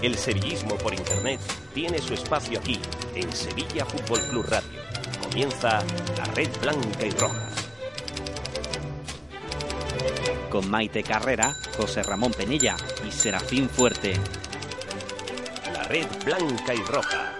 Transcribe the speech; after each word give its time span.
El 0.00 0.16
sevillismo 0.16 0.76
por 0.76 0.94
internet 0.94 1.40
tiene 1.74 1.98
su 1.98 2.14
espacio 2.14 2.60
aquí, 2.60 2.78
en 3.16 3.32
Sevilla 3.32 3.84
Fútbol 3.84 4.20
Club 4.30 4.46
Radio. 4.48 4.80
Comienza 5.22 5.82
la 6.16 6.24
red 6.34 6.48
blanca 6.60 7.04
y 7.04 7.10
roja. 7.10 7.48
Con 10.50 10.70
Maite 10.70 11.02
Carrera, 11.02 11.52
José 11.76 12.04
Ramón 12.04 12.32
Penilla 12.32 12.76
y 13.06 13.10
Serafín 13.10 13.68
Fuerte. 13.68 14.14
La 15.72 15.82
red 15.82 16.06
blanca 16.24 16.74
y 16.74 16.82
roja. 16.84 17.34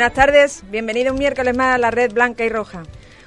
Buenas 0.00 0.14
tardes, 0.14 0.64
bienvenido 0.70 1.12
un 1.12 1.18
miércoles 1.18 1.54
más 1.54 1.74
a 1.74 1.78
la 1.78 1.90
red 1.90 2.10
blanca 2.10 2.42
y 2.42 2.48
roja. 2.48 2.84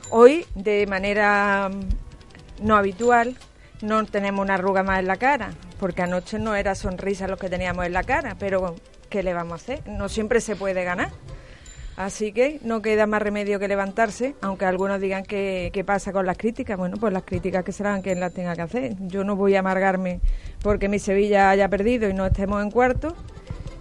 Hoy, 0.10 0.44
de 0.56 0.88
manera 0.88 1.70
mm, 1.70 2.66
no 2.66 2.76
habitual, 2.76 3.38
no 3.84 4.04
tenemos 4.06 4.44
una 4.44 4.56
arruga 4.56 4.82
más 4.82 4.98
en 4.98 5.06
la 5.06 5.18
cara, 5.18 5.52
porque 5.80 6.02
anoche 6.02 6.40
no 6.40 6.56
era 6.56 6.74
sonrisa 6.74 7.28
lo 7.28 7.38
que 7.38 7.48
teníamos 7.48 7.86
en 7.86 7.94
la 7.94 8.02
cara, 8.02 8.36
pero 8.40 8.74
¿qué 9.12 9.22
le 9.22 9.36
vamos 9.36 9.52
a 9.52 9.56
hacer? 9.58 9.88
No 9.88 10.10
siempre 10.10 10.42
se 10.42 10.56
puede 10.56 10.84
ganar. 10.84 11.12
Así 11.96 12.32
que 12.32 12.60
no 12.64 12.82
queda 12.82 13.06
más 13.06 13.22
remedio 13.22 13.60
que 13.60 13.68
levantarse, 13.68 14.34
aunque 14.42 14.66
algunos 14.66 15.00
digan 15.00 15.26
que, 15.26 15.70
qué 15.74 15.84
pasa 15.84 16.12
con 16.12 16.26
las 16.26 16.40
críticas. 16.40 16.76
Bueno, 16.76 16.98
pues 16.98 17.14
las 17.14 17.22
críticas 17.22 17.64
que 17.64 17.72
serán 17.72 18.02
quien 18.02 18.20
las 18.20 18.34
tenga 18.34 18.56
que 18.56 18.64
hacer. 18.64 18.96
Yo 19.02 19.24
no 19.24 19.36
voy 19.36 19.54
a 19.54 19.60
amargarme 19.60 20.22
porque 20.64 20.90
mi 20.90 20.98
Sevilla 20.98 21.52
haya 21.52 21.70
perdido 21.70 22.10
y 22.10 22.16
no 22.16 22.26
estemos 22.26 22.64
en 22.64 22.72
cuarto. 22.72 23.16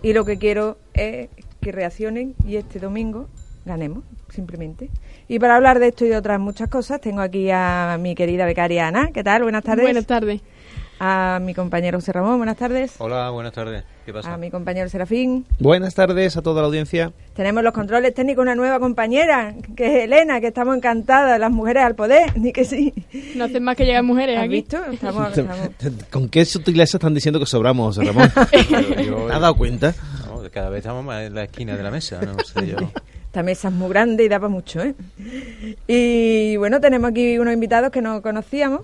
Y 0.03 0.13
lo 0.13 0.27
que 0.27 0.37
quiero 0.37 0.77
es 0.93 1.31
que 1.63 1.73
reaccionen 1.73 2.35
y 2.47 2.57
este 2.57 2.79
domingo 2.79 3.29
ganemos, 3.65 4.05
simplemente. 4.29 4.91
Y 5.29 5.39
para 5.39 5.57
hablar 5.57 5.79
de 5.79 5.89
esto 5.89 6.05
y 6.05 6.09
de 6.09 6.17
otras 6.17 6.39
muchas 6.41 6.69
cosas, 6.69 7.01
tengo 7.01 7.21
aquí 7.23 7.49
a 7.51 7.97
mi 8.01 8.15
querida 8.15 8.45
becaria 8.45 8.89
Ana. 8.89 9.11
¿Qué 9.15 9.23
tal? 9.25 9.45
Buenas 9.45 9.63
tardes. 9.65 9.85
Buenas 9.85 10.07
tardes. 10.07 10.41
A 11.05 11.41
mi 11.43 11.53
compañero 11.55 11.99
José 11.99 12.13
Ramón. 12.13 12.37
Buenas 12.37 12.57
tardes. 12.57 12.95
Hola, 12.99 13.31
buenas 13.31 13.53
tardes. 13.53 13.83
¿Qué 14.07 14.13
pasa? 14.13 14.35
A 14.35 14.37
mi 14.37 14.51
compañero 14.53 14.89
Serafín. 14.89 15.45
Buenas 15.59 15.95
tardes 15.95 16.37
a 16.37 16.43
toda 16.43 16.61
la 16.61 16.67
audiencia. 16.69 17.13
Tenemos 17.35 17.65
los 17.65 17.73
controles 17.73 18.15
técnicos 18.15 18.43
una 18.43 18.55
nueva 18.55 18.79
compañera, 18.79 19.53
que 19.77 19.87
es 19.99 20.05
Elena, 20.05 20.41
que 20.41 20.49
estamos 20.49 20.77
encantadas, 20.77 21.41
las 21.41 21.51
mujeres 21.51 21.83
al 21.85 21.97
poder, 21.97 22.37
ni 22.39 22.53
que 22.53 22.65
sí. 22.65 22.93
No 23.35 23.45
hacen 23.45 23.65
más 23.65 23.77
que 23.77 23.85
llegar 23.85 24.05
mujeres 24.05 24.37
¿Has 24.39 24.45
aquí. 24.45 24.53
visto? 24.55 24.77
Estamos, 24.93 25.29
estamos- 25.37 25.71
¿Con 26.11 26.29
qué 26.29 26.45
sutileza 26.45 26.99
están 26.99 27.15
diciendo 27.15 27.41
que 27.41 27.47
sobramos, 27.47 27.97
José 27.97 28.07
Ramón? 28.09 28.31
¿Te 28.51 29.33
has 29.33 29.41
dado 29.41 29.55
cuenta? 29.57 29.95
Cada 30.53 30.71
vez 30.71 30.79
estamos 30.79 31.05
más 31.05 31.23
en 31.25 31.35
la 31.35 31.45
esquina 31.45 31.77
de 31.77 31.83
la 31.83 31.91
mesa, 31.91 32.21
no 32.23 32.39
sé 32.45 32.67
yo. 32.67 32.77
Esta 33.27 33.43
mesa 33.43 33.69
es 33.69 33.75
muy 33.75 33.89
grande 33.89 34.25
y 34.25 34.29
da 34.29 34.39
para 34.39 34.51
mucho, 34.51 34.83
¿eh? 34.83 34.95
Y 35.87 36.57
bueno, 36.59 36.81
tenemos 36.81 37.11
aquí 37.11 37.39
unos 37.39 37.55
invitados 37.55 37.91
que 37.91 38.03
no 38.03 38.21
conocíamos. 38.21 38.83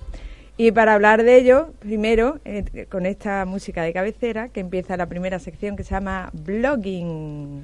Y 0.57 0.73
para 0.73 0.95
hablar 0.95 1.23
de 1.23 1.37
ello, 1.37 1.73
primero, 1.79 2.41
eh, 2.45 2.87
con 2.89 3.07
esta 3.07 3.45
música 3.45 3.83
de 3.83 3.93
cabecera, 3.93 4.49
que 4.49 4.61
empieza 4.61 4.97
la 4.97 5.07
primera 5.07 5.39
sección 5.39 5.77
que 5.77 5.85
se 5.85 5.91
llama 5.91 6.31
Blogging. 6.33 7.63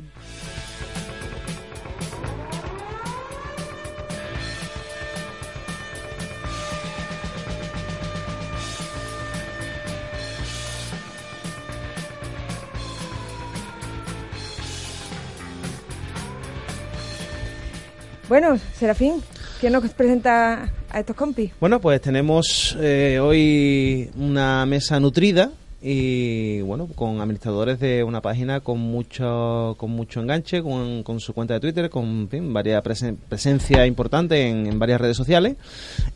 Bueno, 18.28 18.58
Serafín, 18.74 19.22
¿quién 19.60 19.72
nos 19.74 19.88
presenta 19.92 20.72
a 20.90 21.00
estos 21.00 21.14
compis? 21.14 21.52
Bueno, 21.60 21.80
pues 21.80 22.00
tenemos 22.00 22.76
eh, 22.80 23.18
hoy 23.20 24.10
una 24.16 24.64
mesa 24.66 24.98
nutrida 24.98 25.50
y 25.82 26.62
bueno, 26.62 26.88
con 26.94 27.20
administradores 27.20 27.78
de 27.78 28.02
una 28.02 28.22
página 28.22 28.60
con 28.60 28.78
mucho 28.80 29.74
con 29.76 29.90
mucho 29.90 30.22
enganche, 30.22 30.62
con, 30.62 31.04
su 31.20 31.34
cuenta 31.34 31.52
de 31.52 31.60
Twitter, 31.60 31.90
con 31.90 32.26
fin, 32.30 32.54
varias 32.54 32.82
presen- 32.82 33.18
presencia 33.28 33.84
importante 33.86 34.48
en, 34.48 34.78
varias 34.78 34.98
redes 35.02 35.18
sociales. 35.18 35.56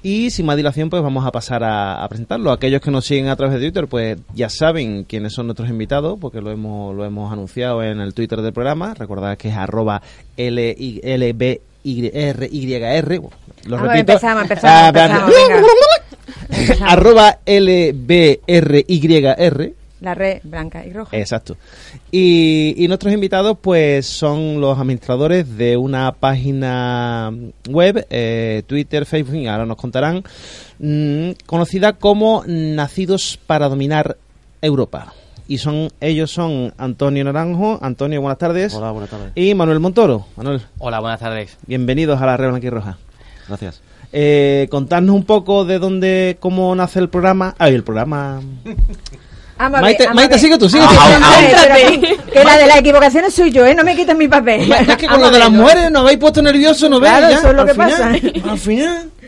Y 0.03 0.31
sin 0.31 0.47
más 0.47 0.57
dilación, 0.57 0.89
pues 0.89 1.03
vamos 1.03 1.27
a 1.27 1.33
pasar 1.33 1.63
a, 1.63 2.03
a 2.03 2.09
presentarlo. 2.09 2.51
Aquellos 2.51 2.81
que 2.81 2.91
nos 2.91 3.05
siguen 3.05 3.29
a 3.29 3.37
través 3.37 3.57
de 3.57 3.61
Twitter, 3.61 3.87
pues 3.87 4.17
ya 4.35 4.49
saben 4.49 5.05
quiénes 5.05 5.35
son 5.35 5.49
nuestros 5.49 5.69
invitados, 5.69 6.19
porque 6.19 6.41
lo 6.41 6.51
hemos, 6.51 6.97
lo 6.97 7.05
hemos 7.05 7.31
anunciado 7.31 7.83
en 7.83 8.01
el 8.01 8.15
Twitter 8.15 8.41
del 8.41 8.55
programa. 8.55 8.95
Recordad 8.95 9.37
que 9.37 9.51
es 9.51 9.55
arroba 9.57 10.01
LBYR. 11.85 13.21
Lo 13.65 13.77
Vamos, 13.77 13.89
repito. 13.93 14.13
empezamos, 14.13 14.43
empezamos, 14.43 14.71
Ah, 14.77 14.89
empezamos, 14.89 15.31
venga. 16.49 16.87
arroba 16.93 17.39
LBRYR. 18.47 19.73
La 20.01 20.15
red 20.15 20.39
blanca 20.45 20.87
y 20.87 20.93
roja. 20.93 21.17
Exacto. 21.17 21.57
Y, 22.13 22.73
y 22.77 22.87
nuestros 22.87 23.13
invitados, 23.13 23.59
pues, 23.61 24.07
son 24.07 24.61
los 24.61 24.79
administradores 24.79 25.57
de 25.57 25.77
una 25.77 26.13
página 26.13 27.33
web, 27.69 28.07
eh, 28.09 28.63
Twitter, 28.69 29.07
Facebook, 29.07 29.45
ahora 29.49 29.67
nos 29.67 29.77
contarán, 29.77 30.23
mm, 30.79 31.31
conocida 31.47 31.95
como 31.95 32.45
Nacidos 32.47 33.41
para 33.45 33.69
Dominar 33.69 34.17
Europa. 34.63 35.13
Y 35.51 35.57
son 35.59 35.89
ellos 36.01 36.31
son 36.31 36.75
Antonio 36.77 37.25
Naranjo. 37.25 37.79
Antonio, 37.81 38.21
buenas 38.21 38.37
tardes. 38.39 38.75
Hola, 38.75 38.91
buenas 38.91 39.09
tardes. 39.11 39.33
Y 39.35 39.55
Manuel 39.55 39.81
Montoro. 39.81 40.27
Manuel, 40.37 40.61
Hola, 40.79 41.01
buenas 41.01 41.21
tardes. 41.21 41.57
bienvenidos 41.67 42.21
a 42.21 42.27
la 42.27 42.37
Red 42.37 42.51
Blanca 42.51 42.67
y 42.67 42.71
Roja. 42.71 42.99
Gracias. 43.49 43.81
Eh, 44.13 44.69
contarnos 44.71 45.15
un 45.17 45.25
poco 45.25 45.65
de 45.65 45.79
dónde, 45.79 46.37
cómo 46.39 46.75
nace 46.75 46.99
el 46.99 47.09
programa. 47.09 47.55
Ay, 47.59 47.75
el 47.75 47.83
programa. 47.83 48.41
Vamos 49.59 49.79
a 49.81 49.83
Maite- 49.83 49.99
ver, 49.99 50.09
vamos 50.09 50.23
a 50.23 50.27
Maite, 50.29 50.39
sigue 50.39 50.57
tú, 50.57 50.69
sigue 50.69 50.85
tú. 50.85 50.89
Ah, 50.97 51.41
espera, 51.41 51.75
ah, 51.75 51.79
espera, 51.79 52.25
Que 52.33 52.45
la 52.45 52.59
de 52.59 52.67
las 52.69 52.77
equivocaciones 52.77 53.35
soy 53.35 53.51
yo, 53.51 53.67
¿eh? 53.67 53.75
No 53.75 53.83
me 53.83 53.97
quites 53.97 54.17
mi 54.17 54.29
papel. 54.29 54.71
Es 54.71 54.97
que 54.97 55.09
con 55.09 55.21
lo 55.21 55.33
de 55.33 55.39
las 55.41 55.51
mujeres 55.51 55.91
nos 55.91 56.03
habéis 56.03 56.19
puesto 56.19 56.41
nerviosos, 56.43 56.89
¿no? 56.89 57.01
Claro, 57.01 57.29
Ya, 57.29 57.39
eso 57.39 57.49
es 57.49 57.55
lo 57.57 57.63
al 57.63 57.67
que 57.67 57.73
final, 57.75 57.91
pasa. 57.91 58.51
Al 58.53 58.59
final. 58.59 59.11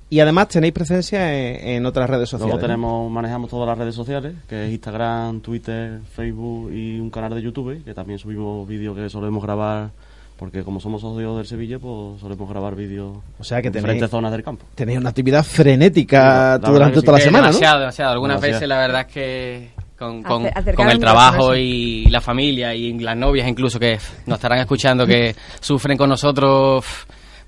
Y 0.09 0.19
además 0.21 0.47
tenéis 0.47 0.73
presencia 0.73 1.33
en, 1.33 1.67
en 1.69 1.85
otras 1.85 2.09
redes 2.09 2.29
sociales. 2.29 2.53
Luego 2.53 2.61
¿no? 2.61 2.67
tenemos, 2.67 3.11
manejamos 3.11 3.49
todas 3.49 3.67
las 3.67 3.77
redes 3.77 3.93
sociales, 3.93 4.35
que 4.47 4.65
es 4.67 4.71
Instagram, 4.71 5.41
Twitter, 5.41 5.99
Facebook 6.15 6.71
y 6.71 6.99
un 6.99 7.09
canal 7.09 7.33
de 7.35 7.41
YouTube, 7.41 7.83
que 7.83 7.93
también 7.93 8.17
subimos 8.17 8.65
vídeos 8.67 8.95
que 8.95 9.09
solemos 9.09 9.43
grabar, 9.43 9.89
porque 10.37 10.63
como 10.63 10.79
somos 10.79 11.01
socios 11.01 11.35
del 11.35 11.45
Sevilla, 11.45 11.77
pues 11.79 12.21
solemos 12.21 12.49
grabar 12.49 12.73
vídeos 12.75 13.17
O 13.37 13.43
sea 13.43 13.61
que 13.61 13.67
en 13.67 13.73
tenéis- 13.73 13.81
diferentes 13.81 14.09
zonas 14.09 14.31
del 14.31 14.43
campo. 14.43 14.65
Tenéis 14.75 14.97
una 14.97 15.09
actividad 15.09 15.43
frenética 15.43 16.57
La 16.61 16.69
durante 16.69 16.99
sí. 16.99 17.05
toda 17.05 17.17
la 17.17 17.23
semana, 17.23 17.47
¿no? 17.47 17.53
demasiado, 17.53 17.79
demasiado. 17.81 18.11
Algunas 18.13 18.35
Demasiado. 18.41 18.53
veces 18.59 18.69
la 18.69 18.77
verdad 18.77 19.01
es 19.01 19.13
que 19.13 19.69
con, 19.97 20.23
con, 20.23 20.45
el 20.89 20.99
trabajo 20.99 21.55
y 21.55 22.05
la 22.05 22.21
familia 22.21 22.73
y 22.75 22.97
las 22.99 23.17
novias 23.17 23.47
incluso 23.47 23.79
que 23.79 23.97
nos 24.27 24.37
estarán 24.37 24.59
escuchando 24.59 25.05
que 25.07 25.35
sufren 25.59 25.97
con 25.97 26.07
nosotros 26.09 26.85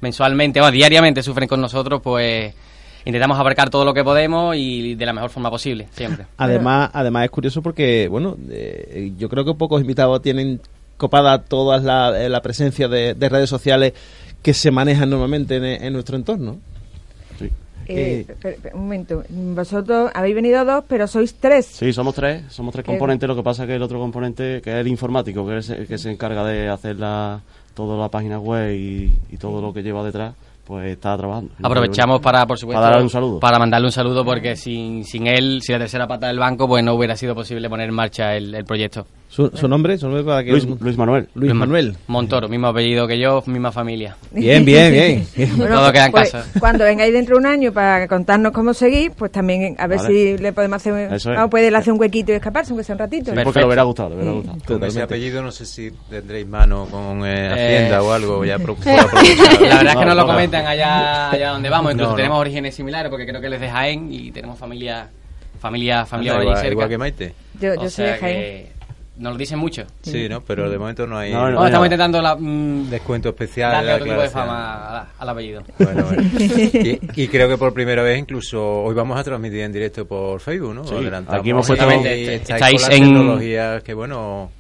mensualmente 0.01 0.62
o 0.62 0.72
diariamente 0.72 1.24
sufren 1.24 1.48
con 1.48 1.62
nosotros, 1.62 2.01
pues 2.01 2.54
intentamos 3.06 3.40
abarcar 3.40 3.69
todo 3.69 3.86
lo 3.86 3.94
que 3.94 4.04
podemos 4.04 4.56
y 4.56 4.96
de 4.96 5.06
la 5.06 5.13
mejor 5.13 5.30
forma 5.30 5.50
posible, 5.50 5.88
siempre. 5.92 6.25
Además, 6.38 6.90
además 6.94 7.25
es 7.25 7.31
curioso 7.31 7.62
porque, 7.62 8.07
bueno, 8.07 8.38
eh, 8.50 9.12
yo 9.18 9.30
creo 9.30 9.46
que 9.46 9.54
pocos 9.54 9.81
invitados 9.81 10.22
tienen 10.22 10.62
copada 10.98 11.42
toda 11.44 11.78
la, 11.80 12.22
eh, 12.22 12.30
la 12.30 12.42
presencia 12.42 12.88
de, 12.88 13.13
de 13.13 13.30
redes 13.30 13.50
sociales 13.50 13.94
que 14.42 14.54
se 14.54 14.72
manejan 14.72 15.10
normalmente 15.10 15.56
en, 15.56 15.63
en 15.63 15.94
nuestro 15.94 16.18
entorno. 16.18 16.57
Eh, 17.92 18.26
per- 18.42 18.58
un 18.76 18.82
momento, 18.82 19.24
vosotros 19.30 20.12
habéis 20.14 20.36
venido 20.36 20.64
dos, 20.64 20.84
pero 20.88 21.08
sois 21.08 21.34
tres. 21.40 21.66
Sí, 21.66 21.92
somos 21.92 22.14
tres, 22.16 22.44
somos 22.50 22.72
tres 22.74 22.86
Qué 22.86 22.92
componentes. 22.92 23.28
Lo 23.28 23.36
que 23.36 23.44
pasa 23.44 23.64
es 23.64 23.68
que 23.68 23.76
el 23.76 23.82
otro 23.82 24.00
componente, 24.00 24.62
que 24.62 24.70
es 24.72 24.76
el 24.78 24.88
informático, 24.88 25.46
que 25.48 25.58
es 25.58 25.70
el 25.70 25.88
que 25.88 25.98
se 25.98 26.12
encarga 26.12 26.44
de 26.46 26.70
hacer 26.70 26.98
la, 26.98 27.42
toda 27.74 27.98
la 27.98 28.10
página 28.10 28.40
web 28.40 28.74
y, 28.76 29.14
y 29.32 29.38
todo 29.38 29.62
lo 29.62 29.74
que 29.74 29.82
lleva 29.82 30.04
detrás, 30.04 30.34
pues 30.66 30.92
está 30.92 31.18
trabajando. 31.18 31.52
Aprovechamos 31.64 32.22
para, 32.22 32.46
por 32.46 32.60
supuesto, 32.60 32.80
Para 32.80 32.92
darle 32.92 33.04
un 33.04 33.10
saludo. 33.10 33.40
para 33.40 33.58
mandarle 33.58 33.88
un 33.88 33.92
saludo 33.92 34.24
porque 34.24 34.56
sin, 34.56 35.04
sin 35.04 35.26
él, 35.26 35.62
sin 35.64 35.74
la 35.74 35.80
tercera 35.80 36.06
pata 36.08 36.28
del 36.28 36.38
banco, 36.38 36.68
pues 36.68 36.84
no 36.84 36.94
hubiera 36.94 37.16
sido 37.16 37.34
posible 37.34 37.68
poner 37.70 37.90
en 37.90 37.96
marcha 37.96 38.36
el, 38.36 38.54
el 38.54 38.66
proyecto. 38.66 39.08
¿Su, 39.31 39.48
su 39.54 39.68
nombre? 39.68 39.96
¿Su 40.00 40.08
nombre 40.08 40.24
para 40.24 40.44
que 40.44 40.50
Luis, 40.50 40.66
Luis 40.66 40.98
Manuel. 40.98 41.30
Luis 41.36 41.54
Manuel. 41.54 41.96
Montoro, 42.08 42.50
mismo 42.50 42.66
apellido 42.66 43.08
que 43.08 43.20
yo, 43.20 43.44
misma 43.46 43.72
familia. 43.72 44.18
Bien, 44.31 44.66
bien, 44.66 44.92
bien. 45.36 45.58
Todo 45.58 45.92
queda 45.92 46.08
en 46.08 46.12
pues, 46.12 46.31
casa. 46.31 46.50
Cuando 46.60 46.84
vengáis 46.84 47.14
dentro 47.14 47.36
de 47.36 47.40
un 47.42 47.46
año 47.46 47.72
para 47.72 48.08
contarnos 48.08 48.52
cómo 48.52 48.74
seguís, 48.74 49.12
pues 49.16 49.31
también 49.31 49.76
a 49.78 49.86
ver 49.86 50.00
Vale. 50.00 50.10
si 50.10 50.38
le 50.42 50.52
podemos 50.52 50.78
hacer, 50.78 51.14
es. 51.14 51.26
vamos, 51.26 51.52
puede 51.52 51.68
hacer 51.76 51.94
un 51.94 52.00
huequito 52.00 52.31
y 52.31 52.36
escaparse, 52.36 52.72
aunque 52.72 52.84
sea 52.84 52.96
un 52.96 53.00
ratito. 53.00 53.31
Sí, 53.31 53.38
porque 53.44 53.60
le 53.60 53.66
hubiera 53.68 53.84
gustado, 53.84 54.10
le 54.10 54.16
hubiera 54.16 54.31
gustado. 54.31 54.58
Con 54.66 54.84
ese 54.84 55.02
apellido 55.04 55.44
no 55.44 55.52
sé 55.52 55.66
si 55.68 55.92
tendréis 56.10 56.48
mano 56.48 56.88
con 56.90 57.24
eh, 57.24 57.50
Hacienda 57.52 57.98
Eh. 57.98 58.02
o 58.02 58.12
algo. 58.12 58.46
Ya 58.46 58.58
pro-. 58.60 58.78
La 58.84 58.96
verdad 58.96 59.14
es 59.24 59.90
que 59.90 59.94
No, 59.96 60.06
no 60.06 60.06
lo 60.06 60.16
no, 60.16 60.16
no. 60.16 60.26
comentan 60.28 60.66
allá, 60.66 61.30
allá 61.30 61.50
donde 61.52 61.70
vamos, 61.70 61.92
incluso 61.92 62.08
No, 62.10 62.14
no. 62.14 62.18
tenemos 62.18 62.40
orígenes 62.40 62.74
similares 62.74 63.12
porque 63.12 63.28
creo 63.28 63.40
que 63.40 63.46
él 63.46 63.54
es 63.54 63.62
de 63.62 63.70
Jaén 63.70 64.12
y 64.12 64.31
tenemos 64.31 64.58
familia 64.58 65.08
familia 65.60 66.06
familia 66.06 66.42
igual, 66.42 66.56
cerca. 66.58 66.72
igual 66.72 66.90
que 66.90 66.98
Maite. 66.98 67.34
Yo, 67.62 67.72
O 67.74 67.76
yo 67.76 67.81
soy 67.81 67.90
sea 67.92 68.06
de 68.14 68.18
Jaén. 68.20 68.79
Nos 69.19 69.33
lo 69.33 69.38
dicen 69.38 69.60
mucho. 69.60 69.83
Sí, 70.01 70.27
¿no? 70.27 70.42
Pero 70.42 70.69
de 70.69 70.77
momento 70.80 71.06
no 71.06 71.18
hay 71.18 71.31
No, 71.31 71.39
no, 71.50 71.51
Bueno, 71.54 71.66
estamos 71.68 71.86
intentando 71.88 72.21
la, 72.21 72.36
mm, 72.36 72.89
descuento 72.89 73.30
especial. 73.30 73.71
darle 73.71 73.88
la 73.89 73.95
otro 73.95 74.06
tipo 74.07 74.21
de 74.21 74.30
fama 74.30 74.75
a- 75.00 75.07
al 75.19 75.30
apellido. 75.30 75.63
Bueno, 75.77 76.04
bueno. 76.06 76.24
Y, 77.16 77.24
y 77.24 77.27
creo 77.27 77.48
que 77.48 77.57
por 77.57 77.74
primera 77.74 78.01
vez 78.01 78.18
incluso 78.18 78.83
hoy 78.83 78.95
vamos 78.95 79.19
a 79.19 79.24
transmitir 79.24 79.60
en 79.62 79.71
directo 79.71 80.06
por 80.07 80.39
Facebook, 80.39 80.74
¿no? 80.74 80.83
Sí, 80.86 80.95
aquí 81.27 81.50
hemos 81.51 81.68
puesto- 81.68 81.89
estáis, 81.89 82.27
Estáis 82.50 82.81
con 82.81 82.89
las 82.89 83.00
en- 83.00 83.04
tecnologías 83.04 83.83
que, 83.83 83.94
bueno, 83.94 84.51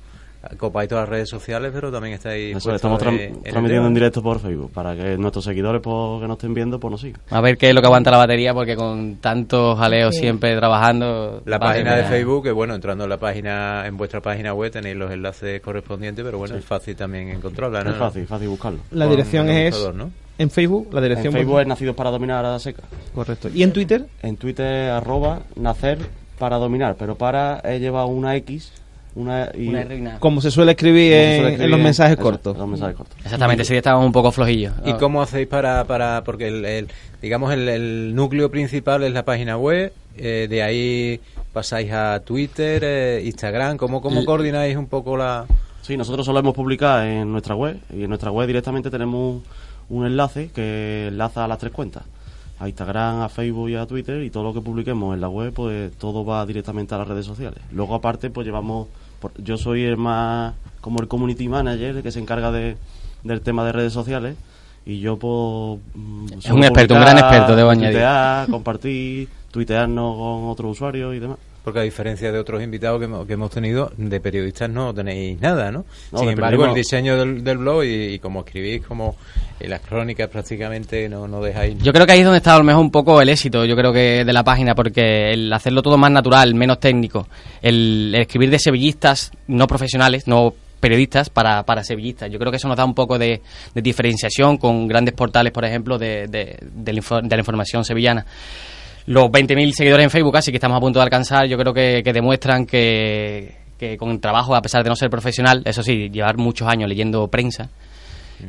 copáis 0.57 0.87
todas 0.89 1.03
las 1.03 1.09
redes 1.09 1.29
sociales, 1.29 1.71
pero 1.73 1.91
también 1.91 2.13
estáis 2.15 2.55
Eso, 2.55 2.73
estamos 2.73 3.01
en- 3.01 3.07
tran- 3.07 3.19
en 3.19 3.43
transmitiendo 3.43 3.87
en 3.87 3.93
directo 3.93 4.21
por 4.23 4.39
Facebook 4.39 4.71
para 4.71 4.95
que 4.95 5.17
nuestros 5.17 5.43
seguidores 5.45 5.81
pues, 5.81 6.21
que 6.21 6.27
nos 6.27 6.37
estén 6.37 6.53
viendo 6.53 6.79
pues 6.79 6.91
nos 6.91 7.01
sigan. 7.01 7.21
A 7.29 7.41
ver 7.41 7.57
qué 7.57 7.69
es 7.69 7.75
lo 7.75 7.81
que 7.81 7.87
aguanta 7.87 8.09
la 8.11 8.17
batería 8.17 8.53
porque 8.53 8.75
con 8.75 9.17
tantos 9.17 9.77
jaleos 9.77 10.15
Sí. 10.15 10.21
siempre 10.21 10.55
trabajando... 10.55 11.41
La 11.45 11.59
página 11.59 11.95
de. 11.95 12.03
Facebook, 12.05 12.43
que 12.43 12.51
bueno, 12.51 12.73
entrando 12.75 13.03
en 13.03 13.09
la 13.09 13.17
página, 13.17 13.85
en 13.85 13.97
vuestra 13.97 14.21
página 14.21 14.53
web 14.53 14.71
tenéis 14.71 14.95
los 14.95 15.11
enlaces 15.11 15.61
correspondientes, 15.61 16.23
pero 16.23 16.37
bueno, 16.37 16.55
es 16.55 16.65
fácil 16.65 16.95
también 16.95 17.29
encontrarla, 17.29 17.83
¿no? 17.83 17.91
Es 17.91 17.97
fácil, 17.97 18.25
fácil 18.25 18.47
buscarlo. 18.49 18.79
La 18.91 19.05
Con 19.05 19.11
dirección 19.15 19.49
es 19.49 19.75
en 20.37 20.49
Facebook, 20.49 20.87
la 20.93 20.99
En 20.99 21.03
dirección 21.03 21.33
Facebook 21.33 21.59
es 21.59 21.67
Nacidos 21.67 21.95
para 21.95 22.11
Dominar 22.11 22.45
a 22.45 22.51
la 22.51 22.59
seca. 22.59 22.83
correcto. 23.13 23.49
¿Y 23.53 23.63
en 23.63 23.73
Twitter? 23.73 24.05
En 24.21 24.37
Twitter 24.37 24.89
arroba 24.91 25.41
nacer 25.57 25.99
para 26.39 26.55
dominar, 26.57 26.95
pero 26.97 27.15
para 27.15 27.59
he 27.65 27.79
llevado 27.79 28.07
una 28.07 28.35
X, 28.37 28.71
una 29.15 29.49
y 29.55 29.67
Una. 29.67 30.19
Como 30.19 30.39
se 30.41 30.51
suele 30.51 30.71
escribir, 30.71 31.11
se 31.11 31.37
en, 31.63 31.69
los 31.71 31.79
en- 31.79 31.83
mensajes 31.83 32.13
eso, 32.13 32.21
cortos. 32.23 32.53
en 32.55 32.59
Los 32.59 32.69
mensajes 32.69 32.95
cortos. 32.95 33.17
Exactamente, 33.23 33.63
ese 33.63 33.73
día 33.73 33.79
estábamos 33.79 34.05
un 34.05 34.11
poco 34.11 34.31
flojillos. 34.31 34.73
¿Y 34.85 34.93
cómo 34.93 35.21
hacéis 35.21 35.47
para, 35.47 35.83
para 35.85 36.23
porque 36.23 36.47
el, 36.47 36.65
el- 36.65 36.87
digamos 37.21 37.51
el, 37.53 37.67
el 37.67 38.15
núcleo 38.15 38.49
principal 38.51 39.03
es 39.03 39.11
la 39.13 39.23
página 39.25 39.57
web, 39.57 39.91
eh, 40.17 40.47
de 40.49 40.63
ahí 40.63 41.19
pasáis 41.53 41.91
a 41.91 42.19
Twitter, 42.21 42.81
eh, 42.85 43.23
Instagram, 43.25 43.77
¿cómo, 43.77 44.01
cómo 44.01 44.21
Y- 44.21 44.25
coordináis 44.25 44.75
un 44.77 44.87
poco 44.87 45.17
la...? 45.17 45.45
Sí, 45.81 45.97
nosotros 45.97 46.25
solemos 46.25 46.53
publicar 46.53 47.07
en 47.07 47.31
nuestra 47.31 47.55
web 47.55 47.79
y 47.91 48.03
en 48.03 48.09
nuestra 48.09 48.29
web 48.31 48.45
directamente 48.47 48.89
tenemos 48.91 49.41
un 49.89 50.05
enlace 50.05 50.51
que 50.53 51.07
enlaza 51.07 51.45
a 51.45 51.47
las 51.47 51.57
tres 51.57 51.71
cuentas. 51.71 52.03
A 52.59 52.67
Instagram, 52.67 53.21
a 53.21 53.29
Facebook 53.29 53.69
y 53.69 53.75
a 53.75 53.85
Twitter 53.85 54.21
y 54.23 54.29
todo 54.29 54.43
lo 54.43 54.53
que 54.53 54.59
publiquemos 54.61 55.13
en 55.15 55.21
la 55.21 55.29
web 55.29 55.53
pues 55.53 55.93
todo 55.97 56.25
va 56.25 56.45
directamente 56.45 56.93
a 56.93 56.97
las 56.97 57.07
redes 57.07 57.25
sociales. 57.25 57.59
Luego 57.71 57.95
aparte 57.95 58.29
pues 58.29 58.45
llevamos, 58.45 58.87
por- 59.21 59.31
yo 59.41 59.57
soy 59.57 59.83
el 59.83 59.95
más 59.97 60.53
como 60.81 60.99
el 61.01 61.07
community 61.07 61.47
manager 61.47 61.95
el 61.97 62.03
que 62.03 62.11
se 62.11 62.19
encarga 62.19 62.51
de, 62.51 62.75
del 63.23 63.41
tema 63.41 63.63
de 63.63 63.71
redes 63.71 63.93
sociales 63.93 64.35
y 64.85 64.99
yo 64.99 65.17
pues... 65.17 65.79
mm, 65.95 66.25
Es 66.39 66.51
un 66.51 66.63
experto, 66.63 66.95
un 66.95 67.01
gran 67.01 67.17
experto, 67.17 67.55
debo 67.55 67.69
añadir. 67.69 67.91
tuitear, 67.91 68.49
compartir, 68.49 69.29
tuitearnos 69.51 70.15
con 70.17 70.49
otros 70.49 70.71
usuarios 70.71 71.15
y 71.15 71.19
demás. 71.19 71.37
Porque 71.63 71.79
a 71.79 71.83
diferencia 71.83 72.31
de 72.31 72.39
otros 72.39 72.63
invitados 72.63 72.99
que 72.99 73.05
hemos, 73.05 73.27
que 73.27 73.33
hemos 73.33 73.51
tenido, 73.51 73.91
de 73.97 74.19
periodistas 74.21 74.69
no 74.69 74.93
tenéis 74.93 75.39
nada, 75.41 75.71
¿no? 75.71 75.85
No, 76.11 76.19
Sin 76.19 76.29
embargo, 76.29 76.65
el 76.65 76.73
diseño 76.73 77.17
del, 77.17 77.43
del 77.43 77.57
blog 77.57 77.83
y, 77.83 78.13
y 78.13 78.19
como 78.19 78.39
escribís, 78.39 78.85
como 78.85 79.15
en 79.59 79.69
las 79.69 79.81
crónicas 79.81 80.29
prácticamente 80.29 81.09
no, 81.09 81.27
no 81.27 81.41
dejáis... 81.41 81.77
Yo 81.83 81.91
creo 81.91 82.05
que 82.05 82.13
ahí 82.13 82.19
es 82.19 82.25
donde 82.25 82.37
está 82.37 82.55
a 82.55 82.57
lo 82.57 82.63
mejor 82.63 82.81
un 82.81 82.91
poco 82.91 83.21
el 83.21 83.27
éxito, 83.29 83.65
yo 83.65 83.75
creo 83.75 83.91
que 83.91 84.23
de 84.23 84.33
la 84.33 84.43
página, 84.43 84.73
porque 84.73 85.31
el 85.33 85.51
hacerlo 85.51 85.81
todo 85.81 85.97
más 85.97 86.11
natural, 86.11 86.55
menos 86.55 86.79
técnico, 86.79 87.27
el, 87.61 88.13
el 88.15 88.21
escribir 88.21 88.49
de 88.49 88.57
sevillistas 88.59 89.31
no 89.47 89.67
profesionales, 89.67 90.27
no 90.27 90.53
periodistas 90.79 91.29
para, 91.29 91.63
para 91.63 91.83
sevillistas. 91.83 92.31
Yo 92.31 92.39
creo 92.39 92.51
que 92.51 92.57
eso 92.57 92.69
nos 92.69 92.77
da 92.77 92.85
un 92.85 92.95
poco 92.95 93.19
de, 93.19 93.41
de 93.75 93.81
diferenciación 93.81 94.57
con 94.57 94.87
grandes 94.87 95.13
portales, 95.13 95.51
por 95.51 95.65
ejemplo, 95.65 95.97
de, 95.97 96.27
de, 96.27 96.57
de 96.61 96.93
la, 96.93 96.99
info- 96.99 97.21
de 97.21 97.35
la 97.35 97.39
información 97.41 97.83
sevillana. 97.83 98.25
Los 99.09 99.25
20.000 99.31 99.71
seguidores 99.71 100.03
en 100.03 100.11
Facebook, 100.11 100.37
así 100.37 100.51
que 100.51 100.57
estamos 100.57 100.77
a 100.77 100.79
punto 100.79 100.99
de 100.99 101.03
alcanzar, 101.03 101.47
yo 101.47 101.57
creo 101.57 101.73
que, 101.73 102.03
que 102.03 102.13
demuestran 102.13 102.67
que, 102.67 103.55
que 103.75 103.97
con 103.97 104.11
el 104.11 104.19
trabajo, 104.19 104.53
a 104.53 104.61
pesar 104.61 104.83
de 104.83 104.89
no 104.89 104.95
ser 104.95 105.09
profesional, 105.09 105.63
eso 105.65 105.81
sí, 105.81 106.11
llevar 106.11 106.37
muchos 106.37 106.67
años 106.67 106.87
leyendo 106.87 107.27
prensa, 107.27 107.69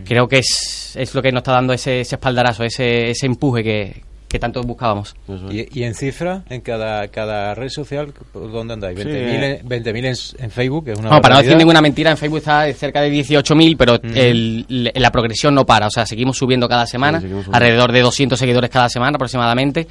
creo 0.04 0.28
que 0.28 0.40
es, 0.40 0.96
es 0.96 1.14
lo 1.14 1.22
que 1.22 1.32
nos 1.32 1.40
está 1.40 1.52
dando 1.52 1.72
ese, 1.72 2.00
ese 2.00 2.16
espaldarazo, 2.16 2.62
ese, 2.64 3.08
ese 3.08 3.24
empuje 3.24 3.62
que, 3.62 4.02
que 4.30 4.38
tanto 4.38 4.62
buscábamos. 4.62 5.16
Y, 5.50 5.80
y 5.80 5.82
en 5.82 5.92
cifras, 5.94 6.42
en 6.48 6.60
cada, 6.60 7.08
cada 7.08 7.52
red 7.56 7.68
social, 7.68 8.14
¿por 8.32 8.52
¿dónde 8.52 8.74
andáis? 8.74 8.96
Sí, 8.96 9.04
20.000 9.04 9.12
eh. 9.12 9.60
en, 9.60 9.68
20.000 9.68 9.96
en, 10.38 10.44
en 10.44 10.50
Facebook, 10.52 10.84
que 10.84 10.92
es 10.92 10.98
una 11.00 11.10
No, 11.10 11.20
para 11.20 11.34
no 11.34 11.42
decir 11.42 11.56
ninguna 11.56 11.80
mentira, 11.80 12.12
en 12.12 12.16
Facebook 12.16 12.38
está 12.38 12.72
cerca 12.72 13.00
de 13.00 13.10
18.000, 13.12 13.76
pero 13.76 13.98
el- 14.14 14.64
le- 14.68 14.92
la 14.94 15.10
progresión 15.10 15.52
no 15.54 15.66
para. 15.66 15.88
O 15.88 15.90
sea, 15.90 16.06
seguimos 16.06 16.36
subiendo 16.38 16.68
cada 16.68 16.86
semana, 16.86 17.20
Sí, 17.20 17.26
subiendo. 17.28 17.50
alrededor 17.52 17.90
de 17.90 18.00
200 18.02 18.38
seguidores 18.38 18.70
cada 18.70 18.88
semana 18.88 19.16
aproximadamente. 19.16 19.88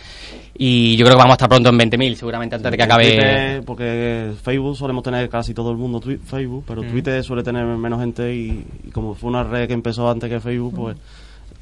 Y 0.62 0.96
yo 0.96 1.06
creo 1.06 1.16
que 1.18 1.22
vamos 1.24 1.34
a 1.34 1.36
estar 1.36 1.50
pronto 1.50 1.70
en 1.70 1.78
20.000, 1.78 2.16
seguramente 2.16 2.56
antes 2.56 2.72
de 2.72 2.78
que 2.78 2.84
acabe. 2.84 3.12
Twitter, 3.12 3.64
porque 3.66 4.32
Facebook 4.42 4.78
solemos 4.78 5.04
tener 5.04 5.28
casi 5.30 5.54
todo 5.54 5.72
el 5.72 5.78
mundo 5.78 6.02
Facebook, 6.26 6.64
pero 6.66 6.82
Twitter 6.84 7.22
suele 7.26 7.44
tener 7.44 7.66
menos 7.66 8.00
gente 8.00 8.34
y, 8.34 8.66
y 8.86 8.92
como 8.92 9.16
fue 9.16 9.30
una 9.30 9.44
red 9.44 9.68
que 9.68 9.74
empezó 9.74 10.10
antes 10.10 10.30
que 10.30 10.40
Facebook, 10.40 10.74
pues 10.76 10.98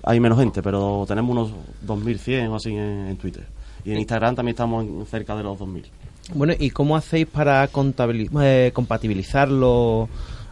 hay 0.07 0.19
menos 0.19 0.39
gente, 0.39 0.61
pero 0.63 1.05
tenemos 1.07 1.31
unos 1.31 1.51
2.100 1.85 2.49
o 2.49 2.55
así 2.55 2.69
en, 2.71 3.07
en 3.09 3.17
Twitter. 3.17 3.43
Y 3.85 3.91
en 3.91 3.99
Instagram 3.99 4.35
también 4.35 4.53
estamos 4.53 4.85
en- 4.85 5.05
cerca 5.05 5.35
de 5.35 5.43
los 5.43 5.57
2.000. 5.59 5.83
Bueno, 6.33 6.53
¿y 6.59 6.69
cómo 6.71 6.95
hacéis 6.97 7.25
para 7.27 7.69
eh, 8.41 8.71
compatibilizar 8.73 9.49
los, 9.49 10.09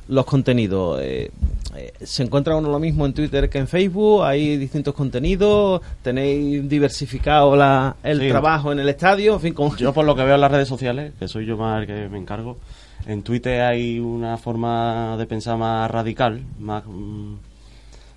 los 0.07 0.25
contenidos? 0.25 1.00
Eh, 1.01 1.31
eh, 1.75 1.93
¿Se 2.03 2.24
encuentra 2.24 2.55
uno 2.55 2.69
lo 2.69 2.79
mismo 2.79 3.05
en 3.05 3.13
Twitter 3.13 3.50
que 3.50 3.57
en 3.57 3.67
Facebook? 3.67 4.24
¿Hay 4.24 4.55
distintos 4.57 4.93
contenidos? 4.93 5.81
¿Tenéis 6.01 6.67
diversificado 6.69 7.55
la, 7.57 7.95
el 8.03 8.21
Sí. 8.21 8.29
trabajo 8.29 8.71
en 8.71 8.79
el 8.79 8.88
estadio? 8.88 9.33
En 9.33 9.39
fin, 9.41 9.53
¿cómo- 9.53 9.75
Yo 9.75 9.91
por 9.93 10.05
lo 10.05 10.15
que 10.15 10.24
veo 10.24 10.35
en 10.35 10.41
las 10.41 10.51
redes 10.51 10.67
sociales, 10.69 11.12
que 11.19 11.27
soy 11.27 11.45
yo 11.45 11.57
más 11.57 11.81
el 11.81 11.88
que 11.88 12.07
me 12.07 12.17
encargo, 12.19 12.57
en 13.05 13.21
Twitter 13.24 13.62
hay 13.62 14.00
una 14.00 14.38
forma 14.38 15.17
de 15.17 15.25
pensar 15.25 15.57
más 15.57 15.91
radical, 15.91 16.41
más, 16.59 16.83
mm, 16.88 17.33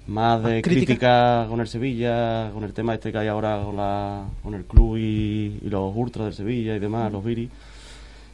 más 0.09 0.43
de 0.43 0.55
¿Más 0.55 0.63
crítica? 0.63 0.87
crítica? 0.87 1.47
con 1.49 1.61
el 1.61 1.69
Sevilla, 1.69 2.51
con 2.53 2.65
el 2.65 2.73
tema 2.73 2.95
este 2.95 3.13
que 3.13 3.19
hay 3.19 3.29
ahora 3.29 3.63
con, 3.65 3.77
la, 3.77 4.25
con 4.43 4.55
el 4.55 4.65
club 4.65 4.97
y, 4.97 5.59
y 5.63 5.69
los 5.71 5.93
ultras 5.95 6.27
del 6.27 6.35
Sevilla 6.35 6.75
y 6.75 6.79
demás, 6.79 7.13
los 7.13 7.25
Viri. 7.25 7.49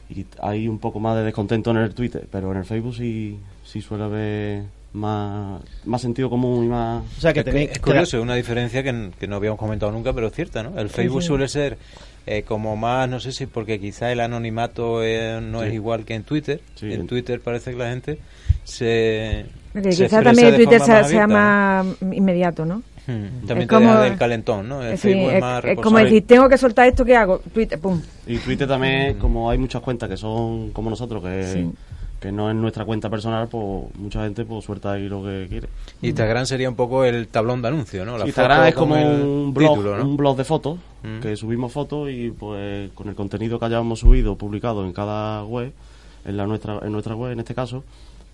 Y 0.09 0.25
hay 0.41 0.67
un 0.67 0.79
poco 0.79 0.99
más 0.99 1.15
de 1.17 1.23
descontento 1.23 1.71
en 1.71 1.77
el 1.77 1.93
Twitter, 1.93 2.27
pero 2.31 2.51
en 2.51 2.57
el 2.59 2.65
Facebook 2.65 2.95
sí, 2.95 3.37
sí 3.63 3.81
suele 3.81 4.03
haber 4.03 4.63
más, 4.93 5.61
más 5.85 6.01
sentido 6.01 6.29
común 6.29 6.65
y 6.65 6.67
más... 6.67 7.03
O 7.17 7.21
sea, 7.21 7.33
que 7.33 7.39
Es, 7.39 7.45
tenéis... 7.45 7.71
es 7.71 7.79
curioso, 7.79 8.17
es 8.17 8.23
una 8.23 8.35
diferencia 8.35 8.81
que, 8.83 8.91
no 9.27 9.35
habíamos 9.35 9.59
comentado 9.59 9.91
nunca, 9.91 10.13
pero 10.13 10.27
es 10.27 10.33
cierta, 10.33 10.63
¿no? 10.63 10.79
El 10.79 10.89
Facebook 10.89 11.21
sí. 11.23 11.27
suele 11.27 11.47
ser 11.47 11.77
eh, 12.27 12.43
como 12.43 12.75
más, 12.77 13.09
no 13.09 13.19
sé 13.19 13.31
si 13.31 13.47
porque 13.47 13.79
quizá 13.79 14.11
el 14.11 14.19
anonimato 14.19 15.03
eh, 15.03 15.39
no 15.41 15.61
Sí. 15.61 15.67
es 15.67 15.73
igual 15.73 16.05
que 16.05 16.13
en 16.13 16.23
Twitter. 16.23 16.61
Sí. 16.75 16.93
En 16.93 17.07
Twitter 17.07 17.41
parece 17.41 17.71
que 17.71 17.77
la 17.77 17.89
gente 17.89 18.19
se. 18.63 19.45
Porque 19.75 19.91
se 19.91 20.05
quizá 20.05 20.17
expresa 20.19 20.23
también 20.23 20.55
Twitter 20.55 20.79
sea, 20.81 20.95
más 21.01 21.09
sea 21.09 21.27
más 21.27 21.85
inmediato, 22.13 22.65
¿no? 22.65 22.77
Hmm. 23.07 23.45
También 23.45 23.59
Es 23.61 23.67
te 23.67 23.67
como- 23.67 23.89
deja 23.91 24.01
del 24.01 24.17
calentón, 24.17 24.67
¿no? 24.69 24.81
El 24.81 24.93
Es, 24.93 25.01
sí, 25.01 25.09
Facebook 25.09 25.29
es, 25.29 25.35
es- 25.35 25.41
más 25.41 25.65
es 25.65 25.77
como 25.79 25.97
decir, 25.99 26.25
tengo 26.25 26.49
que 26.49 26.57
soltar 26.57 26.87
esto, 26.87 27.05
¿qué 27.05 27.15
hago? 27.15 27.39
Twitter, 27.53 27.77
pum. 27.79 28.01
Y 28.25 28.37
Twitter 28.37 28.67
también, 28.67 29.19
como 29.19 29.49
hay 29.51 29.57
muchas 29.59 29.81
cuentas 29.83 30.09
que 30.09 30.17
son 30.17 30.71
como 30.71 30.89
nosotros, 30.89 31.21
que, 31.21 31.43
Sí. 31.43 31.71
que 32.19 32.31
no 32.31 32.49
es 32.49 32.55
nuestra 32.55 32.83
cuenta 32.85 33.09
personal, 33.09 33.47
pues 33.47 33.93
mucha 33.99 34.23
gente 34.23 34.43
pues 34.45 34.65
suelta 34.65 34.93
ahí 34.93 35.07
lo 35.07 35.21
que 35.23 35.45
quiere. 35.49 35.67
Instagram 36.01 36.45
sería 36.47 36.67
un 36.69 36.75
poco 36.75 37.03
el 37.05 37.27
tablón 37.27 37.61
de 37.61 37.67
anuncio, 37.67 38.05
¿no? 38.05 38.17
La 38.17 38.25
Instagram 38.25 38.57
foto 38.57 38.69
es 38.69 38.75
como 38.75 38.95
un 38.95 39.53
blog, 39.53 39.69
título, 39.75 39.97
¿no? 39.97 40.03
un 40.05 40.17
blog 40.17 40.37
de 40.37 40.43
fotos, 40.45 40.79
Mm. 41.03 41.19
que 41.19 41.35
subimos 41.35 41.71
fotos 41.71 42.09
y 42.09 42.31
pues 42.31 42.89
con 42.95 43.09
el 43.09 43.13
contenido 43.15 43.59
que 43.59 43.65
hayamos 43.65 43.99
subido, 43.99 44.35
publicado 44.35 44.83
en 44.83 44.93
cada 44.93 45.43
web, 45.43 45.71
en 46.25 46.37
la 46.37 46.47
nuestra, 46.47 46.79
en 46.81 46.91
nuestra 46.91 47.13
web 47.15 47.33
en 47.33 47.39
este 47.41 47.53
caso, 47.53 47.83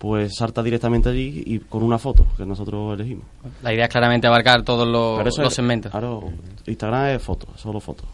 pues 0.02 0.34
salta 0.34 0.64
directamente 0.64 1.10
allí 1.10 1.44
y 1.46 1.60
con 1.60 1.84
una 1.84 1.96
foto 1.96 2.26
que 2.36 2.44
nosotros 2.44 2.98
elegimos. 2.98 3.24
La 3.62 3.72
idea 3.72 3.84
es 3.84 3.90
claramente 3.90 4.26
abarcar 4.26 4.64
todos 4.64 4.84
los, 4.88 5.16
Pero 5.18 5.28
eso 5.28 5.42
los 5.42 5.52
es- 5.52 5.54
segmentos. 5.56 5.92
Claro, 5.92 6.24
Instagram 6.66 7.10
es 7.10 7.22
fotos, 7.22 7.50
solo 7.60 7.78
fotos. 7.78 8.04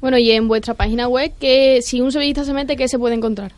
Bueno, 0.00 0.16
y 0.16 0.30
en 0.30 0.46
vuestra 0.46 0.74
página 0.74 1.08
web, 1.08 1.32
que 1.40 1.82
si 1.82 2.00
un 2.00 2.12
sevillista 2.12 2.44
se 2.44 2.52
mete, 2.54 2.76
¿qué 2.76 2.86
se 2.86 3.00
puede 3.00 3.16
encontrar? 3.16 3.50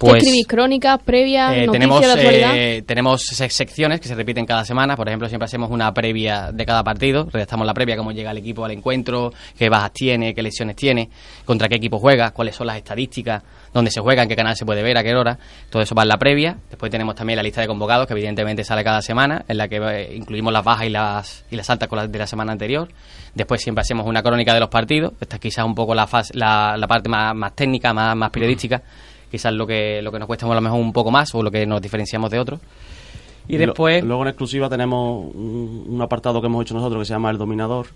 ¿Qué 0.00 0.06
Pues, 0.06 0.22
escribís? 0.22 0.46
¿Crónicas, 0.46 0.98
previas, 1.04 1.52
Eh, 1.52 1.66
tenemos, 1.70 2.00
de 2.00 2.78
eh, 2.78 2.82
tenemos 2.82 3.22
se- 3.22 3.50
secciones 3.50 4.00
que 4.00 4.08
se 4.08 4.14
repiten 4.14 4.46
cada 4.46 4.64
semana. 4.64 4.96
Por 4.96 5.06
ejemplo, 5.06 5.28
siempre 5.28 5.44
hacemos 5.44 5.70
una 5.70 5.92
previa 5.92 6.50
de 6.52 6.64
cada 6.64 6.82
partido. 6.82 7.28
Redactamos 7.30 7.66
la 7.66 7.74
previa, 7.74 7.98
cómo 7.98 8.10
llega 8.10 8.30
el 8.30 8.38
equipo 8.38 8.64
al 8.64 8.70
encuentro, 8.70 9.30
qué 9.58 9.68
bajas 9.68 9.92
tiene, 9.92 10.32
qué 10.34 10.42
lesiones 10.42 10.74
tiene, 10.76 11.10
contra 11.44 11.68
qué 11.68 11.74
equipo 11.74 11.98
juega, 11.98 12.30
cuáles 12.30 12.56
son 12.56 12.66
las 12.68 12.78
estadísticas, 12.78 13.42
dónde 13.74 13.90
se 13.90 14.00
juega, 14.00 14.22
en 14.22 14.30
qué 14.30 14.36
canal 14.36 14.56
se 14.56 14.64
puede 14.64 14.82
ver, 14.82 14.96
a 14.96 15.02
qué 15.02 15.14
hora. 15.14 15.38
Todo 15.68 15.82
eso 15.82 15.94
va 15.94 16.02
en 16.02 16.08
la 16.08 16.16
previa. 16.16 16.56
Después 16.70 16.90
tenemos 16.90 17.14
también 17.14 17.36
la 17.36 17.42
lista 17.42 17.60
de 17.60 17.66
convocados, 17.66 18.06
que 18.06 18.14
evidentemente 18.14 18.64
sale 18.64 18.82
cada 18.82 19.02
semana, 19.02 19.44
en 19.48 19.58
la 19.58 19.68
que 19.68 19.76
eh, 19.76 20.16
incluimos 20.16 20.50
las 20.50 20.64
bajas 20.64 20.86
y 20.86 20.90
las, 20.90 21.44
y 21.50 21.56
las 21.56 21.68
altas 21.68 21.88
con 21.90 21.98
las 21.98 22.10
de 22.10 22.18
la 22.18 22.26
semana 22.26 22.52
anterior. 22.52 22.88
Después 23.34 23.60
siempre 23.60 23.82
hacemos 23.82 24.06
una 24.06 24.22
crónica 24.22 24.54
de 24.54 24.60
los 24.60 24.70
partidos. 24.70 25.12
Esta 25.20 25.36
es 25.36 25.42
quizás 25.42 25.66
un 25.66 25.74
poco 25.74 25.94
la, 25.94 26.06
fase- 26.06 26.32
la, 26.34 26.74
la 26.78 26.86
parte 26.88 27.10
más, 27.10 27.34
más 27.34 27.54
técnica, 27.54 27.92
más, 27.92 28.16
más 28.16 28.30
periodística. 28.30 28.80
Quizás 29.30 29.52
lo 29.52 29.66
que, 29.66 30.00
lo 30.02 30.10
que 30.12 30.18
nos 30.18 30.26
cuesta 30.26 30.46
a 30.46 30.54
lo 30.54 30.60
mejor 30.60 30.80
un 30.80 30.92
poco 30.92 31.10
más 31.10 31.34
o 31.34 31.42
lo 31.42 31.50
que 31.50 31.66
nos 31.66 31.80
diferenciamos 31.80 32.30
de 32.30 32.38
otros. 32.38 32.60
Y 33.48 33.54
lo- 33.58 33.66
después, 33.66 34.02
luego 34.04 34.22
en 34.22 34.28
exclusiva 34.28 34.68
tenemos 34.68 35.32
un, 35.34 35.84
un 35.88 36.02
apartado 36.02 36.40
que 36.40 36.46
hemos 36.46 36.62
hecho 36.62 36.74
nosotros 36.74 37.00
que 37.02 37.06
se 37.06 37.12
llama 37.14 37.30
El 37.30 37.38
Dominador, 37.38 37.86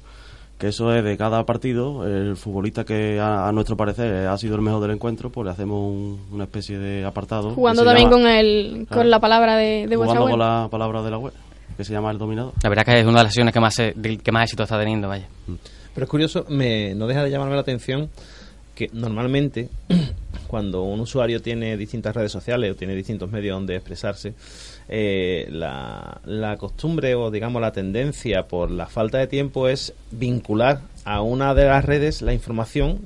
que 0.58 0.68
eso 0.68 0.94
es 0.94 1.02
de 1.04 1.16
cada 1.16 1.44
partido, 1.44 2.06
el 2.06 2.36
futbolista 2.36 2.84
que 2.84 3.18
a, 3.20 3.48
a 3.48 3.52
nuestro 3.52 3.76
parecer 3.76 4.26
ha 4.28 4.38
sido 4.38 4.54
el 4.54 4.62
mejor 4.62 4.80
del 4.80 4.92
encuentro, 4.92 5.30
pues 5.30 5.44
le 5.46 5.50
hacemos 5.50 5.78
un- 5.92 6.20
una 6.32 6.44
especie 6.44 6.78
de 6.78 7.04
apartado. 7.04 7.50
Jugando 7.54 7.84
también 7.84 8.08
llama- 8.10 8.22
con 8.22 8.26
el 8.30 8.70
con 8.78 8.86
Claro. 8.86 9.08
la 9.08 9.20
palabra 9.20 9.56
de, 9.56 9.86
de 9.88 9.96
jugando 9.96 10.22
web. 10.24 10.30
con 10.30 10.38
la 10.40 10.68
palabra 10.70 11.02
de 11.02 11.10
la 11.10 11.18
web, 11.18 11.32
que 11.76 11.84
se 11.84 11.92
llama 11.92 12.10
El 12.12 12.18
Dominador. 12.18 12.52
la 12.62 12.68
verdad 12.68 12.84
que 12.84 13.00
es 13.00 13.04
una 13.06 13.18
de 13.18 13.24
las 13.24 13.32
sesiones 13.32 13.52
que 13.52 13.60
más, 13.60 13.76
del 13.76 14.22
que 14.22 14.32
más 14.32 14.44
éxito 14.44 14.62
está 14.62 14.78
teniendo, 14.78 15.08
vaya. 15.08 15.26
Pero 15.94 16.04
es 16.04 16.10
curioso, 16.10 16.44
me, 16.48 16.94
no 16.94 17.06
deja 17.06 17.22
de 17.22 17.30
llamarme 17.30 17.54
la 17.54 17.60
atención 17.60 18.08
que 18.74 18.90
normalmente 18.92 19.68
cuando 20.46 20.82
un 20.82 21.00
usuario 21.00 21.40
tiene 21.42 21.76
distintas 21.76 22.14
redes 22.14 22.32
sociales 22.32 22.70
o 22.70 22.74
tiene 22.74 22.94
distintos 22.94 23.30
medios 23.30 23.56
donde 23.56 23.76
expresarse, 23.76 24.34
eh, 24.88 25.48
la, 25.50 26.56
costumbre 26.58 27.14
o 27.14 27.30
digamos 27.30 27.60
la 27.60 27.72
tendencia 27.72 28.46
por 28.46 28.70
la 28.70 28.86
falta 28.86 29.18
de 29.18 29.26
tiempo 29.26 29.68
es 29.68 29.94
vincular 30.10 30.80
a 31.04 31.22
una 31.22 31.54
de 31.54 31.66
las 31.66 31.84
redes 31.84 32.22
la 32.22 32.32
información, 32.32 33.00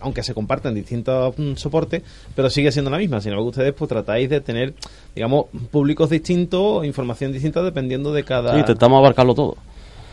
aunque 0.00 0.22
se 0.22 0.34
comparten 0.34 0.74
distintos 0.74 1.34
mm, 1.38 1.54
soportes, 1.54 2.02
pero 2.34 2.50
sigue 2.50 2.72
siendo 2.72 2.90
la 2.90 2.98
misma. 2.98 3.20
Sin 3.20 3.32
embargo, 3.32 3.48
ustedes 3.48 3.72
pues 3.72 3.88
tratáis 3.88 4.28
de 4.28 4.40
tener, 4.40 4.74
digamos, 5.14 5.46
públicos 5.70 6.10
distintos, 6.10 6.84
información 6.84 7.32
distinta 7.32 7.62
dependiendo 7.62 8.12
de 8.12 8.24
cada... 8.24 8.52
Sí, 8.52 8.60
intentamos 8.60 8.98
abarcarlo 8.98 9.34
todo. 9.34 9.56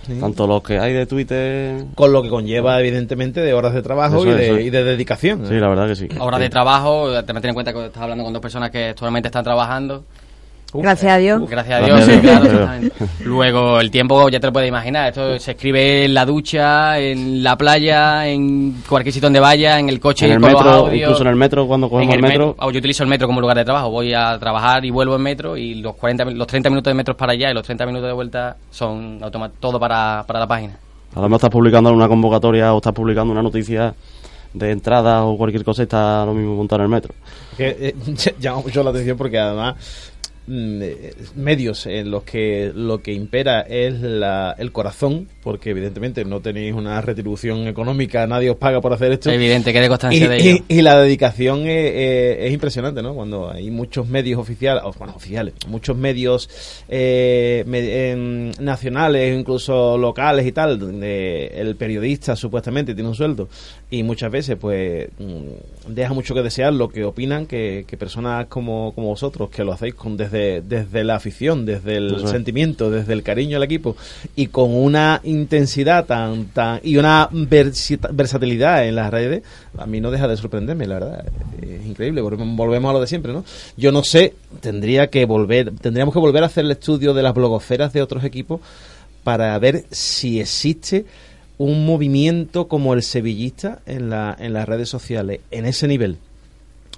Sí. 0.07 0.17
Tanto 0.19 0.47
los 0.47 0.63
que 0.63 0.79
hay 0.79 0.93
de 0.93 1.05
Twitter... 1.05 1.83
Con 1.95 2.11
lo 2.13 2.23
que 2.23 2.29
conlleva, 2.29 2.79
evidentemente, 2.79 3.41
de 3.41 3.53
horas 3.53 3.73
de 3.73 3.81
trabajo 3.81 4.25
y 4.25 4.29
es, 4.29 4.37
de, 4.37 4.61
y 4.63 4.69
de 4.69 4.83
dedicación. 4.83 5.45
Sí, 5.47 5.55
la 5.55 5.67
verdad 5.67 5.87
que 5.87 5.95
sí. 5.95 6.07
Horas 6.19 6.39
Sí. 6.39 6.43
de 6.45 6.49
trabajo, 6.49 7.11
también 7.25 7.41
ten 7.41 7.49
en 7.49 7.53
cuenta 7.53 7.73
que 7.73 7.85
estás 7.85 8.01
hablando 8.01 8.23
con 8.23 8.33
dos 8.33 8.41
personas 8.41 8.71
que 8.71 8.85
actualmente 8.89 9.27
están 9.27 9.43
trabajando. 9.43 10.03
Gracias 10.73 11.11
a 11.13 11.17
Dios. 11.17 11.49
Gracias 11.49 11.81
a 11.81 11.85
Dios, 11.85 11.97
Gracias 12.05 12.17
a 12.17 12.19
sí, 12.19 12.21
Dios. 12.21 12.39
claro, 12.39 12.45
exactamente. 12.45 12.95
Luego, 13.23 13.79
el 13.79 13.89
tiempo 13.89 14.29
ya 14.29 14.39
te 14.39 14.47
lo 14.47 14.53
puedes 14.53 14.67
imaginar. 14.69 15.07
Esto 15.07 15.39
se 15.39 15.51
escribe 15.51 16.05
en 16.05 16.13
la 16.13 16.25
ducha, 16.25 16.99
en 16.99 17.41
la 17.41 17.57
playa, 17.57 18.27
en 18.27 18.83
cualquier 18.87 19.13
sitio 19.13 19.27
donde 19.27 19.39
vaya, 19.39 19.79
en 19.79 19.87
el 19.89 19.99
coche 19.99 20.25
En 20.25 20.33
el 20.33 20.41
con 20.41 20.51
los 20.51 20.61
metro, 20.63 20.73
audios. 20.79 21.01
incluso 21.03 21.21
en 21.23 21.27
el 21.29 21.35
metro, 21.35 21.67
cuando 21.67 21.87
En 21.87 21.91
cogemos 21.91 22.15
el 22.15 22.21
metro... 22.21 22.55
Ah, 22.59 22.67
Yo 22.71 22.79
utilizo 22.79 23.03
el 23.03 23.09
metro 23.09 23.27
como 23.27 23.39
lugar 23.41 23.57
de 23.57 23.63
trabajo. 23.65 23.89
Voy 23.89 24.13
a 24.13 24.37
trabajar 24.37 24.83
y 24.85 24.91
vuelvo 24.91 25.15
en 25.15 25.21
metro 25.21 25.55
y 25.57 25.75
los 25.75 25.95
40, 25.95 26.25
mi- 26.25 26.33
los 26.33 26.47
30 26.47 26.69
minutos 26.69 26.91
de 26.91 26.95
metro 26.95 27.15
para 27.15 27.31
allá 27.33 27.49
y 27.49 27.53
los 27.53 27.63
30 27.63 27.85
minutos 27.85 28.07
de 28.07 28.13
vuelta 28.13 28.57
son 28.69 29.19
todo 29.59 29.79
para, 29.79 30.23
para 30.27 30.39
la 30.39 30.47
página. 30.47 30.77
Además 31.15 31.37
estás 31.37 31.49
publicando 31.49 31.91
una 31.93 32.07
convocatoria 32.07 32.73
o 32.73 32.77
estás 32.77 32.93
publicando 32.93 33.31
una 33.31 33.41
noticia 33.41 33.95
de 34.53 34.71
entrada 34.71 35.23
o 35.23 35.37
cualquier 35.37 35.63
cosa 35.63 35.83
y 35.83 35.83
está 35.83 36.25
lo 36.25 36.33
mismo 36.33 36.55
montado 36.55 36.81
en 36.81 36.85
el 36.85 36.89
metro. 36.89 37.13
Que 37.55 37.75
eh, 37.79 37.95
llama 38.39 38.61
mucho 38.61 38.83
la 38.83 38.89
atención 38.89 39.17
porque 39.17 39.39
además 39.39 39.75
medios 40.47 41.85
en 41.85 42.09
los 42.11 42.23
que 42.23 42.71
lo 42.73 43.01
que 43.01 43.13
impera 43.13 43.61
es 43.61 43.99
la, 44.01 44.55
el 44.57 44.71
corazón, 44.71 45.27
porque 45.43 45.71
evidentemente 45.71 46.23
no 46.25 46.39
tenéis 46.41 46.73
una 46.73 47.01
retribución 47.01 47.67
económica, 47.67 48.25
nadie 48.27 48.49
os 48.49 48.57
paga 48.57 48.81
por 48.81 48.93
hacer 48.93 49.11
esto. 49.11 49.29
Es 49.29 49.35
evidente 49.35 49.73
que 49.73 49.83
Y, 49.83 49.87
constancia 49.87 50.29
de 50.29 50.37
y- 50.37 50.47
ello. 50.49 50.63
y 50.67 50.81
la 50.81 50.99
dedicación 50.99 51.67
eh, 51.67 51.87
eh, 51.87 52.47
es 52.47 52.53
impresionante, 52.53 53.01
¿no? 53.01 53.13
Cuando 53.13 53.49
hay 53.51 53.69
muchos 53.71 54.07
medios 54.07 54.39
oficiales, 54.39 54.83
bueno, 54.97 55.13
oficiales, 55.15 55.53
muchos 55.67 55.95
medios 55.97 56.49
eh, 56.89 57.63
me- 57.67 58.51
nacionales, 58.63 59.37
incluso 59.37 59.97
locales 59.97 60.45
y 60.45 60.51
tal, 60.51 60.79
donde 60.79 61.47
el 61.55 61.75
periodista 61.75 62.35
supuestamente 62.35 62.93
tiene 62.93 63.09
un 63.09 63.15
sueldo 63.15 63.49
y 63.89 64.03
muchas 64.03 64.31
veces, 64.31 64.57
pues, 64.59 65.07
mm, 65.19 65.93
deja 65.93 66.13
mucho 66.13 66.33
que 66.33 66.41
desear 66.41 66.73
lo 66.73 66.89
que 66.89 67.03
opinan 67.03 67.45
que, 67.45 67.85
que 67.87 67.97
personas 67.97 68.47
como, 68.47 68.91
como 68.93 69.07
vosotros, 69.07 69.49
que 69.49 69.63
lo 69.63 69.71
hacéis 69.73 69.93
con 69.93 70.17
desde, 70.17 70.36
desde 70.65 71.03
la 71.03 71.15
afición, 71.15 71.65
desde 71.65 71.97
el 71.97 72.27
sentimiento, 72.27 72.89
desde 72.89 73.13
el 73.13 73.23
cariño 73.23 73.57
al 73.57 73.63
equipo 73.63 73.95
y 74.35 74.47
con 74.47 74.73
una 74.73 75.21
intensidad 75.23 76.05
tan 76.05 76.45
tan 76.45 76.79
y 76.83 76.97
una 76.97 77.29
versatilidad 77.31 78.87
en 78.87 78.95
las 78.95 79.11
redes, 79.11 79.43
a 79.77 79.85
mí 79.85 80.01
no 80.01 80.11
deja 80.11 80.27
de 80.27 80.37
sorprenderme, 80.37 80.87
la 80.87 80.95
verdad. 80.95 81.25
Es 81.61 81.85
increíble, 81.85 82.21
volvemos, 82.21 82.55
volvemos 82.55 82.89
a 82.89 82.93
lo 82.93 83.01
de 83.01 83.07
siempre, 83.07 83.33
¿no? 83.33 83.43
Yo 83.75 83.91
no 83.91 84.03
sé, 84.03 84.33
tendría 84.59 85.07
que 85.07 85.25
volver, 85.25 85.71
tendríamos 85.81 86.13
que 86.13 86.19
volver 86.19 86.43
a 86.43 86.47
hacer 86.47 86.65
el 86.65 86.71
estudio 86.71 87.13
de 87.13 87.23
las 87.23 87.33
blogosferas 87.33 87.93
de 87.93 88.01
otros 88.01 88.23
equipos 88.23 88.61
para 89.23 89.57
ver 89.59 89.85
si 89.91 90.39
existe 90.39 91.05
un 91.57 91.85
movimiento 91.85 92.67
como 92.67 92.93
el 92.93 93.03
sevillista 93.03 93.79
en, 93.85 94.09
la, 94.09 94.35
en 94.39 94.53
las 94.53 94.67
redes 94.67 94.89
sociales, 94.89 95.41
en 95.51 95.65
ese 95.65 95.87
nivel. 95.87 96.17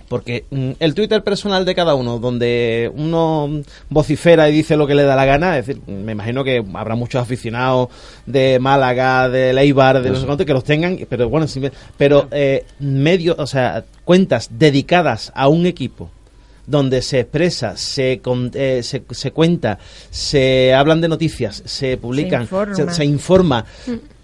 Porque 0.09 0.43
mm, 0.49 0.71
el 0.79 0.93
Twitter 0.95 1.23
personal 1.23 1.63
de 1.65 1.75
cada 1.75 1.93
uno, 1.95 2.19
donde 2.19 2.91
uno 2.95 3.47
mm, 3.47 3.61
vocifera 3.89 4.49
y 4.49 4.51
dice 4.51 4.75
lo 4.75 4.87
que 4.87 4.95
le 4.95 5.03
da 5.03 5.15
la 5.15 5.25
gana, 5.25 5.57
es 5.57 5.67
decir, 5.67 5.81
me 5.87 6.11
imagino 6.13 6.43
que 6.43 6.65
habrá 6.73 6.95
muchos 6.95 7.21
aficionados 7.21 7.89
de 8.25 8.57
Málaga, 8.59 9.29
de 9.29 9.53
Leibar, 9.53 10.01
de 10.01 10.09
no 10.09 10.15
sé 10.19 10.25
cuánto, 10.25 10.45
que 10.45 10.53
los 10.53 10.63
tengan, 10.63 10.97
pero 11.07 11.29
bueno, 11.29 11.45
pero 11.97 12.27
eh, 12.31 12.65
medios, 12.79 13.37
o 13.39 13.47
sea, 13.47 13.85
cuentas 14.03 14.49
dedicadas 14.51 15.31
a 15.35 15.47
un 15.47 15.65
equipo 15.67 16.09
donde 16.65 17.01
se 17.01 17.21
expresa, 17.21 17.77
se, 17.77 18.19
con- 18.19 18.51
eh, 18.53 18.81
se, 18.83 19.01
se 19.11 19.31
cuenta, 19.31 19.79
se 20.11 20.73
hablan 20.73 21.01
de 21.01 21.07
noticias, 21.07 21.63
se 21.65 21.97
publican, 21.97 22.43
informa. 22.43 22.75
se, 22.75 22.89
se 22.93 23.05
informa 23.05 23.65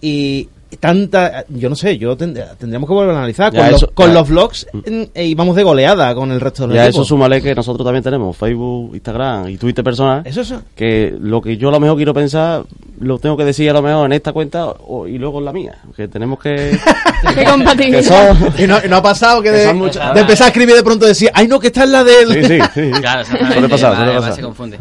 y 0.01 0.49
tanta, 0.79 1.45
yo 1.49 1.69
no 1.69 1.75
sé, 1.75 1.97
yo 1.97 2.17
tend- 2.17 2.57
tendríamos 2.57 2.87
que 2.89 2.93
volver 2.93 3.15
a 3.15 3.17
analizar 3.19 3.53
Ya 3.53 3.61
con, 3.61 3.71
los, 3.71 3.83
eso- 3.83 3.91
con 3.93 4.07
ya. 4.07 4.13
los 4.13 4.29
vlogs 4.29 4.67
eh, 4.85 5.25
y 5.25 5.35
vamos 5.35 5.55
de 5.55 5.63
goleada 5.63 6.13
con 6.15 6.31
el 6.31 6.41
resto 6.41 6.63
de 6.63 6.67
los 6.69 6.75
Y 6.75 6.79
a 6.79 6.83
eso 6.83 6.89
equipos. 6.89 7.07
súmale 7.07 7.41
que 7.41 7.55
nosotros 7.55 7.85
también 7.85 8.03
tenemos 8.03 8.35
Facebook, 8.35 8.91
Instagram 8.95 9.49
y 9.49 9.57
Twitter 9.57 9.83
personal. 9.83 10.21
Eso 10.25 10.41
es 10.41 10.53
Que 10.75 11.15
lo 11.19 11.41
que 11.41 11.57
yo 11.57 11.69
a 11.69 11.71
lo 11.71 11.79
mejor 11.79 11.95
quiero 11.97 12.13
pensar, 12.13 12.63
lo 12.99 13.19
tengo 13.19 13.37
que 13.37 13.45
decir 13.45 13.69
a 13.69 13.73
lo 13.73 13.81
mejor 13.81 14.05
en 14.07 14.13
esta 14.13 14.33
cuenta 14.33 14.65
o- 14.67 15.07
y 15.07 15.17
luego 15.17 15.39
en 15.39 15.45
la 15.45 15.53
mía. 15.53 15.75
Que 15.95 16.07
tenemos 16.07 16.39
que. 16.39 16.77
Que 17.77 18.03
son. 18.03 18.37
y, 18.57 18.67
no, 18.67 18.77
y 18.83 18.87
no 18.89 18.97
ha 18.97 19.01
pasado 19.03 19.41
que 19.41 19.51
Que 19.51 19.57
de, 19.57 19.73
muchas- 19.73 20.13
de 20.13 20.21
empezar 20.21 20.45
a 20.45 20.47
escribir 20.49 20.75
de 20.75 20.83
pronto 20.83 21.05
decir, 21.05 21.29
ay 21.33 21.47
no, 21.47 21.59
que 21.59 21.67
esta 21.67 21.83
es 21.83 21.89
la 21.89 22.03
del... 22.03 22.33
Sí, 22.33 22.43
sí, 22.43 22.59
sí. 22.73 22.91
Claro. 23.01 23.25
Suele 23.25 23.47
suele 23.53 23.69
pasar. 23.69 24.33
se 24.33 24.41
confunde. 24.41 24.79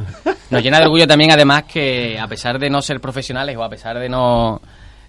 Nos 0.51 0.63
llena 0.63 0.79
de 0.79 0.85
orgullo 0.85 1.07
también, 1.07 1.31
además, 1.33 1.65
que 1.65 2.19
a 2.19 2.27
pesar 2.29 2.59
de 2.59 2.71
no 2.71 2.81
ser 2.83 3.01
profesionales 3.01 3.57
o 3.57 3.63
a 3.65 3.69
pesar 3.69 3.99
de 3.99 4.09
no 4.09 4.61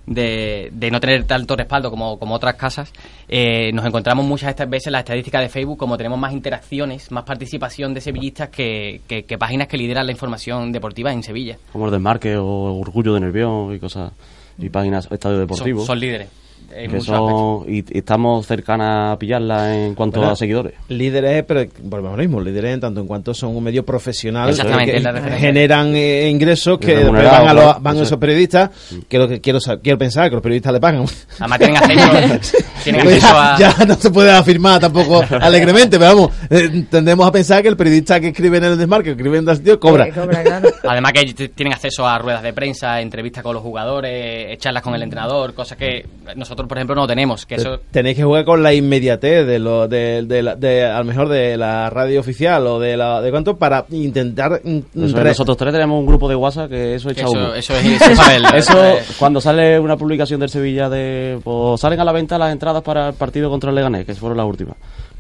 de, 0.06 0.70
de 0.72 0.92
no 0.92 1.00
tener 1.00 1.24
tanto 1.26 1.56
respaldo 1.56 1.90
como, 1.90 2.20
como 2.20 2.36
otras 2.36 2.56
casas, 2.56 2.92
eh, 3.28 3.72
nos 3.74 3.86
encontramos 3.86 4.26
muchas 4.26 4.50
estas 4.50 4.70
veces 4.70 4.88
en 4.88 4.94
las 4.94 5.02
estadísticas 5.02 5.42
de 5.42 5.50
Facebook 5.50 5.78
como 5.78 5.98
tenemos 5.98 6.20
más 6.20 6.34
interacciones, 6.34 7.12
más 7.12 7.24
participación 7.24 7.94
de 7.94 8.02
sevillistas 8.02 8.50
que, 8.50 9.02
que, 9.08 9.24
que 9.24 9.38
páginas 9.38 9.68
que 9.68 9.78
lideran 9.78 10.06
la 10.06 10.12
información 10.12 10.72
deportiva 10.72 11.12
en 11.12 11.24
Sevilla. 11.24 11.58
Como 11.72 11.86
el 11.86 11.92
desmarque 11.92 12.38
o 12.38 12.80
Orgullo 12.80 13.14
de 13.14 13.20
Nervión 13.22 13.74
y 13.74 13.80
cosas. 13.80 14.12
Y 14.58 14.70
páginas, 14.70 15.10
estadio 15.12 15.40
deportivo. 15.40 15.80
Son, 15.80 15.88
son 15.88 16.00
líderes. 16.00 16.45
Que 16.76 17.00
son, 17.00 17.64
y, 17.70 17.78
y 17.78 18.00
estamos 18.00 18.46
cercanas 18.46 19.14
a 19.14 19.18
pillarla 19.18 19.76
en 19.78 19.96
cuanto 19.96 20.20
Bueno, 20.20 20.34
a 20.34 20.36
seguidores. 20.36 20.74
Líderes, 20.90 21.46
pero 21.48 21.66
volvemos 21.84 22.14
a 22.14 22.18
lo 22.18 22.24
mismo, 22.24 22.42
líderes 22.42 22.74
en 22.74 22.82
tanto 22.82 23.00
en 23.00 23.08
cuanto 23.08 23.34
son 23.34 23.56
un 23.56 23.64
medio 23.64 23.86
profesional 23.86 24.50
Exactamente, 24.50 25.02
que 25.02 25.38
generan 25.38 25.96
eh, 25.96 26.30
ingresos 26.30 26.78
que 26.78 27.06
van 27.06 27.16
a, 27.48 27.54
los- 27.54 27.82
van 27.82 27.88
a 27.88 27.98
eso 28.00 28.04
esos 28.04 28.12
es. 28.14 28.18
periodistas, 28.20 28.72
que 29.08 29.18
lo 29.18 29.28
que 29.30 29.40
quiero, 29.40 29.60
quiero 29.82 29.98
pensar 29.98 30.28
que 30.30 30.36
los 30.36 30.42
periodistas 30.44 30.74
le 30.74 30.80
pagan. 30.82 31.06
Además 31.40 31.60
tienen 31.60 31.78
acceso, 31.78 32.58
tienen 32.84 33.02
Pues 33.04 33.24
acceso 33.24 33.34
ya, 33.58 33.70
a... 33.70 33.78
ya 33.80 33.86
no 33.86 33.96
se 33.96 34.10
puede 34.12 34.32
afirmar 34.32 34.82
tampoco 34.82 35.24
alegremente, 35.42 35.98
pero 35.98 36.14
vamos, 36.16 36.32
eh, 36.50 36.86
tendemos 36.90 37.26
a 37.26 37.32
pensar 37.32 37.62
que 37.62 37.70
el 37.70 37.78
periodista 37.78 38.20
que 38.20 38.28
escribe 38.30 38.58
en 38.58 38.66
el 38.66 38.78
desmarque, 38.78 39.06
que 39.06 39.12
escribe 39.12 39.38
en 39.38 39.48
el 39.48 39.56
sitio, 39.56 39.80
cobra. 39.80 40.10
Cobra, 40.12 40.44
claro. 40.44 40.70
Además 40.90 41.14
que 41.14 41.48
tienen 41.50 41.74
acceso 41.74 42.06
a 42.06 42.18
ruedas 42.18 42.44
de 42.44 42.52
prensa, 42.52 43.00
entrevistas 43.00 43.44
con 43.44 43.54
los 43.54 43.64
jugadores, 43.64 44.12
eh, 44.14 44.58
charlas 44.60 44.84
con 44.84 44.94
el 44.94 45.04
entrenador, 45.04 45.54
cosas 45.54 45.78
que 45.78 46.06
nosotros, 46.46 46.68
por 46.68 46.78
ejemplo, 46.78 46.96
no 46.96 47.08
tenemos. 47.08 47.46
Que 47.46 47.56
eso, 47.56 47.80
Tenéis 47.92 48.16
que 48.18 48.24
jugar 48.24 48.46
con 48.46 48.62
la 48.64 48.74
inmediatez 48.74 49.46
de 49.46 49.60
lo 49.60 49.88
de, 49.88 50.24
de, 50.26 50.44
la- 50.44 50.56
de- 50.56 50.86
a 50.86 51.00
lo 51.00 51.06
mejor 51.06 51.28
de 51.30 51.58
la 51.58 51.90
radio 51.90 52.20
oficial 52.20 52.66
o 52.68 52.80
de 52.80 52.96
la 52.98 53.22
de 53.22 53.32
cuánto 53.32 53.58
para 53.58 53.86
intentar 53.92 54.62
Eso 54.64 54.84
es, 54.96 55.14
re- 55.14 55.24
nosotros 55.30 55.58
tres 55.58 55.74
tenemos 55.74 56.00
un 56.00 56.06
grupo 56.06 56.30
de 56.30 56.36
WhatsApp 56.36 56.70
que 56.70 56.96
eso 56.96 57.10
echa 57.10 57.24
eso, 57.26 57.54
eso 57.56 57.76
es 57.76 58.02
eso 58.02 58.22
es. 58.32 58.54
Eso, 58.70 59.14
cuando 59.20 59.42
sale 59.42 59.80
una 59.80 59.98
publicación 59.98 60.40
del 60.40 60.50
Sevilla 60.50 60.90
de. 60.90 61.40
Pues 61.44 61.82
salen 61.82 62.00
a 62.00 62.04
la 62.06 62.12
venta 62.12 62.38
las 62.38 62.52
entradas 62.52 62.84
para 62.84 63.10
el 63.10 63.14
partido 63.16 63.50
contra 63.50 63.70
el 63.70 63.76
Leganés, 63.76 64.06
que 64.06 64.14
fueron 64.16 64.38
las 64.38 64.46
últimas. 64.48 64.76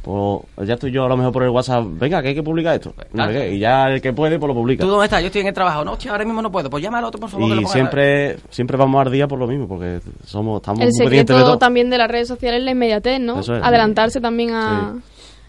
Pues 0.05 0.67
ya 0.67 0.75
estoy 0.75 0.91
yo 0.91 1.03
a 1.05 1.09
lo 1.09 1.17
mejor 1.17 1.33
por 1.33 1.41
el 1.43 1.49
WhatsApp. 1.49 1.83
Venga, 1.87 2.21
que 2.21 2.27
hay 2.29 2.35
que 2.35 2.43
publicar 2.43 2.75
esto. 2.75 2.93
Claro. 3.11 3.31
qué, 3.33 3.53
Y 3.55 3.59
ya 3.59 3.87
el 3.87 3.99
que 4.01 4.13
puede, 4.13 4.37
pues 4.37 4.47
lo 4.47 4.53
publica. 4.53 4.83
¿Tú 4.83 4.89
dónde 4.91 5.05
estás? 5.05 5.19
Yo 5.21 5.27
estoy 5.27 5.41
en 5.41 5.47
el 5.47 5.53
trabajo. 5.53 5.83
No, 5.83 5.93
hostia, 5.93 6.11
ahora 6.11 6.23
mismo 6.25 6.41
no 6.43 6.51
puedo. 6.51 6.69
Pues 6.69 6.83
llama 6.83 6.99
al 6.99 7.05
otro, 7.05 7.19
por 7.19 7.29
favor. 7.29 7.49
que 7.49 7.55
lo 7.55 7.61
Y 7.61 7.65
siempre, 7.65 8.37
siempre 8.51 8.77
vamos 8.77 9.03
al 9.03 9.11
día 9.11 9.27
por 9.27 9.39
lo 9.39 9.47
mismo, 9.47 9.67
porque 9.67 9.99
somos, 10.25 10.61
estamos 10.61 10.81
El 10.81 10.89
muy 10.89 10.97
de 10.97 11.03
secreto 11.21 11.33
todo. 11.43 11.57
también 11.57 11.89
de 11.89 11.97
las 11.97 12.07
redes 12.09 12.27
sociales 12.27 12.59
es 12.59 12.65
la 12.65 12.71
inmediatez, 12.71 13.19
¿no? 13.19 13.39
Eso 13.39 13.55
es. 13.55 13.63
Adelantarse 13.63 14.21
también 14.21 14.51
a, 14.53 14.93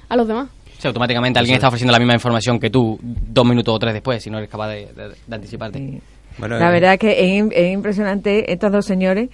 a 0.08 0.16
los 0.16 0.26
demás. 0.26 0.48
Sí, 0.78 0.86
automáticamente 0.88 1.38
alguien 1.38 1.56
está 1.56 1.68
ofreciendo 1.68 1.92
la 1.92 1.98
misma 1.98 2.14
información 2.14 2.58
que 2.58 2.70
tú 2.70 2.98
dos 3.02 3.44
minutos 3.46 3.74
o 3.74 3.78
tres 3.78 3.92
después, 3.94 4.22
si 4.22 4.30
no 4.30 4.38
eres 4.38 4.48
capaz 4.50 4.68
de, 4.68 4.86
de- 4.94 5.08
de 5.26 5.34
anticiparte. 5.34 5.78
Sí. 5.78 6.00
Bueno, 6.38 6.58
La 6.58 6.68
eh, 6.68 6.72
verdad 6.72 6.98
que 6.98 7.12
es, 7.12 7.42
im- 7.42 7.52
es 7.54 7.72
impresionante 7.72 8.50
estos 8.52 8.70
dos 8.72 8.84
señores 8.86 9.28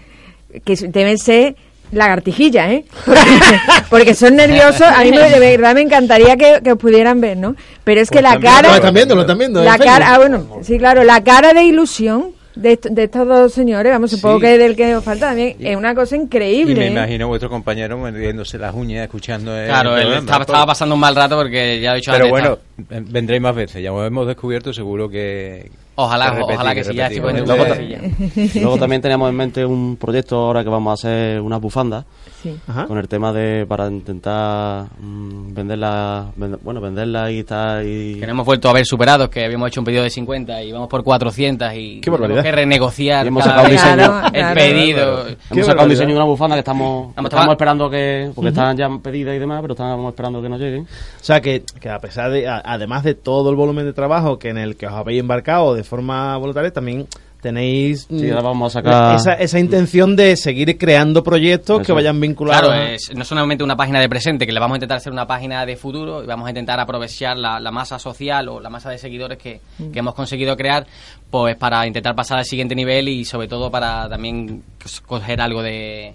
que 0.64 0.74
deben 0.88 1.18
ser 1.18 1.56
lagartijillas, 1.92 2.70
¿eh? 2.70 2.84
Porque, 3.04 3.20
porque 3.90 4.14
son 4.14 4.36
nerviosos. 4.36 4.82
A 4.82 5.02
mí 5.04 5.10
me, 5.10 5.30
de 5.30 5.38
verdad 5.38 5.74
me 5.74 5.82
encantaría 5.82 6.36
que, 6.36 6.60
que 6.64 6.72
os 6.72 6.78
pudieran 6.78 7.20
ver, 7.20 7.36
¿no? 7.36 7.54
Pero 7.84 8.00
es 8.00 8.10
que 8.10 8.14
Pues 8.20 8.22
la 8.24 8.30
también 8.32 8.52
cara... 8.52 8.68
Lo 8.70 8.74
están 8.76 8.94
viendo, 8.94 9.14
lo 9.14 9.20
están 9.22 9.38
viendo. 9.38 9.58
en 9.60 9.66
La 9.66 9.78
cara, 9.78 10.14
ah, 10.14 10.18
bueno, 10.18 10.46
sí, 10.62 10.78
claro, 10.78 11.04
la 11.04 11.22
cara 11.22 11.52
de 11.52 11.62
ilusión 11.64 12.32
de, 12.54 12.72
est- 12.72 12.86
de 12.86 13.04
estos 13.04 13.26
dos 13.26 13.52
señores, 13.52 13.90
vamos, 13.92 14.10
supongo 14.10 14.36
Sí. 14.38 14.42
que 14.42 14.58
del 14.58 14.76
que 14.76 14.94
os 14.94 15.02
falta 15.02 15.28
también, 15.28 15.56
es 15.58 15.74
una 15.76 15.94
cosa 15.94 16.16
increíble. 16.16 16.72
Y 16.72 16.76
me 16.76 16.86
¿eh? 16.88 16.90
imagino 16.90 17.28
vuestro 17.28 17.48
compañero 17.48 17.96
mordiéndose 17.96 18.58
las 18.58 18.74
uñas 18.74 19.04
escuchando 19.04 19.56
el 19.56 19.66
Claro, 19.68 19.96
él 19.96 20.12
estaba, 20.12 20.42
estaba 20.44 20.66
pasando 20.66 20.94
un 20.94 21.00
mal 21.00 21.14
rato 21.16 21.36
porque 21.36 21.80
ya 21.80 21.92
he 21.92 21.96
dicho 21.96 22.10
Pero 22.12 22.24
antes. 22.24 22.30
bueno, 22.30 22.52
está- 22.54 22.62
vendréis 22.88 23.40
más 23.42 23.54
veces. 23.54 23.82
Ya 23.82 23.90
lo 23.90 24.04
hemos 24.04 24.26
descubierto, 24.26 24.72
seguro 24.72 25.08
que. 25.08 25.70
Ojalá, 25.94 26.24
que 26.30 26.36
repetir, 26.36 26.54
ojalá 26.54 26.74
que 26.74 26.84
sí, 26.84 26.94
ya 26.94 27.06
estoy 27.08 27.20
con 27.20 27.36
Luego, 27.44 27.64
luego 28.54 28.78
también 28.78 29.02
tenemos 29.02 29.28
en 29.28 29.36
mente 29.36 29.66
un 29.66 29.96
proyecto 29.98 30.36
ahora 30.38 30.64
que 30.64 30.70
vamos 30.70 30.90
a 30.90 30.94
hacer 30.94 31.38
unas 31.40 31.60
bufandas 31.60 32.06
Sí. 32.42 32.56
Ajá. 32.66 32.86
con 32.86 32.98
el 32.98 33.06
tema 33.06 33.32
de 33.32 33.66
para 33.66 33.86
intentar 33.88 34.86
mm, 34.98 35.54
venderla, 35.54 36.26
vende- 36.36 36.58
bueno, 36.62 36.80
venderla 36.80 37.30
y 37.30 37.40
estar 37.40 37.84
y 37.84 38.14
Que 38.18 38.26
no 38.26 38.32
hemos 38.32 38.46
vuelto 38.46 38.68
a 38.68 38.72
ver 38.72 38.84
superados, 38.84 39.28
que 39.28 39.44
habíamos 39.44 39.68
hecho 39.68 39.80
un 39.80 39.84
pedido 39.84 40.02
de 40.02 40.10
50 40.10 40.62
y 40.64 40.72
vamos 40.72 40.88
por 40.88 41.04
400 41.04 41.72
y 41.76 42.00
Qué 42.00 42.10
tenemos 42.10 42.42
que 42.42 42.50
renegociar 42.52 43.24
Y 43.26 43.28
hemos 43.28 43.44
sacado 43.44 43.66
un 43.66 43.70
diseño. 43.70 44.22
el 44.26 44.32
Claro, 44.32 44.54
pedido. 44.54 45.26
hemos 45.50 45.66
sacado 45.66 45.84
un 45.84 45.90
diseño 45.90 46.08
de 46.08 46.16
una 46.16 46.24
bufanda 46.24 46.56
que 46.56 46.60
estamos 46.60 47.14
estamos 47.16 47.52
esperando 47.52 47.90
que 47.90 48.30
porque 48.34 48.48
están 48.48 48.76
ya 48.76 48.88
pedidas 49.00 49.36
y 49.36 49.38
demás, 49.38 49.60
pero 49.60 49.74
estamos 49.74 50.08
esperando 50.10 50.40
que 50.42 50.48
nos 50.48 50.58
lleguen. 50.58 50.82
O 50.82 51.24
sea, 51.24 51.40
que, 51.40 51.62
que 51.80 51.90
a 51.90 51.98
pesar 52.00 52.30
de, 52.32 52.48
a- 52.48 52.62
además 52.72 53.04
de 53.04 53.14
todo 53.14 53.50
el 53.50 53.56
volumen 53.56 53.84
de 53.84 53.92
trabajo 53.92 54.38
que 54.38 54.48
en 54.50 54.58
el 54.58 54.76
que 54.76 54.86
os 54.86 54.92
habéis 54.92 55.20
embarcado 55.20 55.74
de 55.74 55.84
forma 55.84 56.36
voluntaria, 56.36 56.72
también 56.72 57.06
tenéis 57.40 58.06
Sí, 58.08 58.14
mm, 58.26 58.30
ahora 58.30 58.42
vamos 58.42 58.76
a 58.76 58.80
sacar- 58.80 59.16
esa, 59.16 59.32
esa 59.34 59.58
intención 59.58 60.14
de 60.14 60.36
seguir 60.36 60.78
creando 60.78 61.24
proyectos 61.24 61.84
que 61.84 61.92
vayan 61.92 62.20
vinculados. 62.20 62.68
Claro, 62.68 62.80
a- 62.80 62.90
es, 62.92 63.12
no 63.16 63.24
solamente 63.24 63.64
una 63.64 63.74
página 63.76 63.98
de 64.00 64.08
presente, 64.08 64.46
que 64.46 64.52
le 64.52 64.60
vamos 64.60 64.76
a 64.76 64.78
intentar 64.78 64.98
hacer 64.98 65.12
una 65.12 65.26
página 65.26 65.66
de 65.66 65.74
futuro 65.76 66.22
y 66.22 66.26
vamos 66.26 66.46
a 66.46 66.50
intentar 66.50 66.78
aprovechar 66.78 67.36
la, 67.36 67.58
la 67.58 67.72
masa 67.72 67.98
social 67.98 68.48
o 68.48 68.60
la 68.60 68.70
masa 68.70 68.90
de 68.90 68.98
seguidores 68.98 69.38
que, 69.38 69.60
que 69.92 69.98
hemos 69.98 70.14
conseguido 70.14 70.56
crear, 70.56 70.86
pues 71.30 71.56
para 71.56 71.84
intentar 71.84 72.14
pasar 72.14 72.38
al 72.38 72.44
siguiente 72.44 72.76
nivel 72.76 73.08
y 73.08 73.24
sobre 73.24 73.48
todo 73.48 73.72
para 73.72 74.08
también 74.08 74.62
coger 75.08 75.40
algo 75.40 75.62
de, 75.64 76.14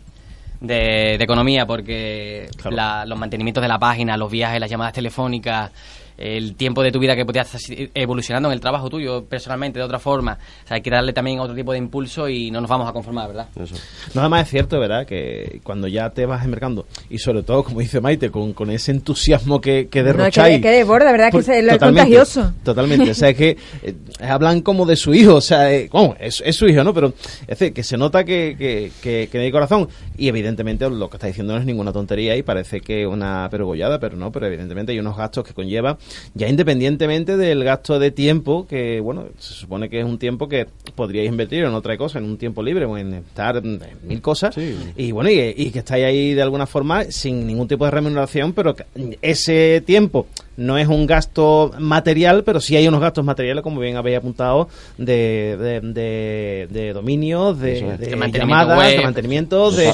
de, 0.61 1.17
de 1.17 1.23
economía, 1.23 1.65
porque 1.65 2.47
Claro. 2.55 2.73
la- 2.75 3.05
los 3.05 3.19
mantenimientos 3.19 3.61
de 3.61 3.67
la 3.67 3.77
página, 3.79 4.15
los 4.15 4.31
viajes, 4.31 4.61
las 4.61 4.69
llamadas 4.69 4.93
telefónicas, 4.93 5.71
el 6.17 6.55
tiempo 6.55 6.81
de 6.83 6.91
tu 6.91 6.99
vida 6.99 7.15
que 7.15 7.25
podías 7.25 7.53
estar 7.53 7.89
evolucionando 7.93 8.49
en 8.49 8.53
el 8.53 8.59
trabajo 8.59 8.89
tuyo 8.89 9.25
personalmente 9.25 9.79
de 9.79 9.85
otra 9.85 9.99
forma. 9.99 10.37
O 10.63 10.67
sea, 10.67 10.75
hay 10.75 10.81
que 10.81 10.89
darle 10.89 11.13
también 11.13 11.39
otro 11.39 11.55
tipo 11.55 11.71
de 11.71 11.77
impulso 11.77 12.27
y 12.27 12.49
no 12.51 12.59
nos 12.61 12.69
vamos 12.69 12.89
a 12.89 12.93
conformar, 12.93 13.27
¿verdad? 13.27 13.47
Eso. 13.61 13.75
Nada 14.13 14.27
más 14.29 14.43
es 14.43 14.49
cierto, 14.49 14.79
¿verdad? 14.79 15.05
Que 15.05 15.59
cuando 15.63 15.87
ya 15.87 16.09
te 16.09 16.25
vas 16.25 16.43
embarcando, 16.43 16.85
y 17.09 17.19
sobre 17.19 17.43
todo, 17.43 17.63
como 17.63 17.79
dice 17.79 18.01
Maite, 18.01 18.31
con, 18.31 18.53
con 18.53 18.69
ese 18.71 18.91
entusiasmo 18.91 19.61
que, 19.61 19.87
que 19.89 20.01
No, 20.01 20.09
es 20.09 20.13
que- 20.13 20.17
derrocháis. 20.17 20.55
es 20.55 20.61
que 20.61 20.69
desborda, 20.71 21.11
¿verdad? 21.11 21.27
Que 21.27 21.31
Por- 21.33 21.41
es- 21.41 21.49
es 21.49 21.67
totalmente, 21.67 21.79
contagioso. 22.01 22.53
Totalmente. 22.63 23.11
O 23.11 23.13
sea, 23.13 23.29
es 23.29 23.37
que 23.37 23.57
eh, 23.83 23.93
hablan 24.21 24.61
como 24.61 24.85
de 24.85 24.95
su 24.95 25.13
hijo. 25.13 25.35
O 25.35 25.41
sea, 25.41 25.71
eh, 25.73 25.87
bueno, 25.91 26.15
es, 26.19 26.41
es 26.45 26.55
su 26.55 26.67
hijo, 26.67 26.83
¿no? 26.83 26.93
Pero 26.93 27.13
es 27.41 27.47
decir, 27.59 27.73
que 27.73 27.83
se 27.83 27.97
nota 27.97 28.23
que, 28.23 28.55
que, 28.57 28.91
que, 29.01 29.29
que 29.31 29.37
hay 29.39 29.51
corazón. 29.51 29.87
Y 30.17 30.27
evidentemente 30.29 30.89
lo 30.89 31.09
que 31.09 31.17
está 31.17 31.27
diciendo 31.27 31.53
no 31.53 31.59
es 31.59 31.65
ninguna 31.65 31.93
tontería 31.93 32.35
y 32.35 32.41
parece 32.43 32.81
que 32.81 33.05
una 33.05 33.47
pergollada, 33.51 33.99
pero 33.99 34.15
no, 34.17 34.31
pero 34.31 34.47
evidentemente 34.47 34.91
hay 34.91 34.99
unos 34.99 35.15
gastos 35.15 35.43
que 35.45 35.53
conlleva, 35.53 35.97
ya 36.33 36.47
independientemente 36.47 37.37
del 37.37 37.63
gasto 37.63 37.99
de 37.99 38.11
tiempo, 38.11 38.67
que 38.67 38.99
bueno, 38.99 39.25
se 39.37 39.53
supone 39.53 39.89
que 39.89 39.99
es 39.99 40.05
un 40.05 40.17
tiempo 40.17 40.47
que 40.47 40.67
podríais 40.95 41.29
invertir 41.29 41.63
en 41.63 41.73
otra 41.73 41.97
cosa, 41.97 42.19
en 42.19 42.25
un 42.25 42.37
tiempo 42.37 42.63
libre 42.63 42.85
o 42.85 42.97
en 42.97 43.13
estar 43.13 43.57
en 43.57 43.81
mil 44.03 44.21
cosas. 44.21 44.55
Y 44.95 45.11
bueno, 45.11 45.29
y, 45.29 45.53
y 45.55 45.71
que 45.71 45.79
estáis 45.79 46.05
ahí 46.05 46.33
de 46.33 46.41
alguna 46.41 46.65
forma 46.65 47.05
sin 47.05 47.45
ningún 47.45 47.67
tipo 47.67 47.85
de 47.85 47.91
remuneración, 47.91 48.53
pero 48.53 48.75
ese 49.21 49.81
tiempo 49.85 50.27
no 50.57 50.77
es 50.77 50.87
un 50.87 51.05
gasto 51.07 51.71
material, 51.79 52.43
pero 52.43 52.59
sí 52.59 52.75
hay 52.75 52.87
unos 52.87 52.99
gastos 52.99 53.23
materiales, 53.23 53.63
como 53.63 53.79
bien 53.79 53.95
habéis 53.95 54.17
apuntado, 54.17 54.67
de, 54.97 55.55
de, 55.57 55.79
de, 55.81 56.67
de 56.69 56.93
dominios, 56.93 57.59
de, 57.59 57.77
es. 57.93 57.99
de 57.99 58.31
llamadas, 58.31 58.77
web. 58.79 58.97
de 58.97 59.03
mantenimiento, 59.03 59.71
de... 59.71 59.93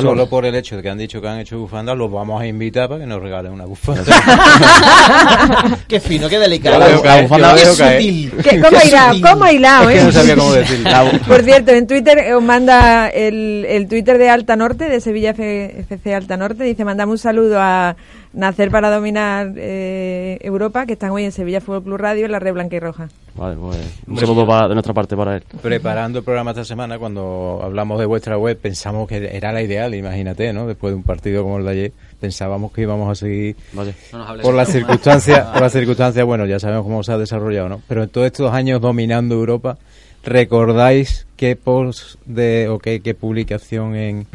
Solo 0.00 0.28
por 0.28 0.44
el 0.46 0.54
hecho 0.54 0.76
de 0.76 0.82
que 0.82 0.88
han 0.88 0.98
dicho 0.98 1.20
que 1.20 1.28
han 1.28 1.40
hecho 1.40 1.58
bufandas, 1.58 1.96
los 1.98 2.10
vamos 2.10 2.40
a 2.40 2.46
invitar 2.46 2.88
para 2.88 3.00
que 3.00 3.06
nos 3.06 3.20
regalen 3.20 3.52
una 3.52 3.64
bufanda. 3.66 4.04
qué 5.88 6.00
fino, 6.00 6.28
qué 6.28 6.38
delicado. 6.38 6.78
La 6.78 7.00
caer, 7.02 7.22
bufanda 7.24 7.54
qué 7.54 7.66
sutil. 7.66 8.32
¿Qué- 8.42 8.60
¿Cómo 8.60 8.78
ha 8.78 8.84
hilado? 8.84 9.20
¿Cómo 9.20 9.44
ha 9.44 9.52
hilado, 9.52 9.90
Es 9.90 9.96
que 9.96 10.00
eh? 10.00 10.04
no 10.04 10.12
sabía 10.12 10.36
cómo 10.36 10.52
decirlo. 10.52 10.90
Por 11.26 11.42
cierto, 11.42 11.72
en 11.72 11.86
Twitter 11.86 12.18
eh, 12.18 12.34
os 12.34 12.42
manda 12.42 13.08
el, 13.08 13.66
el 13.68 13.88
Twitter 13.88 14.18
de 14.18 14.30
Alta 14.30 14.56
Norte, 14.56 14.88
de 14.88 15.00
Sevilla 15.00 15.30
F- 15.30 15.80
FC 15.80 16.14
Alta 16.14 16.36
Norte, 16.36 16.64
dice, 16.64 16.84
mandame 16.84 17.12
un 17.12 17.18
saludo 17.18 17.56
a 17.60 17.96
Nacer 18.34 18.70
para 18.70 18.90
Dominar 18.90 19.52
eh, 19.56 20.38
Europa, 20.42 20.86
que 20.86 20.94
están 20.94 21.10
hoy 21.12 21.24
en 21.24 21.30
Sevilla 21.32 21.60
Fútbol 21.60 21.84
Club 21.84 21.96
Radio, 21.98 22.26
en 22.26 22.32
la 22.32 22.40
red 22.40 22.52
blanca 22.52 22.74
y 22.76 22.80
roja. 22.80 23.08
Vale, 23.36 23.56
pues 23.56 23.78
un 24.08 24.18
saludo 24.18 24.46
para- 24.46 24.68
de 24.68 24.74
nuestra 24.74 24.92
parte 24.92 25.16
para 25.16 25.36
él. 25.36 25.44
Preparando 25.62 26.18
el 26.18 26.24
programa 26.24 26.50
esta 26.50 26.64
semana, 26.64 26.98
cuando 26.98 27.60
hablamos 27.62 27.98
de 28.00 28.06
vuestra 28.06 28.36
web, 28.36 28.58
pensamos 28.58 29.06
que 29.08 29.36
era 29.36 29.52
la 29.52 29.62
ideal, 29.62 29.94
imagínate, 29.94 30.52
¿no? 30.52 30.66
Después 30.66 30.92
de 30.92 30.96
un 30.96 31.02
partido 31.04 31.42
como 31.44 31.58
el 31.58 31.64
de 31.64 31.70
ayer, 31.70 31.92
pensábamos 32.20 32.72
que 32.72 32.82
íbamos 32.82 33.10
a 33.10 33.14
seguir 33.14 33.56
Vale. 33.72 33.94
No 34.12 34.18
nos 34.18 34.28
hables 34.28 34.42
por 34.44 34.52
de 34.52 34.56
las 34.58 34.68
eso. 34.68 34.78
circunstancias, 34.78 35.46
por 35.46 35.60
las 35.62 35.72
circunstancias, 35.72 36.24
bueno, 36.26 36.46
ya 36.46 36.58
sabemos 36.58 36.84
cómo 36.84 37.02
se 37.04 37.12
ha 37.12 37.18
desarrollado, 37.18 37.68
¿no? 37.68 37.82
Pero 37.88 38.02
en 38.02 38.08
todos 38.08 38.26
estos 38.26 38.52
años 38.52 38.80
dominando 38.80 39.34
Europa, 39.36 39.78
¿recordáis 40.24 41.26
qué 41.36 41.54
post 41.54 42.16
de 42.26 42.68
o 42.68 42.78
qué, 42.78 43.00
qué 43.00 43.14
publicación 43.14 43.94
en 43.94 44.26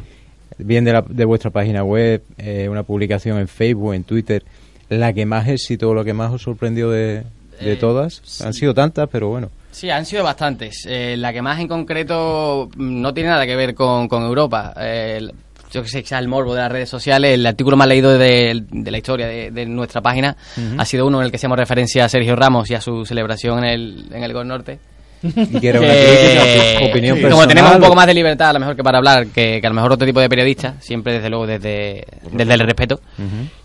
bien 0.60 0.86
de, 0.86 0.94
la, 0.94 1.02
de 1.08 1.26
vuestra 1.26 1.50
página 1.50 1.84
web, 1.84 2.22
eh, 2.38 2.68
una 2.70 2.84
publicación 2.84 3.40
en 3.40 3.48
Facebook, 3.48 3.94
en 3.96 4.04
Twitter, 4.04 4.44
la 4.90 5.12
que 5.14 5.26
más 5.26 5.48
éxito 5.48 5.94
lo 5.94 6.04
que 6.06 6.14
más 6.14 6.32
os 6.32 6.42
sorprendió 6.44 6.90
de, 6.90 7.24
de 7.62 7.74
Eh, 7.74 7.76
todas? 7.78 8.22
sí. 8.24 8.44
Han 8.44 8.54
sido 8.54 8.74
tantas, 8.74 9.10
pero 9.12 9.30
bueno. 9.30 9.50
Sí, 9.72 9.90
han 9.90 10.06
sido 10.06 10.24
bastantes. 10.24 10.86
Eh, 10.88 11.16
la 11.18 11.32
que 11.32 11.42
más 11.42 11.60
en 11.60 11.68
concreto 11.68 12.70
mm, 12.76 13.02
no 13.02 13.14
tiene 13.14 13.30
nada 13.30 13.46
que 13.46 13.56
ver 13.56 13.74
con, 13.76 14.08
con 14.08 14.24
Europa. 14.24 14.74
Eh, 14.80 15.28
yo 15.72 15.84
que 15.84 15.90
sé, 15.90 16.02
quizás 16.02 16.20
el 16.22 16.28
morbo 16.28 16.56
de 16.56 16.62
las 16.62 16.72
redes 16.72 16.90
sociales, 16.90 17.36
el 17.36 17.46
artículo 17.46 17.78
más 17.78 17.88
leído 17.88 18.18
de, 18.18 18.64
de 18.72 18.90
la 18.92 18.98
historia 18.98 19.28
de, 19.28 19.52
de 19.52 19.66
nuestra 19.68 20.02
página 20.02 20.36
ha 20.80 20.86
sido 20.86 21.06
uno 21.06 21.20
en 21.20 21.26
el 21.26 21.32
que 21.32 21.38
hacemos 21.38 21.60
referencia 21.60 22.06
a 22.06 22.10
Sergio 22.10 22.36
Ramos 22.36 22.72
y 22.72 22.74
a 22.74 22.82
su 22.82 23.06
celebración 23.06 23.60
en 23.60 23.70
el, 23.70 24.06
en 24.12 24.24
el 24.24 24.34
Gol 24.34 24.48
Norte. 24.48 24.80
Y 25.22 25.60
que 25.60 25.68
era 25.70 25.80
una 25.80 25.90
que- 25.92 26.76
crítica, 26.78 26.90
opinión 26.92 27.16
Sí. 27.18 27.22
personal. 27.24 27.32
Como 27.32 27.48
tenemos 27.48 27.76
un 27.76 27.82
poco 27.82 27.96
más 27.96 28.08
de 28.08 28.14
libertad, 28.14 28.50
a 28.50 28.54
lo 28.54 28.60
mejor 28.60 28.76
que 28.76 28.84
para 28.84 28.98
hablar, 29.00 29.28
que, 29.28 29.60
que 29.60 29.68
a 29.68 29.70
lo 29.70 29.76
mejor 29.76 29.92
otro 29.94 30.06
tipo 30.08 30.20
de 30.20 30.30
periodistas, 30.30 30.76
siempre 30.84 31.14
desde 31.14 31.30
luego 31.30 31.46
desde, 31.48 32.06
desde 32.32 32.54
el 32.54 32.60
respeto, 32.62 33.00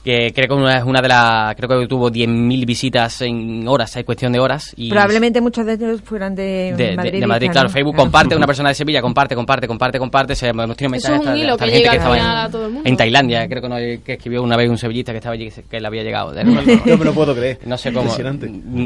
que 0.03 0.33
creo 0.35 0.49
que 0.49 0.55
una, 0.55 0.79
es 0.79 0.85
una 0.85 1.01
de 1.01 1.09
las, 1.09 1.55
creo 1.57 1.81
que 1.81 1.87
tuvo 1.87 2.11
10.000 2.11 2.67
visitas 2.67 3.21
en 3.23 3.67
horas, 3.69 3.97
hay 3.97 4.05
cuestión 4.05 4.33
de 4.33 4.41
horas. 4.41 4.73
Y 4.77 4.91
Probablemente 4.91 5.41
muchos 5.41 5.65
de 5.65 5.75
ellos 5.75 6.01
fueran 6.05 6.35
de, 6.35 6.75
de, 6.77 6.89
de- 6.91 6.97
Madrid. 6.97 7.21
de 7.21 7.27
Madrid, 7.27 7.51
claro, 7.51 7.69
Facebook 7.69 7.97
comparte, 7.97 8.37
una 8.37 8.47
persona 8.47 8.69
de 8.71 8.75
Sevilla 8.75 9.01
comparte, 9.01 9.35
comparte, 9.35 9.67
comparte, 9.67 9.99
comparte, 9.99 10.35
se 10.35 10.49
hemos 10.49 10.77
tenido 10.77 10.91
mensajes 10.91 11.17
es 11.21 11.23
un 11.23 11.29
hasta- 11.29 11.39
hilo 11.41 11.53
hasta 11.55 11.65
que 11.67 11.71
gente 11.73 11.89
al 11.89 11.97
estaba 11.97 12.17
en, 12.19 12.25
a 12.25 12.51
todo 12.51 12.67
el 12.67 12.73
mundo. 12.73 12.89
en 12.89 12.97
Tailandia, 12.97 13.49
creo 13.49 13.63
que, 13.63 13.69
no, 13.69 13.77
que 13.77 14.13
escribió 14.15 14.43
una 14.43 14.57
vez 14.57 14.69
un 14.69 14.77
sevillista 14.79 15.13
que 15.13 15.19
estaba 15.19 15.35
allí 15.35 15.49
que, 15.51 15.63
que 15.63 15.81
le 15.81 15.87
había 15.87 16.03
llegado. 16.03 16.33
De- 16.33 16.45
No 16.95 16.97
me 16.99 17.05
lo 17.05 17.13
puedo 17.15 17.35
creer. 17.35 17.59
no 17.65 17.77
sé 17.79 17.93
cómo. 17.93 18.15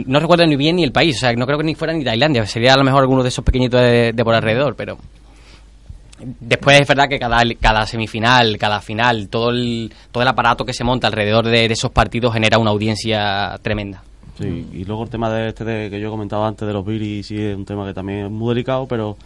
No 0.06 0.20
recuerdo 0.20 0.46
ni 0.46 0.56
bien 0.56 0.76
ni 0.76 0.84
el 0.84 0.92
país. 0.92 1.16
O 1.16 1.20
sea, 1.20 1.32
no 1.32 1.46
creo 1.46 1.58
que 1.58 1.64
ni 1.64 1.74
fuera 1.74 1.92
ni 1.92 2.04
Tailandia. 2.04 2.42
Sería 2.58 2.74
a 2.74 2.76
lo 2.76 2.82
mejor 2.82 3.02
alguno 3.02 3.22
de 3.22 3.28
esos 3.28 3.44
pequeñitos 3.44 3.80
de, 3.80 4.12
por 4.24 4.34
alrededor, 4.34 4.74
pero. 4.74 4.98
Después 6.40 6.80
es 6.80 6.88
verdad 6.88 7.08
que 7.08 7.20
cada, 7.20 7.40
cada 7.60 7.86
semifinal, 7.86 8.58
cada 8.58 8.80
final, 8.80 9.28
todo 9.28 9.50
el, 9.50 9.92
todo 10.10 10.24
el 10.24 10.28
aparato 10.28 10.64
que 10.64 10.72
se 10.72 10.82
monta 10.82 11.06
alrededor 11.06 11.46
de, 11.46 11.66
esos 11.66 11.92
partidos 11.92 12.34
genera 12.34 12.58
una 12.58 12.72
audiencia 12.72 13.56
tremenda. 13.62 14.02
Sí, 14.40 14.66
y 14.72 14.84
luego 14.84 15.04
el 15.04 15.08
tema 15.08 15.30
de 15.30 15.50
este 15.50 15.64
de, 15.64 15.88
que 15.88 16.00
yo 16.00 16.10
comentaba 16.10 16.48
antes 16.48 16.66
de 16.66 16.74
los 16.74 16.84
Billy, 16.84 17.22
sí 17.22 17.40
es 17.40 17.54
un 17.54 17.64
tema 17.64 17.86
que 17.86 17.94
también 17.94 18.26
es 18.26 18.30
muy 18.32 18.48
delicado, 18.48 18.88
pero 18.88 19.16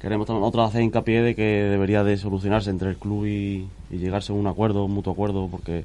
queremos 0.00 0.26
también 0.26 0.40
nosotros 0.40 0.70
hacer 0.70 0.80
hincapié 0.80 1.20
de 1.20 1.34
que 1.34 1.42
debería 1.42 2.02
de 2.02 2.16
solucionarse 2.16 2.70
entre 2.70 2.88
el 2.88 2.96
club 2.96 3.26
y, 3.26 3.68
y 3.90 3.98
llegarse 3.98 4.32
a 4.32 4.34
un 4.34 4.46
acuerdo, 4.46 4.86
un 4.86 4.94
mutuo 4.94 5.12
acuerdo, 5.12 5.46
porque 5.50 5.84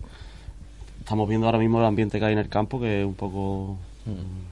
estamos 1.01 1.27
viendo 1.27 1.47
ahora 1.47 1.59
mismo 1.59 1.79
el 1.79 1.85
ambiente 1.85 2.17
que 2.17 2.23
hay 2.23 2.31
en 2.31 2.39
el 2.39 2.47
campo, 2.47 2.79
que 2.79 3.01
es 3.01 3.05
un 3.05 3.15
poco... 3.15 3.77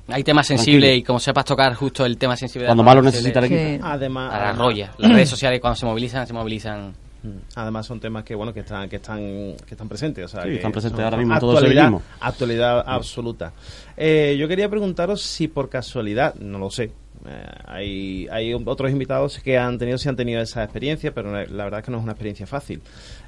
Hay 0.07 0.23
temas 0.23 0.45
sensibles 0.47 0.97
y 0.97 1.03
como 1.03 1.19
sepas 1.19 1.45
tocar 1.45 1.73
justo 1.73 2.05
el 2.05 2.17
tema 2.17 2.37
sensible... 2.37 2.65
de 2.65 2.67
Cuando 2.67 2.83
más 2.83 2.95
lo 2.95 3.01
necesita 3.01 3.39
el 3.39 3.45
equipo. 3.45 3.85
Además, 3.85 4.33
a 4.33 4.39
la 4.39 4.53
roya. 4.53 4.91
Las 4.97 5.11
redes 5.11 5.29
sociales 5.35 5.59
cuando 5.59 5.75
se 5.75 5.85
movilizan, 5.85 6.27
se 6.27 6.33
movilizan... 6.33 6.93
Mm. 7.23 7.37
Además 7.55 7.87
son 7.87 7.99
temas 7.99 8.23
que 8.23 8.35
bueno 8.35 8.53
que 8.53 8.59
están 8.59 8.87
que 8.87 8.97
están 8.97 9.19
que 9.19 9.71
están 9.71 9.89
presentes, 9.89 10.25
o 10.25 10.27
sea, 10.27 10.43
Sí, 10.43 10.49
que 10.49 10.55
están 10.57 10.71
presentes 10.71 11.03
ahora 11.03 11.17
mismo 11.17 11.33
en 11.33 11.39
todo 11.39 11.57
el 11.57 11.57
actualidad, 11.57 12.01
actualidad 12.19 12.83
absoluta. 12.85 13.51
Eh, 13.97 14.35
yo 14.37 14.47
quería 14.47 14.69
preguntaros 14.69 15.23
si 15.23 15.47
por 15.47 15.67
casualidad, 15.67 16.35
no 16.35 16.59
lo 16.59 16.69
sé, 16.69 16.91
eh, 17.27 17.45
hay 17.65 18.27
hay 18.27 18.53
otros 18.53 18.91
invitados 18.91 19.39
que 19.39 19.57
han 19.57 19.79
tenido 19.79 19.97
si 19.97 20.07
han 20.07 20.15
tenido 20.15 20.39
esa 20.39 20.63
experiencia, 20.63 21.15
pero 21.15 21.31
la 21.31 21.45
la 21.45 21.63
verdad 21.63 21.79
es 21.79 21.85
que 21.85 21.91
no 21.91 21.97
es 21.97 22.03
una 22.03 22.11
experiencia 22.11 22.45
fácil. 22.45 22.81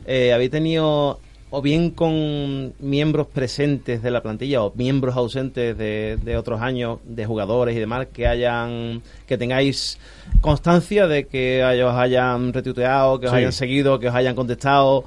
Eh, 0.05 0.31
¿Habéis 0.31 0.51
tenido 0.51 1.19
o 1.49 1.61
bien 1.61 1.91
con 1.91 2.73
miembros 2.79 3.27
presentes 3.27 4.01
de 4.03 4.11
la 4.11 4.21
plantilla 4.21 4.63
o 4.63 4.73
miembros 4.75 5.15
ausentes 5.15 5.77
de, 5.77 6.17
de 6.21 6.37
otros 6.37 6.61
años 6.61 6.99
de 7.05 7.25
jugadores 7.25 7.75
y 7.75 7.79
demás 7.79 8.07
que 8.11 8.27
hayan 8.27 9.01
que 9.25 9.37
tengáis 9.37 9.97
constancia 10.41 11.07
de 11.07 11.25
que 11.27 11.63
os 11.85 11.95
hayan 11.95 12.51
retuiteado, 12.51 13.19
que 13.19 13.27
os 13.27 13.31
Sí. 13.31 13.37
hayan 13.37 13.53
seguido, 13.53 13.97
que 13.99 14.09
os 14.09 14.15
hayan 14.15 14.35
contestado? 14.35 15.05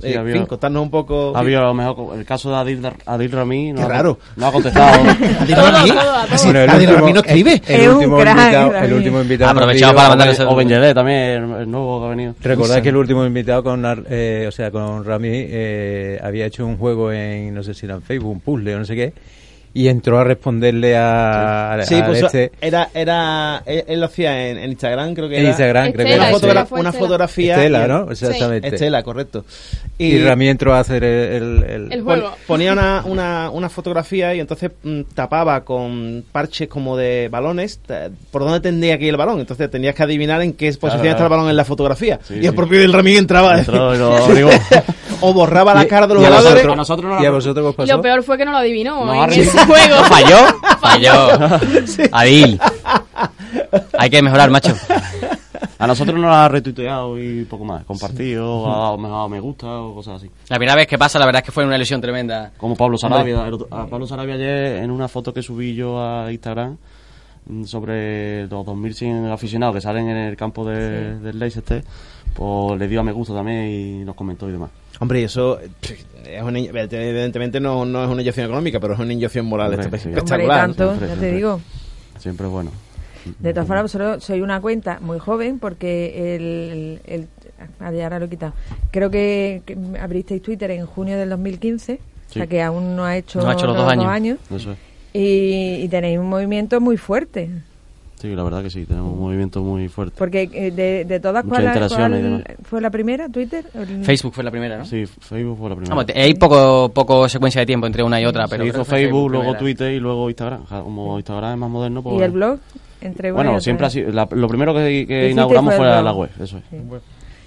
Sí, 0.00 0.06
Eh, 0.06 0.10
ha 0.10 0.12
en 0.14 0.18
habido- 0.20 0.36
fin, 0.38 0.46
contarnos 0.46 0.82
un 0.82 0.90
poco. 0.90 1.36
Ha 1.36 1.40
habido 1.40 1.60
a 1.60 1.64
lo 1.64 1.74
mejor 1.74 2.18
el 2.18 2.24
caso 2.24 2.50
de 2.50 2.56
Adil, 2.56 2.80
Adil 3.06 3.30
Rami, 3.32 3.72
no 3.72 3.76
Qué 3.80 3.82
ha- 3.82 3.88
raro. 3.88 4.18
no 4.36 4.46
ha 4.46 4.52
contestado. 4.52 5.00
Adil 5.40 5.56
Rami. 5.56 5.88
todo, 5.90 6.00
a 6.00 6.04
todo. 6.26 6.34
Así, 6.34 6.44
Bueno, 6.46 6.60
el 6.60 6.70
Adil 6.70 6.80
último- 6.88 7.00
Rami 7.00 7.12
no 7.12 7.20
escribe. 7.20 7.62
El, 7.68 7.80
Es 7.80 7.88
un 7.88 7.94
último 7.96 8.18
crack, 8.18 8.36
invitado, 8.38 8.76
el 8.76 8.92
último 8.94 9.20
invitado. 9.20 9.68
pidió- 9.70 9.94
para 9.94 10.08
mandar 10.08 10.28
ese- 10.28 10.44
o 10.44 10.54
Ben 10.56 10.68
Yedder 10.68 10.94
también, 10.94 11.18
el, 11.18 11.60
el 11.62 11.70
nuevo 11.70 12.00
que 12.00 12.06
ha 12.06 12.10
venido. 12.10 12.34
Recordad 12.42 12.82
que 12.82 12.88
el 12.88 12.96
último 12.96 13.24
invitado 13.26 13.62
con, 13.62 13.84
Ar- 13.84 14.04
eh, 14.08 14.46
o 14.48 14.52
sea, 14.52 14.70
con 14.70 15.04
Rami 15.04 15.28
eh, 15.32 16.18
había 16.22 16.46
hecho 16.46 16.64
un 16.66 16.76
juego 16.78 17.12
en, 17.12 17.54
no 17.54 17.62
sé 17.62 17.74
si 17.74 17.86
era 17.86 17.94
en 17.96 18.02
Facebook, 18.02 18.30
un 18.32 18.40
puzzle 18.40 18.74
o 18.74 18.78
no 18.78 18.84
sé 18.84 18.94
qué, 18.96 19.12
y 19.72 19.86
entró 19.88 20.18
a 20.18 20.24
responderle 20.24 20.96
a, 20.96 21.78
Sí, 21.84 21.94
a 21.94 22.06
pues 22.06 22.22
este 22.22 22.50
era, 22.60 22.88
era, 22.92 23.62
él, 23.66 23.84
él 23.86 24.00
lo 24.00 24.06
hacía 24.06 24.48
en, 24.48 24.58
en 24.58 24.70
Instagram, 24.70 25.14
creo 25.14 25.28
que 25.28 25.36
en 25.36 25.40
era. 25.42 25.50
Instagram, 25.50 25.92
creo 25.92 26.06
que 26.06 26.14
Una, 26.14 26.24
era 26.28 26.30
Estela, 26.36 26.52
fotogra- 26.54 26.66
fue 26.66 26.80
una 26.80 26.88
Estela. 26.90 27.06
fotografía. 27.06 27.54
Estela, 27.56 27.84
y- 27.84 27.88
¿no? 27.88 28.10
Exactamente. 28.10 28.68
Estela, 28.68 29.02
correcto. 29.04 29.44
Y, 29.96 30.18
Rami 30.22 30.48
entró 30.48 30.74
a 30.74 30.80
hacer 30.80 31.04
el, 31.04 31.62
el- 31.62 31.92
el- 31.92 32.02
juego. 32.02 32.32
ponía 32.46 32.72
una, 32.72 33.02
una, 33.04 33.50
una 33.50 33.68
fotografía 33.68 34.34
y 34.34 34.40
entonces 34.40 34.70
mm, 34.82 35.02
tapaba 35.14 35.60
con 35.62 36.24
parches 36.32 36.68
como 36.68 36.96
de 36.96 37.28
balones 37.30 37.78
por 38.32 38.42
dónde 38.42 38.60
tendría 38.60 38.98
que 38.98 39.04
ir 39.04 39.10
el 39.10 39.16
balón. 39.18 39.38
Entonces 39.40 39.70
tenías 39.70 39.94
que 39.94 40.02
adivinar 40.02 40.40
en 40.42 40.54
qué 40.54 40.66
posición 40.72 41.02
Claro, 41.02 41.10
está 41.10 41.22
el 41.24 41.30
balón 41.30 41.48
en 41.50 41.56
la 41.56 41.64
fotografía. 41.64 42.18
Sí, 42.24 42.34
y 42.34 42.38
el 42.46 42.50
sí. 42.50 42.56
propio 42.56 42.80
del 42.80 42.92
Ramín 42.92 43.18
entraba. 43.18 43.58
Entró 43.58 43.94
y 43.94 44.42
o 45.22 45.32
borraba 45.34 45.74
la 45.74 45.84
Y- 45.84 45.86
cara 45.86 46.06
de 46.06 46.14
los 46.14 46.22
y 46.22 46.26
a 46.26 46.28
jugadores. 46.28 46.52
vosotros- 46.54 46.72
A 46.72 46.76
nosotros 46.76 47.12
no 47.12 47.22
¿Y 47.22 47.26
a 47.26 47.30
vosotros 47.30 47.62
qué 47.62 47.68
os 47.68 47.74
Y 47.74 47.76
pasó? 47.76 47.96
lo 47.96 48.02
peor 48.02 48.22
fue 48.22 48.38
que 48.38 48.44
no 48.46 48.52
lo 48.52 48.56
adivinó 48.58 49.04
No, 49.04 49.24
en 49.24 49.30
sí. 49.66 49.66
juego. 49.66 50.04
¿Falló? 50.04 50.36
Falló. 50.80 51.58
Adil. 52.12 52.60
Hay 53.98 54.10
que 54.10 54.22
mejorar, 54.22 54.50
macho. 54.50 54.74
A 55.78 55.86
nosotros 55.86 56.18
nos 56.20 56.30
ha 56.34 56.46
retuiteado 56.48 57.18
y 57.18 57.44
poco 57.44 57.64
más. 57.64 57.84
Compartido, 57.84 58.70
ha 58.70 58.78
dado 58.80 58.98
me 58.98 59.08
ha 59.08 59.10
dado 59.12 59.28
me 59.30 59.40
gusta 59.40 59.66
o 59.80 59.94
cosas 59.94 60.16
así. 60.16 60.30
La 60.48 60.56
primera 60.56 60.74
vez 60.76 60.86
que 60.86 60.98
pasa, 60.98 61.18
la 61.18 61.24
verdad 61.24 61.40
es 61.40 61.46
que 61.46 61.52
fue 61.52 61.64
una 61.64 61.78
lesión 61.78 62.00
tremenda. 62.02 62.52
Como 62.58 62.76
Pablo 62.76 62.98
Sarabia. 62.98 63.46
el 63.46 63.54
otro- 63.54 63.68
a 63.70 63.86
Pablo 63.86 64.06
Sarabia 64.06 64.34
ayer 64.34 64.82
en 64.82 64.90
una 64.90 65.08
foto 65.08 65.32
que 65.32 65.42
subí 65.42 65.74
yo 65.74 65.98
a 65.98 66.30
Instagram 66.30 66.76
mm, 67.46 67.64
sobre 67.64 68.42
los 68.46 68.66
2100 68.66 69.30
aficionados 69.30 69.74
que 69.76 69.80
salen 69.80 70.08
en 70.10 70.16
el 70.18 70.36
campo 70.36 70.66
de, 70.66 71.18
del 71.18 71.38
Leicester, 71.38 71.82
pues 72.34 72.78
le 72.78 72.86
dio 72.86 73.00
a 73.00 73.02
me 73.02 73.12
gusta 73.12 73.32
también 73.34 73.66
y 73.66 74.04
nos 74.04 74.14
comentó 74.14 74.48
y 74.50 74.52
demás. 74.52 74.70
Hombre, 75.00 75.20
y 75.22 75.24
eso 75.24 75.58
pff, 75.80 75.90
es 76.26 76.42
una, 76.42 76.58
evidentemente 76.60 77.58
no, 77.58 77.84
no 77.84 78.04
es 78.04 78.08
una 78.10 78.20
inyección 78.22 78.46
económica, 78.46 78.78
pero 78.78 78.94
es 78.94 79.00
una 79.00 79.12
inyección 79.12 79.46
moral 79.46 79.72
Hombre, 79.72 79.86
espe- 79.88 79.98
sí. 79.98 80.08
Hombre, 80.08 80.18
espectacular. 80.18 80.60
tanto, 80.60 80.86
siempre, 80.88 81.08
ya 81.08 81.14
te 81.14 81.18
siempre. 81.20 81.36
digo. 81.36 81.60
Siempre 82.18 82.46
es 82.46 82.52
bueno. 82.52 82.70
De 83.38 83.52
todas 83.52 83.66
formas, 83.66 83.82
vosotros 83.84 84.24
soy 84.24 84.40
una 84.40 84.60
cuenta 84.60 84.98
muy 85.00 85.18
joven 85.18 85.58
porque 85.58 86.36
el... 86.36 87.00
el, 87.06 87.26
ah, 87.80 87.90
ya 87.92 88.04
ahora 88.04 88.18
lo 88.18 88.26
he 88.26 88.28
quitado. 88.28 88.52
Creo 88.90 89.10
que, 89.10 89.62
que 89.66 89.76
abristeis 90.00 90.40
Twitter 90.42 90.70
en 90.70 90.86
junio 90.86 91.18
del 91.18 91.28
2015, 91.30 91.94
o 91.94 92.32
sea 92.32 92.42
Sí. 92.44 92.48
que 92.48 92.62
aún 92.62 92.94
no 92.96 93.04
ha 93.04 93.16
hecho, 93.16 93.40
No 93.40 93.48
ha 93.50 93.54
hecho 93.54 93.66
los 93.66 93.76
dos 93.76 93.88
años. 93.90 94.38
Eso 94.54 94.72
es. 94.72 94.78
y, 95.12 95.82
y 95.82 95.88
tenéis 95.88 96.18
un 96.18 96.28
movimiento 96.28 96.80
muy 96.80 96.96
fuerte. 96.96 97.50
Sí, 98.20 98.34
la 98.36 98.42
verdad 98.42 98.62
que 98.62 98.68
sí, 98.68 98.84
tenemos 98.84 99.14
un 99.14 99.20
movimiento 99.20 99.62
muy 99.62 99.88
fuerte. 99.88 100.14
Porque 100.18 100.48
eh, 100.52 100.70
de, 100.70 101.06
de 101.06 101.20
todas, 101.20 101.42
¿cuál, 101.44 101.62
fue 102.64 102.80
la 102.82 102.90
primera? 102.90 103.28
¿Twitter? 103.30 103.64
El- 103.72 104.04
Facebook 104.04 104.34
fue 104.34 104.44
la 104.44 104.50
primera, 104.50 104.76
¿no? 104.76 104.84
Sí, 104.84 105.06
Facebook 105.06 105.56
fue 105.58 105.70
la 105.70 105.76
primera. 105.76 105.94
Vamos, 105.94 106.12
hay 106.14 106.34
poco, 106.34 106.90
poco 106.92 107.28
secuencia 107.28 107.60
de 107.60 107.66
tiempo 107.66 107.86
entre 107.86 108.02
una 108.02 108.20
y 108.20 108.26
otra, 108.26 108.46
pero 108.46 108.64
Se 108.64 108.68
hizo 108.68 108.84
Facebook, 108.84 109.30
luego. 109.30 109.54
Twitter 109.54 109.92
y 109.92 110.00
luego 110.00 110.28
Instagram. 110.28 110.64
Como 110.66 111.16
Instagram 111.16 111.52
es 111.52 111.58
más 111.58 111.70
moderno, 111.70 112.02
pues... 112.02 112.20
¿Y 112.20 112.22
el 112.22 112.30
blog? 112.30 112.58
Entre 113.00 113.32
Bueno, 113.32 113.58
siempre 113.60 113.86
ha 113.86 113.90
sido... 113.90 114.12
la- 114.12 114.28
lo 114.30 114.48
primero 114.48 114.74
que, 114.74 115.28
inauguramos 115.30 115.74
fue 115.74 115.86
la, 115.86 116.12
web, 116.12 116.30
eso 116.38 116.58
es. 116.58 116.64
Sí. 116.70 116.76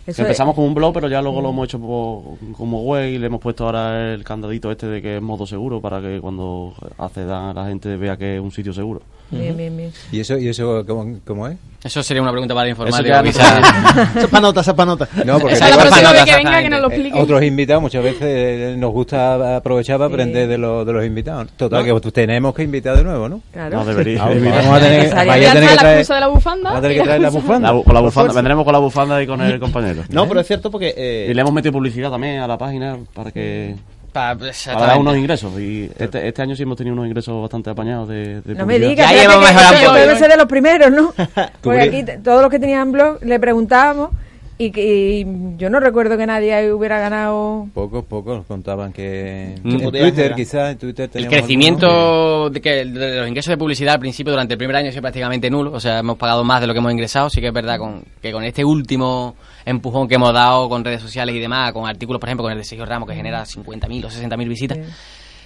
Que 0.06 0.12
Eso 0.12 0.22
empezamos 0.24 0.54
como 0.56 0.68
un 0.68 0.74
blog, 0.74 0.94
pero 0.94 1.08
ya 1.08 1.22
luego 1.22 1.40
lo 1.40 1.52
hemos 1.52 1.66
hecho 1.66 1.80
po- 1.80 2.38
como 2.58 2.82
web 2.82 3.08
y 3.10 3.18
le 3.20 3.28
hemos 3.28 3.40
puesto 3.40 3.66
ahora 3.66 4.14
el 4.14 4.22
candadito 4.24 4.70
este 4.70 4.88
de 4.88 5.02
que 5.02 5.16
es 5.16 5.22
modo 5.22 5.46
seguro 5.48 5.80
para 5.80 6.02
que 6.02 6.20
cuando 6.20 6.74
accedan 6.98 7.46
a 7.46 7.54
la 7.54 7.68
gente 7.68 7.96
vea 7.96 8.18
que 8.18 8.36
es 8.36 8.42
un 8.42 8.52
sitio 8.52 8.74
seguro. 8.74 9.02
Bien, 9.39 9.58
bien, 9.58 9.78
bien. 9.78 9.91
¿Y 10.12 10.19
eso, 10.19 10.38
y 10.38 10.48
eso 10.48 10.84
cómo, 10.88 11.19
cómo 11.26 11.48
es? 11.48 11.58
Eso 11.84 12.02
sería 12.02 12.22
una 12.22 12.32
pregunta 12.32 12.56
para 12.56 12.69
el 12.69 12.76
Eso 12.78 14.19
es 14.19 14.28
para 14.28 14.41
nota, 14.41 14.62
eso 14.62 14.72
es 14.72 14.78
para 14.78 14.86
nota. 14.86 15.10
No, 15.26 15.38
porque 15.38 15.56
Esa 15.56 15.69
la 15.69 15.78
próxima 15.78 16.12
vez 16.13 16.24
que 16.24 16.36
venga 16.36 16.62
que 16.62 16.69
nos 16.69 16.80
lo 16.82 16.89
Eh, 16.89 16.93
explique. 16.96 17.19
otros 17.19 17.43
invitados 17.43 17.82
muchas 17.82 18.04
veces 18.04 18.22
eh, 18.24 18.76
nos 18.78 18.91
gusta 18.91 19.58
aprovechar 19.58 19.98
para 19.98 20.08
aprender 20.08 20.48
de, 20.48 20.58
los 20.58 20.86
de 20.86 20.93
los 20.93 21.06
invitados. 21.06 21.50
Total, 21.58 21.84
que 21.84 22.12
tenemos 22.12 22.56
que 22.56 22.63
invitar 22.63 22.96
de 22.96 23.04
nuevo, 23.04 23.28
¿no? 23.28 23.41
Claro. 23.52 23.80
No 23.80 23.86
debería. 23.86 24.24
Ah, 24.24 24.30
vamos 24.30 24.78
a 24.78 24.80
tener, 24.80 25.13
vaya 25.13 25.52
a 25.52 25.54
que 25.56 25.62
la 25.62 25.76
traer, 25.76 25.98
excusa 26.00 26.13
de 26.15 26.19
la 26.22 26.28
bufanda. 26.28 26.63
vamos 26.69 26.80
a 26.80 26.82
tener 26.82 26.98
que 26.98 27.04
traer 27.04 27.22
la 27.22 27.30
bufanda. 27.32 27.67
La 27.67 27.74
bu- 27.78 27.84
con 27.84 27.93
la 27.93 28.00
bufanda, 28.02 28.34
vendremos 28.34 28.63
con 28.63 28.74
la 28.74 28.80
bufanda 28.80 29.22
y 29.22 29.28
con 29.28 29.41
el 29.41 29.60
compañero. 29.60 30.04
No, 30.10 30.26
pero 30.28 30.39
es 30.39 30.48
cierto 30.48 30.72
porque... 30.72 30.93
eh, 30.96 31.28
Y 31.30 31.34
le 31.34 31.41
hemos 31.41 31.54
metido 31.54 31.74
publicidad 31.74 32.10
también 32.12 32.39
a 32.39 32.48
la 32.48 32.58
página 32.58 32.98
para 33.13 33.32
que 33.32 33.76
para 34.13 34.36
dar 34.88 34.97
unos 34.99 35.17
ingresos. 35.17 35.60
Y 35.60 35.89
este, 35.97 36.28
este 36.28 36.41
año 36.41 36.56
sí 36.56 36.63
hemos 36.63 36.78
tenido 36.78 36.93
unos 36.93 37.08
ingresos 37.08 37.41
bastante 37.41 37.69
apañados 37.71 38.08
de, 38.08 38.41
de 38.41 38.56
No 38.56 38.65
me 38.65 38.80
digas, 38.80 39.12
Ya 39.12 39.21
que 39.21 39.28
mejorado 39.28 39.80
poco. 39.86 39.93
debe 39.95 40.15
ser 40.17 40.30
de 40.32 40.38
los 40.38 40.45
primeros, 40.47 40.91
¿no? 40.91 41.13
Porque 41.62 41.82
aquí 41.82 42.04
todos 42.23 42.41
los 42.41 42.49
que 42.52 42.60
tenían 42.60 42.91
blog 42.91 43.23
le 43.23 43.39
preguntábamos 43.39 44.12
y, 44.60 44.69
que, 44.69 44.84
y 44.86 45.58
yo 45.58 45.69
no 45.71 45.80
recuerdo 45.80 46.15
que 46.15 46.28
nadie 46.28 46.71
hubiera 46.71 46.99
ganado. 46.99 47.67
Pocos, 47.73 48.06
pocos 48.06 48.45
contaban 48.45 48.93
que 48.93 49.56
Mm. 49.63 49.69
en 49.82 49.91
Twitter 49.91 50.36
quizás, 50.36 50.71
en 50.73 50.78
Twitter 50.78 51.10
El 51.15 51.28
crecimiento 51.28 52.49
de, 52.52 52.62
que, 52.62 52.86
de 52.86 53.17
los 53.19 53.28
ingresos 53.28 53.49
de 53.49 53.58
publicidad 53.58 53.95
al 53.95 53.99
principio 53.99 54.32
durante 54.32 54.54
el 54.54 54.58
primer 54.60 54.76
año 54.76 54.89
ha 54.89 54.91
sido 54.91 55.02
prácticamente 55.02 55.49
nulo, 55.49 55.71
o 55.73 55.80
sea, 55.80 55.99
hemos 55.99 56.17
pagado 56.17 56.43
más 56.43 56.62
de 56.62 56.67
lo 56.67 56.73
que 56.73 56.80
hemos 56.80 56.91
ingresado, 56.91 57.30
sí 57.30 57.41
que 57.41 57.47
es 57.47 57.54
verdad 57.54 57.80
con, 57.80 58.04
que 58.21 58.32
con 58.32 58.43
este 58.43 58.63
último 58.63 59.36
empujón 59.65 60.08
que 60.08 60.15
hemos 60.15 60.34
dado 60.34 60.67
con 60.69 60.84
redes 60.84 61.02
sociales 61.02 61.36
y 61.36 61.39
demás, 61.39 61.71
con 61.73 61.88
artículos, 61.88 62.19
por 62.19 62.30
ejemplo, 62.30 62.43
con 62.43 62.52
el 62.52 62.58
de 62.58 62.63
Sergio 62.63 62.86
Ramos 62.86 63.08
que 63.10 63.15
genera 63.15 63.43
50.000 63.45 64.06
o 64.06 64.10
60.000 64.10 64.47
visitas, 64.47 64.78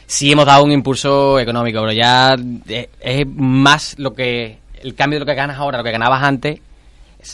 sí 0.06 0.32
hemos 0.32 0.46
dado 0.46 0.64
un 0.64 0.72
impulso 0.72 1.40
económico, 1.40 1.80
pero 1.82 1.92
ya 1.92 2.36
eh, 2.70 2.90
es 3.00 3.26
más 3.28 3.96
lo 3.98 4.14
que 4.14 4.58
el 4.82 4.96
cambio 4.96 5.18
de 5.18 5.22
lo 5.22 5.26
que 5.26 5.36
ganas 5.36 5.58
ahora, 5.58 5.80
lo 5.80 5.84
que 5.84 5.92
ganabas 5.92 6.24
antes. 6.24 6.60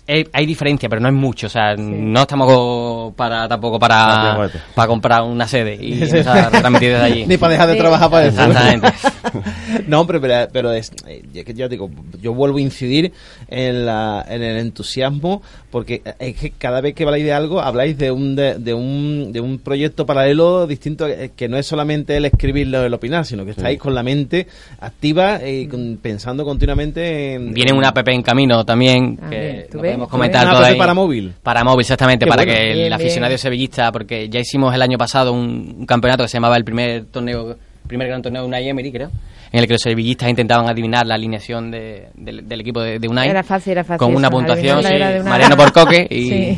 es- 0.08 0.28
hay 0.34 0.46
diferencia, 0.46 0.88
pero 0.90 1.02
no 1.02 1.10
es 1.10 1.14
mucho. 1.14 1.48
O 1.48 1.50
sea, 1.50 1.76
no 1.78 2.22
estamos 2.22 3.14
para 3.16 3.48
tampoco 3.50 3.78
para, 3.78 4.50
para 4.74 4.88
comprar 4.88 5.24
una 5.24 5.46
sede 5.48 5.78
y 5.80 6.00
transmitir 6.10 6.94
desde 6.94 7.04
allí. 7.04 7.26
Ni 7.28 7.38
para 7.38 7.52
dejar 7.54 7.68
de 7.68 7.74
Sí. 7.74 7.80
trabajar 7.80 8.10
para 8.10 8.26
eso. 8.26 8.42
Exactamente. 8.44 8.94
no, 9.88 10.02
hombre, 10.02 10.20
pero, 10.20 10.48
pero 10.52 10.72
es, 10.72 10.92
eh, 11.08 11.24
ya 11.34 11.44
que 11.44 11.54
ya 11.54 11.68
digo, 11.68 11.90
yo 12.22 12.34
vuelvo 12.34 12.58
a 12.58 12.62
incidir 12.62 13.12
en, 13.48 13.86
la, 13.86 14.26
en 14.28 14.42
el 14.44 14.58
entusiasmo, 14.58 15.42
porque 15.72 16.02
es 16.20 16.36
que 16.36 16.52
cada 16.52 16.82
vez 16.82 16.94
que 16.96 17.04
habláis 17.04 17.24
de 17.24 17.34
algo, 17.34 17.62
habláis 17.62 17.98
de 17.98 18.12
un, 18.12 18.36
de, 18.36 18.56
de 18.56 18.74
un, 18.74 19.32
de 19.32 19.40
un 19.42 19.60
proyecto 19.60 20.06
paralelo 20.06 20.68
distinto, 20.68 21.08
eh, 21.08 21.32
que 21.36 21.48
no 21.48 21.58
es 21.58 21.66
solamente 21.66 22.18
el 22.18 22.26
escribirlo, 22.26 22.84
el 22.84 22.94
opinar, 22.94 23.26
sino 23.26 23.46
que 23.46 23.52
estáis 23.52 23.80
con 23.80 23.94
la 23.96 24.04
mente 24.04 24.48
activa 24.80 25.40
y 25.48 25.68
con- 25.68 25.98
pensando 26.02 26.46
continuamente 26.46 27.34
en... 27.34 27.54
Viene 27.54 27.74
una 27.74 27.90
app 27.90 28.08
en 28.08 28.22
camino 28.22 28.66
también, 28.66 29.20
Ah, 29.22 29.30
que 29.30 29.40
bien, 29.40 29.66
¿tú 29.72 29.78
no 29.78 29.84
ves? 29.84 29.92
podemos 30.10 30.78
para 30.78 30.94
móvil. 30.94 31.34
Para 31.42 31.64
móvil, 31.64 31.82
exactamente, 31.82 32.26
Qué 32.26 32.30
para 32.30 32.44
bueno. 32.44 32.60
que 32.60 32.88
el 32.88 32.94
aficionado 32.94 33.30
bien. 33.30 33.40
sevillista, 33.40 33.92
porque 33.92 34.30
ya 34.30 34.40
hicimos 34.40 34.74
el 34.74 34.82
año 34.82 34.98
pasado 34.98 35.32
un, 35.34 35.76
un 35.80 35.86
campeonato 35.86 36.24
que 36.24 36.28
se 36.30 36.38
llamaba 36.38 36.58
el 36.58 36.64
primer 36.64 37.06
torneo, 37.06 37.56
primer 37.94 38.08
gran 38.08 38.22
torneo 38.22 38.42
de 38.42 38.48
Unai 38.48 38.68
Emery, 38.68 38.92
creo, 38.92 39.10
en 39.52 39.60
el 39.60 39.68
que 39.68 39.74
los 39.74 39.82
sevillistas 39.82 40.28
intentaban 40.30 40.68
adivinar 40.68 41.06
la 41.06 41.16
alineación 41.16 41.70
de- 41.72 42.08
del, 42.16 42.48
del 42.48 42.62
equipo 42.62 42.82
de, 42.82 42.98
de 43.00 43.08
Unai. 43.08 43.30
Era 43.30 43.44
fácil, 43.44 43.74
era 43.74 43.84
fácil 43.84 44.00
Con 44.00 44.16
una 44.16 44.28
eso, 44.28 44.38
puntuación, 44.38 44.84
sí, 44.84 44.94
de 44.94 45.24
Mariano 45.24 45.56
por 45.56 45.72
coque 45.72 46.08
y, 46.10 46.30
Sí. 46.56 46.58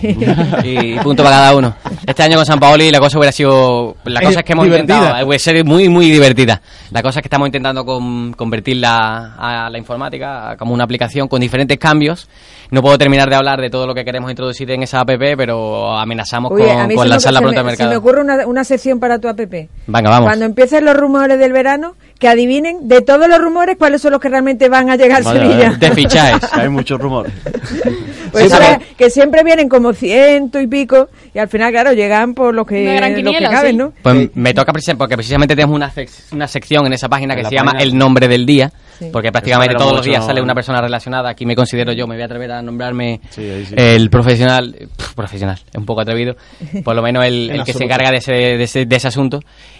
y 0.64 1.00
punto 1.00 1.24
para 1.24 1.36
cada 1.38 1.56
uno. 1.56 1.76
Este 2.08 2.24
año 2.24 2.38
con 2.38 2.46
San 2.46 2.60
Paoli 2.60 2.90
la 2.92 3.00
cosa 3.00 3.18
hubiera 3.18 3.32
sido... 3.32 3.96
La 4.06 4.22
cosa 4.22 4.40
Eh, 4.40 4.40
es 4.40 4.44
que 4.46 4.54
hemos 4.54 4.66
divertida. 4.66 4.96
intentado... 4.98 5.26
Puede 5.26 5.40
ser 5.40 5.66
muy, 5.66 5.90
muy 5.90 6.10
divertida. 6.10 6.62
La 6.92 7.02
cosa 7.02 7.20
es 7.20 7.24
que 7.24 7.28
estamos 7.28 7.48
intentando 7.48 7.86
con- 7.86 8.34
convertirla 8.34 9.36
a 9.38 9.70
la 9.70 9.78
informática 9.78 10.52
a 10.52 10.58
como 10.58 10.74
una 10.74 10.84
aplicación 10.86 11.28
con 11.28 11.42
diferentes 11.42 11.78
cambios. 11.78 12.30
No 12.72 12.82
puedo 12.82 12.98
terminar 12.98 13.30
de 13.30 13.36
hablar 13.36 13.62
de 13.62 13.70
todo 13.70 13.86
lo 13.86 13.94
que 13.94 14.04
queremos 14.04 14.30
introducir 14.32 14.70
en 14.72 14.82
esa 14.84 15.02
app, 15.02 15.10
pero 15.38 15.96
amenazamos 15.98 16.52
Oye, 16.52 16.66
con, 16.66 16.96
con 16.96 17.10
lanzarla 17.10 17.40
se 17.40 17.44
pronto 17.44 17.64
me, 17.64 17.70
al 17.72 17.78
se 17.78 17.84
me 17.84 17.90
mercado. 17.90 18.00
ocurre 18.00 18.22
una, 18.22 18.48
una 18.48 18.64
sección 18.64 19.00
para 19.00 19.20
tu 19.20 19.28
app. 19.28 19.36
Venga, 19.40 20.10
vamos. 20.10 20.28
Cuando 20.30 20.46
empiecen 20.46 20.84
los 20.86 20.96
rumores 20.98 21.25
del 21.28 21.52
verano, 21.52 21.96
que 22.20 22.28
adivinen 22.28 22.88
de 22.88 23.02
todos 23.02 23.28
los 23.28 23.40
rumores 23.40 23.78
cuáles 23.78 24.02
son 24.02 24.12
los 24.12 24.22
que 24.22 24.30
realmente 24.30 24.70
van 24.70 24.90
a 24.90 24.96
llegar 24.96 25.22
a 25.26 25.34
Sevilla. 25.34 25.72
De 25.72 25.92
fichajes. 25.92 26.50
Hay 26.54 26.70
muchos 26.70 27.00
rumores. 27.00 27.34
Pues 28.36 28.44
Sí, 28.46 28.50
sabes 28.50 28.78
pero- 28.80 28.96
que 28.98 29.10
siempre 29.10 29.44
vienen 29.44 29.70
como 29.70 29.94
ciento 29.94 30.60
y 30.60 30.68
pico 30.68 31.10
y 31.34 31.40
al 31.40 31.48
final, 31.48 31.72
claro, 31.72 31.94
llegan 31.94 32.34
por 32.34 32.54
lo 32.54 32.66
que, 32.66 32.84
Una 32.84 32.94
gran 32.96 33.24
lo 33.24 33.32
que 33.32 33.40
caben, 33.44 33.72
sí. 33.72 33.78
¿no? 33.78 33.94
Pues 34.02 34.30
me 34.36 34.54
toca 34.54 34.74
precisamente 34.74 34.98
porque 35.00 35.16
precisamente 35.16 35.56
tenemos 35.56 35.76
una, 35.76 35.92
sec- 35.92 36.10
una 36.34 36.48
sección 36.48 36.86
en 36.86 36.94
esa 36.94 37.08
página 37.08 37.34
que 37.36 37.42
En 37.42 37.48
se 37.50 37.56
llama 37.56 37.72
página. 37.72 37.84
El 37.92 37.98
nombre 37.98 38.28
del 38.28 38.46
día, 38.46 38.72
Sí. 39.00 39.10
porque 39.12 39.32
prácticamente 39.32 39.76
todos 39.76 39.94
los 39.94 40.06
días 40.06 40.26
sale 40.26 40.42
una 40.42 40.54
persona 40.54 40.82
relacionada. 40.82 41.30
Aquí 41.30 41.46
me 41.46 41.56
considero 41.56 41.92
yo, 41.94 42.08
me 42.08 42.16
voy 42.16 42.22
a 42.24 42.26
atrever 42.26 42.52
a 42.52 42.62
nombrarme 42.62 43.20
Sí, 43.30 43.42
ahí 43.42 43.66
sí. 43.66 43.74
el 43.78 44.10
profesional, 44.10 44.76
profesional, 45.16 45.58
es 45.72 45.76
un 45.78 45.86
poco 45.86 46.02
atrevido, 46.02 46.36
por 46.84 46.96
lo 46.96 47.02
menos 47.02 47.26
el, 47.26 47.62
que 47.66 47.74
se 47.74 47.84
encarga 47.84 48.12
de 48.12 48.18
ese, 48.18 48.34
de, 48.34 48.64
ese, 48.64 48.86
de 48.86 48.96
ese 48.96 49.08
asunto 49.08 49.40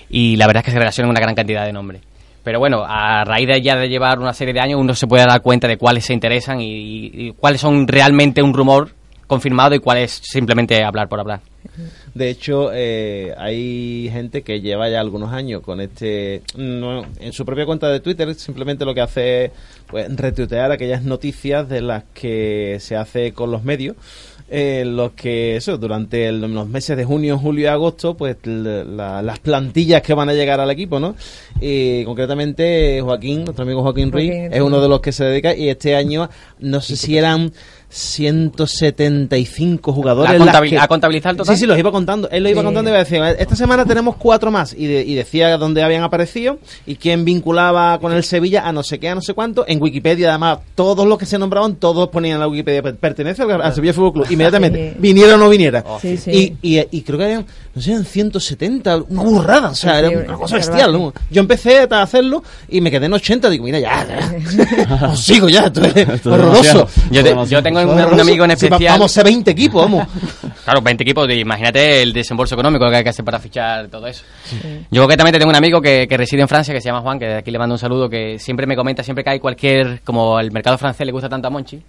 y 0.10 0.36
la 0.38 0.48
verdad 0.48 0.62
es 0.62 0.66
que 0.66 0.72
se 0.72 0.80
relaciona 0.80 1.10
una 1.10 1.20
gran 1.20 1.36
cantidad 1.36 1.66
de 1.66 1.74
nombres. 1.74 2.02
Pero 2.46 2.60
bueno, 2.60 2.86
a 2.88 3.26
raíz 3.26 3.48
de 3.48 3.60
ya 3.60 3.76
de 3.76 3.90
llevar 3.90 4.20
una 4.20 4.32
serie 4.32 4.54
de 4.54 4.60
años 4.60 4.80
uno 4.80 4.94
se 4.94 5.08
puede 5.08 5.26
dar 5.26 5.42
cuenta 5.42 5.68
de 5.68 5.78
cuáles 5.78 6.06
se 6.06 6.14
interesan 6.14 6.62
y, 6.62 7.34
cuáles 7.40 7.60
son 7.60 7.88
realmente 7.88 8.44
un 8.44 8.54
rumor 8.54 8.92
confirmado 9.26 9.74
y 9.74 9.80
cuáles 9.80 10.22
simplemente 10.24 10.84
hablar 10.84 11.10
por 11.10 11.20
hablar. 11.20 11.42
De 12.14 12.30
hecho, 12.30 12.70
eh, 12.72 13.34
hay 13.36 14.10
gente 14.14 14.44
que 14.44 14.62
lleva 14.62 14.88
ya 14.90 15.02
algunos 15.02 15.34
años 15.34 15.64
con 15.64 15.82
este. 15.82 16.44
no, 16.56 17.04
en 17.20 17.34
su 17.34 17.44
propia 17.46 17.66
cuenta 17.66 17.90
de 17.90 18.00
Twitter, 18.00 18.36
simplemente 18.36 18.86
lo 18.86 18.94
que 18.94 19.02
hace 19.02 19.46
es 19.46 19.52
pues, 19.88 20.16
retuitear 20.16 20.72
aquellas 20.72 21.04
noticias 21.04 21.68
de 21.68 21.82
las 21.82 22.04
que 22.14 22.78
se 22.80 22.96
hace 22.96 23.34
con 23.34 23.50
los 23.50 23.64
medios. 23.64 23.96
En 24.48 24.96
los 24.96 25.14
que, 25.14 25.56
eso, 25.56 25.78
durante 25.80 26.28
el- 26.28 26.40
los 26.42 26.68
meses 26.68 26.96
de 26.96 27.04
junio, 27.04 27.40
julio 27.40 27.64
y 27.64 27.68
agosto, 27.68 28.14
pues 28.16 28.38
la- 28.46 29.24
las 29.24 29.40
plantillas 29.40 30.04
que 30.04 30.14
van 30.14 30.30
a 30.30 30.34
llegar 30.34 30.60
al 30.60 30.70
equipo, 30.70 31.00
¿no? 31.00 31.16
Y 31.60 32.04
concretamente, 32.06 33.02
Joaquín, 33.02 33.44
nuestro 33.44 33.64
amigo 33.64 33.82
Joaquín 33.82 34.12
Ruiz, 34.12 34.30
Joaquín, 34.32 34.54
es 34.54 34.62
uno 34.62 34.80
de 34.82 34.88
los 34.88 35.02
que 35.02 35.12
se 35.12 35.26
dedica. 35.26 35.56
Y 35.56 35.70
este 35.70 35.96
año, 35.96 36.30
no 36.60 36.80
sé 36.82 36.96
si 36.96 37.18
eran 37.18 37.52
175 37.90 39.94
jugadores. 39.94 40.32
¿Ha 40.32 40.38
las 40.38 40.48
contabil- 40.56 40.70
que- 40.70 40.78
ha 40.80 40.88
contabilizado 40.88 41.32
el 41.32 41.38
total? 41.38 41.56
Sí, 41.56 41.62
sí, 41.62 41.66
los 41.68 41.78
iba 41.78 41.92
contando. 41.92 42.30
Él 42.30 42.44
lo 42.44 42.50
iba 42.50 42.62
Sí. 42.62 42.66
contando 42.66 42.90
y 42.90 42.94
iba 42.94 43.00
a 43.00 43.04
decir, 43.04 43.22
esta 43.40 43.56
semana 43.56 43.86
tenemos 43.86 44.16
cuatro 44.18 44.52
más. 44.52 44.74
Y, 44.78 44.86
de- 44.88 45.04
y 45.04 45.16
decía 45.16 45.58
dónde 45.58 45.84
habían 45.84 46.04
aparecido 46.04 46.60
y 46.86 46.96
quién 46.96 47.26
vinculaba 47.26 48.00
con 48.00 48.14
el 48.14 48.24
Sevilla 48.24 48.68
a 48.68 48.72
no 48.72 48.84
sé 48.84 49.00
qué, 49.00 49.10
a 49.10 49.16
no 49.16 49.22
sé 49.22 49.34
cuánto. 49.34 49.66
En 49.68 49.82
Wikipedia, 49.82 50.30
además, 50.30 50.60
todos 50.76 51.06
los 51.08 51.18
que 51.18 51.26
se 51.26 51.38
nombraban, 51.40 51.76
todos 51.76 52.10
ponían 52.10 52.40
la 52.40 52.48
Wikipedia, 52.48 52.82
"Per- 52.82 52.96
pertenece 52.98 53.42
al, 53.44 53.62
al 53.62 53.74
Sevilla 53.74 53.94
Fútbol 53.94 54.14
Club. 54.14 54.28
Inmediatamente, 54.30 54.92
Sí. 54.94 54.98
viniera 55.00 55.36
o 55.36 55.38
no 55.38 55.50
viniera. 55.50 55.84
Sí, 56.02 56.18
sí. 56.18 56.56
Y, 56.62 56.78
y, 56.80 56.88
y 56.92 57.02
creo 57.02 57.20
que 57.20 57.26
eran, 57.26 57.46
no 57.74 57.82
sé, 57.82 57.92
eran 57.92 58.06
170, 58.06 58.98
una 59.10 59.22
burrada. 59.24 59.70
O 59.70 59.76
sea, 59.76 59.94
Sí, 59.94 60.00
era 60.00 60.10
sí, 60.10 60.16
una 60.28 60.38
cosa 60.38 60.58
es 60.58 60.68
bestial. 60.68 61.14
Yo 61.32 61.42
empecé 61.42 61.88
a 61.90 62.02
hacerlo 62.02 62.44
y 62.70 62.82
me 62.82 62.92
quedé 62.92 63.06
en 63.08 63.14
80. 63.14 63.50
Digo, 63.50 63.66
mira, 63.66 63.80
ya, 63.80 64.06
ya. 64.08 65.10
Os 65.12 65.24
sigo 65.24 65.50
ya, 65.50 65.66
esto 65.68 65.82
es 65.84 66.26
horroroso. 66.26 66.62
demasiado. 66.62 66.88
Yo, 67.12 67.24
te- 67.24 67.36
yo 67.50 67.64
tengo 67.64 67.75
un, 67.84 68.14
un 68.14 68.20
amigo 68.20 68.46
en 68.46 68.58
Sí, 68.58 68.66
especial. 68.68 68.94
vamos 68.94 69.12
a 69.12 69.14
ser 69.16 69.24
20 69.26 69.52
equipos, 69.52 69.82
vamos. 69.84 70.08
Claro, 70.66 70.82
20 70.82 71.04
equipos, 71.04 71.30
imagínate 71.30 72.02
el 72.02 72.12
desembolso 72.12 72.56
económico 72.56 72.90
que 72.90 72.96
hay 72.96 73.04
que 73.04 73.10
hacer 73.10 73.24
para 73.24 73.40
fichar 73.40 73.88
todo 73.88 74.08
eso. 74.08 74.24
Yo 74.90 75.02
concretamente 75.02 75.38
tengo 75.38 75.52
un 75.52 75.56
amigo 75.56 75.80
que, 75.80 76.08
que 76.08 76.18
reside 76.18 76.42
en 76.42 76.48
Francia, 76.48 76.74
que 76.74 76.82
se 76.82 76.88
llama 76.90 77.02
Juan, 77.02 77.20
que 77.20 77.26
de 77.26 77.36
aquí 77.36 77.52
le 77.52 77.60
mando 77.60 77.76
un 77.76 77.80
saludo, 77.80 78.10
que 78.10 78.40
siempre 78.40 78.66
me 78.66 78.76
comenta, 78.76 79.04
siempre 79.04 79.24
que 79.24 79.30
hay 79.30 79.40
cualquier, 79.40 80.02
como 80.04 80.40
el 80.40 80.52
mercado 80.52 80.78
francés 80.80 81.06
le 81.06 81.12
gusta 81.12 81.30
tanto 81.30 81.48
a 81.48 81.52
Monchi, 81.52 81.80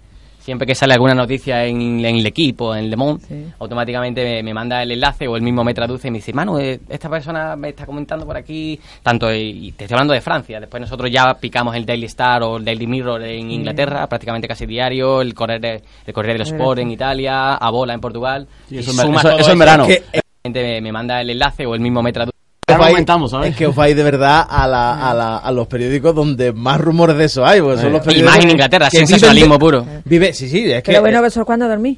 siempre 0.47 0.65
que 0.65 0.75
sale 0.75 0.93
alguna 0.93 1.13
noticia 1.13 1.65
en, 1.65 1.81
en 1.81 2.15
el 2.15 2.25
equipo, 2.25 2.73
en 2.73 2.89
Le 2.89 2.95
Monde, 2.95 3.21
Sí. 3.27 3.45
automáticamente 3.59 4.23
me, 4.23 4.41
me 4.43 4.53
manda 4.53 4.81
el 4.81 4.93
enlace 4.93 5.27
o 5.27 5.35
él 5.35 5.41
mismo 5.41 5.61
me 5.61 5.73
traduce 5.73 6.07
y 6.07 6.11
me 6.11 6.19
dice, 6.19 6.31
Manu, 6.31 6.57
eh, 6.57 6.79
esta 6.87 7.09
persona 7.09 7.57
me 7.57 7.67
está 7.69 7.85
comentando 7.85 8.25
por 8.25 8.37
aquí, 8.37 8.79
tanto, 9.03 9.29
y, 9.33 9.67
y 9.67 9.71
te 9.73 9.83
estoy 9.83 9.95
hablando 9.95 10.13
de 10.13 10.21
Francia, 10.21 10.61
después 10.61 10.79
nosotros 10.79 11.11
ya 11.11 11.33
picamos 11.33 11.75
el 11.75 11.85
Daily 11.85 12.05
Star 12.05 12.43
o 12.43 12.55
el 12.55 12.63
Daily 12.63 12.87
Mirror 12.87 13.23
en 13.23 13.51
Inglaterra, 13.51 14.07
prácticamente 14.07 14.47
casi 14.47 14.65
diario, 14.65 15.19
el 15.21 15.33
Corriere, 15.33 15.81
el 16.05 16.13
Corriere 16.13 16.39
dello 16.39 16.49
Sport 16.55 16.79
en 16.79 16.91
Italia, 16.91 17.55
a 17.55 17.69
Bola 17.69 17.93
en 17.93 17.99
Portugal, 17.99 18.47
Sí, 18.69 18.75
y 18.75 18.77
eso 18.79 18.93
suma 18.93 19.19
eso- 19.19 19.29
todo 19.31 19.39
eso 19.39 19.51
en 19.51 19.59
verano. 19.59 19.85
Que- 19.85 20.01
me, 20.49 20.79
me 20.79 20.91
manda 20.93 21.19
el 21.19 21.29
enlace 21.31 21.65
o 21.65 21.75
él 21.75 21.81
mismo 21.81 22.01
me 22.01 22.13
traduce. 22.13 22.36
Ya 22.69 22.75
lo 22.77 22.83
vais- 22.83 22.89
comentamos, 22.91 23.31
¿sabes? 23.31 23.51
Es 23.51 23.55
que 23.55 23.65
os 23.65 23.73
vais 23.73 23.95
de 23.95 24.03
verdad 24.03 24.45
a, 24.49 24.67
la, 24.67 25.09
a, 25.09 25.13
la, 25.13 25.37
a 25.37 25.51
los 25.53 25.67
periódicos 25.67 26.13
donde 26.13 26.51
más 26.51 26.81
rumores 26.81 27.15
de 27.17 27.23
eso 27.23 27.45
hay. 27.45 27.61
porque 27.61 27.81
son 27.81 27.93
los 27.93 28.01
Y 28.01 28.05
periódicos 28.09 28.35
más 28.35 28.43
en 28.43 28.51
Inglaterra, 28.51 28.89
sensacionalismo 28.89 29.57
puro. 29.57 29.85
Vive, 30.03 30.33
sí, 30.33 30.49
sí, 30.49 30.69
es 30.69 30.83
que. 30.83 30.91
Pero 30.91 30.99
bueno, 30.99 31.25
¿eso 31.25 31.45
cuándo 31.45 31.65
dormí? 31.69 31.97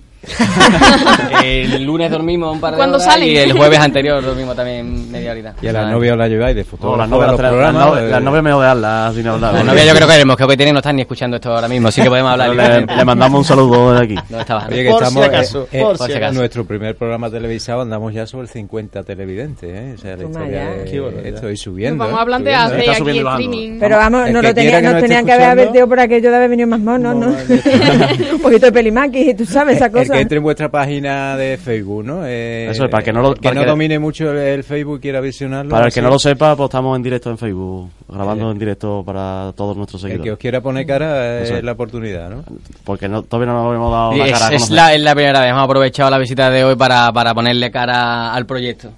El 1.43 1.83
lunes 1.83 2.11
dormimos 2.11 2.53
un 2.53 2.59
par 2.59 2.71
de 2.71 2.77
¿Cuándo 2.77 2.97
horas 2.97 3.05
salen? 3.13 3.29
y 3.29 3.37
el 3.37 3.53
jueves 3.53 3.79
anterior 3.79 4.23
dormimos 4.23 4.55
también 4.55 5.09
media 5.11 5.31
horita. 5.31 5.53
Y 5.61 5.67
a 5.67 5.69
O 5.69 5.73
sea, 5.73 5.81
las 5.83 5.91
novias 5.91 6.17
la 6.17 6.27
lleváis 6.27 6.55
de 6.55 6.63
No, 6.63 6.67
fotógrafo 6.69 7.21
las 7.21 8.21
novias, 8.21 8.43
me 8.43 8.53
odearlas 8.53 9.15
sin 9.15 9.27
hablar. 9.27 9.53
Las 9.53 9.65
novias 9.65 9.87
yo 9.87 9.93
creo 9.95 10.07
que 10.07 10.15
el 10.19 10.25
mosqueo 10.25 10.47
que 10.47 10.57
tienen 10.57 10.73
no 10.73 10.79
están 10.79 10.95
ni 10.95 11.01
escuchando 11.03 11.37
esto 11.37 11.53
ahora 11.53 11.67
mismo, 11.67 11.87
así 11.87 12.01
que 12.01 12.09
podemos 12.09 12.31
hablar. 12.31 12.49
Le, 12.55 12.95
le 12.95 13.05
mandamos 13.05 13.39
un 13.39 13.45
saludo 13.45 13.91
desde 13.93 14.05
aquí. 14.05 14.15
¿Dónde 14.15 14.41
estabas? 14.41 14.67
Oye, 14.67 14.83
que 14.83 14.89
Por 14.89 14.99
si 14.99 15.05
estamos, 15.05 15.25
acaso, 15.27 15.63
eh, 15.63 15.67
eh, 15.79 15.81
por 15.81 15.97
si 15.97 16.11
en 16.11 16.17
acaso. 16.17 16.33
nuestro 16.33 16.65
primer 16.65 16.95
programa 16.95 17.29
televisado 17.29 17.81
andamos 17.81 18.13
ya 18.13 18.25
sobre 18.27 18.47
50 18.47 19.03
televidentes, 19.03 19.69
¿eh? 19.69 19.93
O 19.97 20.01
sea, 20.01 20.17
la 20.17 20.23
historia 20.25 20.69
de 20.69 20.85
Qué 20.91 20.99
barbaridad. 20.99 21.33
esto 21.33 21.49
y 21.49 21.57
subiendo. 21.57 22.03
Nos 22.03 22.07
vamos 22.07 22.19
¿eh? 22.19 22.21
a 22.21 22.25
plantear 22.25 22.65
hacer 22.67 22.89
aquí 22.89 22.95
subiendo 22.99 23.23
los 23.23 23.33
streaming. 23.39 23.79
Pero 23.79 23.97
vamos, 23.97 24.27
El 24.27 24.33
no 24.33 24.41
lo 24.41 24.53
tenía, 24.53 24.71
quiera 24.71 24.87
que 24.87 24.93
nos 24.93 25.03
tenían 25.03 25.25
que 25.25 25.31
haber 25.31 25.45
advertido 25.45 25.87
por 25.87 25.99
aquello 25.99 26.29
de 26.29 26.35
haber 26.35 26.49
venido 26.49 26.67
más 26.67 26.79
monos, 26.79 27.15
¿no? 27.15 27.27
Un 27.27 28.39
poquito 28.41 28.65
de 28.65 28.71
pelimaquis 28.71 29.27
y 29.29 29.33
tú 29.33 29.45
sabes 29.45 29.75
esa 29.79 29.85
El 29.87 29.91
que 30.11 30.21
entre 30.21 30.37
en 30.37 30.43
vuestra 30.43 30.69
página 30.69 31.35
de 31.37 31.57
Facebook, 31.57 32.03
¿no? 32.05 32.25
Eh, 32.25 32.69
Eso 32.71 32.85
es, 32.85 32.89
para 32.91 33.03
que 33.03 33.11
no 33.13 33.21
lo- 33.21 33.29
el 33.29 33.35
que 33.35 33.41
para 33.41 33.55
no 33.55 33.61
que- 33.61 33.67
domine 33.67 33.99
mucho 33.99 34.31
el, 34.31 34.37
el 34.37 34.63
Facebook 34.63 34.97
y 34.97 35.01
quiera 35.01 35.21
visionarlo. 35.21 35.69
Para 35.71 35.85
el 35.87 35.93
que 35.93 35.99
así, 35.99 36.05
no 36.05 36.09
lo 36.11 36.19
sepa, 36.19 36.55
pues 36.55 36.65
estamos 36.69 36.95
en 36.95 37.03
directo 37.03 37.29
en 37.29 37.37
Facebook, 37.37 37.89
grabando 38.07 38.49
Eh. 38.49 38.51
en 38.53 38.59
directo 38.59 39.03
para 39.05 39.51
todos 39.55 39.75
nuestros 39.77 40.03
El 40.03 40.09
que 40.09 40.15
os 40.15 40.19
seguidores. 40.19 40.41
quiera 40.41 40.61
poner 40.61 40.85
cara 40.85 41.41
Eso 41.41 41.53
es 41.53 41.59
es. 41.59 41.63
la 41.63 41.71
oportunidad, 41.73 42.29
¿no? 42.29 42.43
Porque 42.83 43.07
no, 43.07 43.23
todavía 43.23 43.53
no 43.53 43.63
nos 43.63 43.75
hemos 43.75 43.91
dado 43.91 44.13
la 44.15 44.25
Es, 44.25 44.31
cara 44.33 44.47
a 44.47 44.53
es 44.53 44.69
la, 44.69 44.93
es 44.93 45.01
la 45.01 45.15
primera 45.15 45.39
vez, 45.41 45.49
hemos 45.51 45.63
aprovechado 45.63 46.09
la 46.09 46.17
visita 46.17 46.49
de 46.49 46.63
hoy 46.63 46.75
para, 46.75 47.11
para 47.11 47.33
ponerle 47.33 47.71
cara 47.71 48.33
al 48.33 48.45
proyecto. 48.45 48.91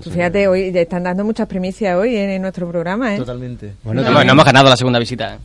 Tú 0.00 0.10
Fíjate, 0.10 0.48
hoy 0.48 0.72
están 0.74 1.02
dando 1.02 1.22
muchas 1.24 1.46
primicias 1.46 1.96
hoy 1.98 2.16
en, 2.16 2.30
en 2.30 2.42
nuestro 2.42 2.66
programa, 2.68 3.14
¿eh? 3.14 3.18
Totalmente. 3.18 3.74
Bueno, 3.84 4.02
No, 4.02 4.24
no 4.24 4.32
hemos 4.32 4.44
ganado 4.44 4.68
la 4.70 4.76
segunda 4.76 4.98
visita. 4.98 5.34
¿eh? 5.34 5.38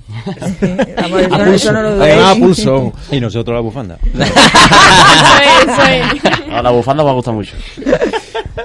Sí, 0.59 0.75
vamos, 0.95 1.21
eso, 1.21 1.37
no- 1.37 1.45
eso 1.51 1.71
no 1.73 1.81
lo 1.81 1.89
Además, 2.01 2.25
a 2.25 2.33
dudéis. 2.35 2.39
pulso. 2.45 2.93
Y 3.11 3.19
nosotros 3.19 3.53
la 3.53 3.59
bufanda. 3.61 3.97
eso 4.05 4.23
es, 5.43 5.63
eso 5.63 5.81
es. 5.83 6.33
A 6.53 6.61
la 6.61 6.71
bufanda 6.71 7.03
os 7.03 7.07
va 7.07 7.11
a 7.11 7.15
gustar 7.15 7.33
mucho. 7.33 7.55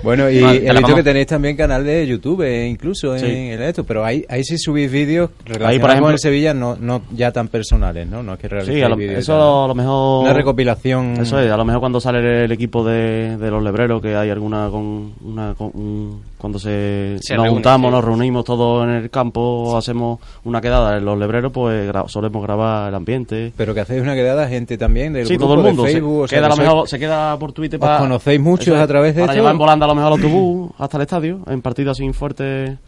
Bueno, 0.02 0.28
y 0.30 0.40
Vale, 0.40 0.56
he 0.56 0.60
visto 0.60 0.74
vamos. 0.82 0.94
que 0.96 1.02
tenéis 1.02 1.26
también 1.26 1.56
canal 1.56 1.84
de 1.84 2.06
YouTube, 2.06 2.42
eh, 2.42 2.66
incluso 2.68 3.16
Sí. 3.18 3.26
en 3.26 3.52
el 3.52 3.62
esto, 3.62 3.84
pero 3.84 4.04
ahí, 4.04 4.24
ahí 4.28 4.42
sí 4.44 4.56
subís 4.58 4.90
vídeos 4.90 5.30
relacionados 5.44 5.80
por 5.80 5.90
ejemplo- 5.90 6.06
con 6.06 6.12
el 6.12 6.18
Sevilla, 6.18 6.54
no, 6.54 6.76
no 6.80 7.02
ya 7.12 7.30
tan 7.32 7.48
personales, 7.48 8.06
¿no? 8.08 8.22
No 8.22 8.34
es 8.34 8.38
que 8.38 8.48
realicéis 8.48 8.78
Sí, 8.78 8.82
a 8.82 8.88
lo, 8.88 8.98
eso 9.00 9.32
tal. 9.32 9.64
a 9.64 9.68
lo 9.68 9.74
mejor... 9.74 10.24
Una 10.24 10.32
recopilación. 10.32 11.14
Eso 11.20 11.38
es, 11.38 11.50
a 11.50 11.56
lo 11.56 11.64
mejor 11.64 11.80
cuando 11.80 12.00
sale 12.00 12.44
el 12.44 12.52
equipo 12.52 12.84
de, 12.84 13.36
de 13.36 13.50
los 13.50 13.62
lebreros, 13.62 14.00
que 14.02 14.14
hay 14.16 14.30
alguna 14.30 14.68
con 14.70 15.12
una 15.24 15.54
con 15.54 15.70
un- 15.74 16.20
cuando 16.38 16.58
se, 16.58 17.18
Se 17.20 17.34
nos 17.36 17.44
reúne, 17.44 17.50
juntamos, 17.50 17.88
sí. 17.90 17.94
nos 17.94 18.04
reunimos 18.04 18.44
todos 18.44 18.84
en 18.84 18.90
el 18.90 19.10
campo, 19.10 19.76
hacemos 19.76 20.18
una 20.42 20.60
quedada 20.60 20.98
en 20.98 21.04
los 21.04 21.16
lebreros, 21.16 21.52
pues 21.52 21.88
gra- 21.88 22.08
solemos 22.08 22.42
grabar 22.42 22.88
el 22.88 22.94
ambiente. 22.96 23.52
Pero 23.56 23.72
que 23.74 23.80
hacéis 23.80 24.02
una 24.02 24.14
quedada 24.16 24.48
gente 24.48 24.76
también 24.76 25.12
del 25.12 25.26
Sí, 25.26 25.34
grupo 25.36 25.52
todo 25.54 25.60
el 25.60 25.66
mundo. 25.68 25.82
de 25.84 25.88
se, 25.88 25.94
Facebook. 25.94 26.20
o 26.22 26.28
sea, 26.28 26.38
queda 26.38 26.46
a 26.46 26.50
que 26.50 26.56
lo 26.56 26.62
sois- 26.62 26.66
mejor, 26.68 26.88
se 26.88 26.98
queda 26.98 27.38
por 27.38 27.52
Twitter 27.52 27.78
¿Os 27.80 27.86
para... 27.86 27.98
conocéis 28.00 28.40
muchos 28.40 28.76
a 28.76 28.86
través 28.88 29.14
de 29.14 29.20
Para 29.20 29.32
esto? 29.34 29.42
Volando 29.62 29.84
a 29.84 29.88
lo 29.88 29.94
mejor 29.94 30.12
el 30.12 30.24
autobús 30.24 30.72
hasta 30.76 30.96
el 30.96 31.02
estadio, 31.02 31.40
en 31.46 31.62
partidos 31.62 31.96
así 31.96 32.12
fuertes 32.12 32.78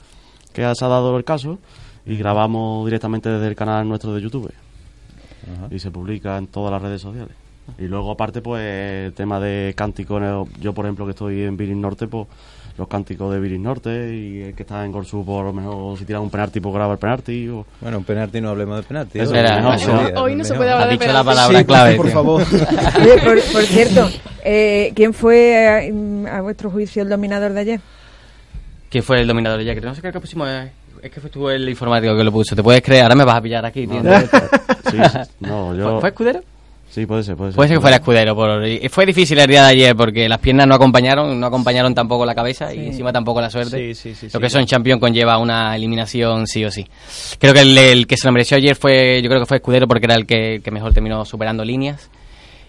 que 0.52 0.62
se 0.74 0.84
ha 0.84 0.88
dado 0.88 1.16
el 1.16 1.22
caso. 1.22 1.58
y 2.04 2.16
grabamos 2.16 2.84
directamente 2.84 3.28
desde 3.28 3.46
el 3.46 3.54
canal 3.54 3.88
nuestro 3.88 4.12
de 4.12 4.20
YouTube. 4.20 4.52
Y 5.70 5.78
se 5.78 5.92
publica 5.92 6.36
en 6.36 6.48
todas 6.48 6.72
las 6.72 6.82
redes 6.82 7.00
sociales. 7.00 7.34
Y 7.78 7.84
luego, 7.84 8.10
aparte, 8.10 8.42
pues 8.42 8.60
el 9.06 9.12
tema 9.14 9.38
de 9.38 9.72
cánticos. 9.76 10.20
Yo, 10.60 10.74
por 10.74 10.84
ejemplo, 10.84 11.04
que 11.04 11.12
estoy 11.12 11.42
en 11.42 11.56
Viris 11.56 11.76
Norte, 11.76 12.08
pues 12.08 12.26
los 12.76 12.88
cánticos 12.88 13.32
de 13.32 13.40
Viris 13.40 13.60
Norte. 13.60 14.14
Y 14.14 14.42
el 14.42 14.54
que 14.54 14.62
está 14.64 14.84
en 14.84 14.92
Gorsu, 14.92 15.24
por 15.24 15.44
lo 15.44 15.52
mejor, 15.52 15.98
si 15.98 16.04
tiran 16.04 16.22
un 16.22 16.30
penalti, 16.30 16.60
pues 16.60 16.74
graba 16.74 16.92
el 16.94 16.98
penalti. 16.98 17.48
O... 17.48 17.64
Bueno, 17.80 17.98
un 17.98 18.04
penalti 18.04 18.40
no 18.40 18.50
hablemos 18.50 18.76
de 18.78 18.82
penalti. 18.82 19.18
Eso 19.20 19.34
era, 19.34 19.56
Mejor, 19.56 19.74
eso. 19.76 19.92
mejor. 19.94 20.12
Hoy 20.18 20.34
no 20.36 20.44
se 20.44 20.54
puede 20.54 20.70
hablar 20.70 20.88
de 20.88 20.96
dicho 20.98 21.12
la 21.12 21.24
palabra 21.24 21.58
Sí, 21.58 21.64
clave. 21.64 21.96
por 21.96 22.06
tío. 22.06 22.14
favor. 22.14 22.42
Oye, 23.00 23.22
por, 23.22 23.40
por 23.52 23.62
cierto, 23.62 24.08
eh, 24.44 24.92
¿quién 24.94 25.14
fue 25.14 25.86
eh, 25.88 26.28
a 26.30 26.40
vuestro 26.40 26.70
juicio 26.70 27.02
el 27.02 27.08
dominador 27.08 27.52
de 27.52 27.60
ayer? 27.60 27.80
¿Quién 28.90 29.02
fue 29.04 29.20
el 29.20 29.26
dominador 29.26 29.60
ya? 29.62 29.74
Que 29.74 29.80
no 29.80 29.94
sé 29.94 30.02
qué 30.02 30.12
pusimos. 30.12 30.48
eh, 30.48 30.70
Es 31.02 31.10
que 31.10 31.20
fue 31.20 31.30
tú 31.30 31.48
el 31.50 31.68
informático 31.68 32.16
que 32.16 32.24
lo 32.24 32.32
puso. 32.32 32.54
¿Te 32.56 32.62
puedes 32.62 32.82
creer? 32.82 33.02
Ahora 33.02 33.14
me 33.14 33.24
vas 33.24 33.36
a 33.36 33.40
pillar 33.42 33.64
aquí, 33.66 33.86
tío. 33.86 34.00
Sí, 34.90 34.98
no, 35.40 35.74
yo... 35.74 35.92
¿Fue, 35.92 36.00
fue 36.00 36.08
Escudero? 36.10 36.40
Sí, 36.94 37.06
puede 37.06 37.24
ser, 37.24 37.34
puede 37.34 37.50
ser. 37.50 37.56
Puede 37.56 37.68
ser 37.70 37.78
que 37.78 37.80
fuera 37.80 37.96
Escudero. 37.96 38.36
Por... 38.36 38.64
y 38.68 38.88
Fue 38.88 39.04
difícil 39.04 39.36
el 39.40 39.48
día 39.48 39.64
de 39.64 39.70
ayer 39.70 39.96
porque 39.96 40.28
las 40.28 40.38
piernas 40.38 40.68
no 40.68 40.76
acompañaron, 40.76 41.40
no 41.40 41.46
acompañaron 41.48 41.92
tampoco 41.92 42.24
la 42.24 42.36
cabeza 42.36 42.72
y 42.72 42.86
encima 42.86 43.12
tampoco 43.12 43.40
la 43.40 43.50
suerte. 43.50 43.76
Sí, 43.76 43.94
sí, 43.96 44.14
sí, 44.14 44.26
Lo 44.26 44.38
sí. 44.38 44.38
que 44.38 44.48
son 44.48 44.64
champion 44.64 45.00
conlleva 45.00 45.38
una 45.38 45.74
eliminación 45.74 46.46
sí 46.46 46.64
o 46.64 46.70
sí. 46.70 46.86
Creo 47.40 47.52
que 47.52 47.62
el, 47.62 47.76
el 47.76 48.06
que 48.06 48.16
se 48.16 48.28
lo 48.28 48.32
mereció 48.32 48.56
ayer 48.58 48.76
fue, 48.76 49.20
yo 49.20 49.28
creo 49.28 49.40
que 49.40 49.46
fue 49.46 49.56
Escudero 49.56 49.88
porque 49.88 50.06
era 50.06 50.14
el 50.14 50.24
que, 50.24 50.60
que 50.62 50.70
mejor 50.70 50.94
terminó 50.94 51.24
superando 51.24 51.64
líneas. 51.64 52.08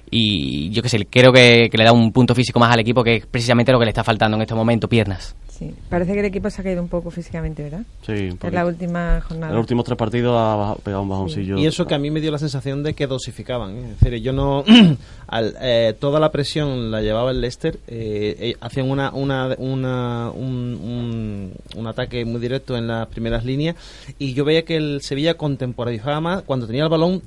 Y 0.10 0.72
yo 0.72 0.82
qué 0.82 0.90
sé, 0.90 1.06
creo 1.08 1.32
que, 1.32 1.70
que 1.70 1.78
le 1.78 1.84
da 1.84 1.92
un 1.92 2.12
punto 2.12 2.34
físico 2.34 2.60
más 2.60 2.74
al 2.74 2.80
equipo 2.80 3.04
que 3.04 3.18
es 3.18 3.26
precisamente 3.28 3.72
lo 3.72 3.78
que 3.78 3.86
le 3.86 3.92
está 3.92 4.04
faltando 4.04 4.38
en 4.38 4.42
este 4.42 4.56
momento, 4.56 4.90
piernas. 4.90 5.36
Sí, 5.58 5.74
parece 5.90 6.12
que 6.12 6.20
el 6.20 6.26
equipo 6.26 6.50
se 6.50 6.60
ha 6.60 6.64
caído 6.66 6.82
un 6.82 6.90
poco 6.90 7.12
físicamente, 7.12 7.64
¿verdad? 7.64 7.84
Sí, 8.06 8.12
un 8.30 8.40
En 8.44 8.54
la 8.54 8.66
última 8.66 9.16
En 9.16 9.22
jornada. 9.22 9.54
los 9.54 9.62
últimos 9.62 9.86
tres 9.86 9.98
partidos 9.98 10.36
ha 10.38 10.76
pegado 10.84 11.04
un 11.04 11.08
bajoncillo. 11.08 11.58
Y 11.58 11.66
eso 11.66 11.86
que 11.88 11.96
a 11.96 11.98
mí 11.98 12.12
me 12.12 12.20
dio 12.20 12.30
la 12.30 12.40
sensación 12.40 12.84
de 12.84 12.94
que 12.94 13.08
dosificaban. 13.08 13.72
¿eh? 13.78 13.92
Es 13.94 14.00
decir, 14.02 14.20
yo 14.22 14.34
no. 14.34 14.66
al- 15.28 15.56
eh, 15.62 15.96
toda 15.98 16.20
la 16.20 16.30
presión 16.32 16.92
la 16.92 17.02
llevaba 17.02 17.32
el 17.32 17.40
Leicester. 17.40 17.80
eh, 17.88 18.36
eh, 18.40 18.56
hacían 18.60 18.90
una, 18.92 19.12
una, 19.14 19.56
una- 19.58 20.32
un, 20.32 20.78
un- 20.84 21.52
un 21.78 21.88
ataque 21.88 22.26
muy 22.26 22.42
directo 22.42 22.76
en 22.76 22.88
las 22.88 23.08
primeras 23.08 23.46
líneas. 23.46 23.76
Y 24.20 24.34
yo 24.34 24.44
veía 24.44 24.66
que 24.66 24.76
el 24.76 25.02
Sevilla 25.04 25.36
contemporizaba 25.36 26.20
más. 26.20 26.42
Cuando 26.44 26.68
tenía 26.68 26.84
el 26.84 26.90
balón, 26.90 27.22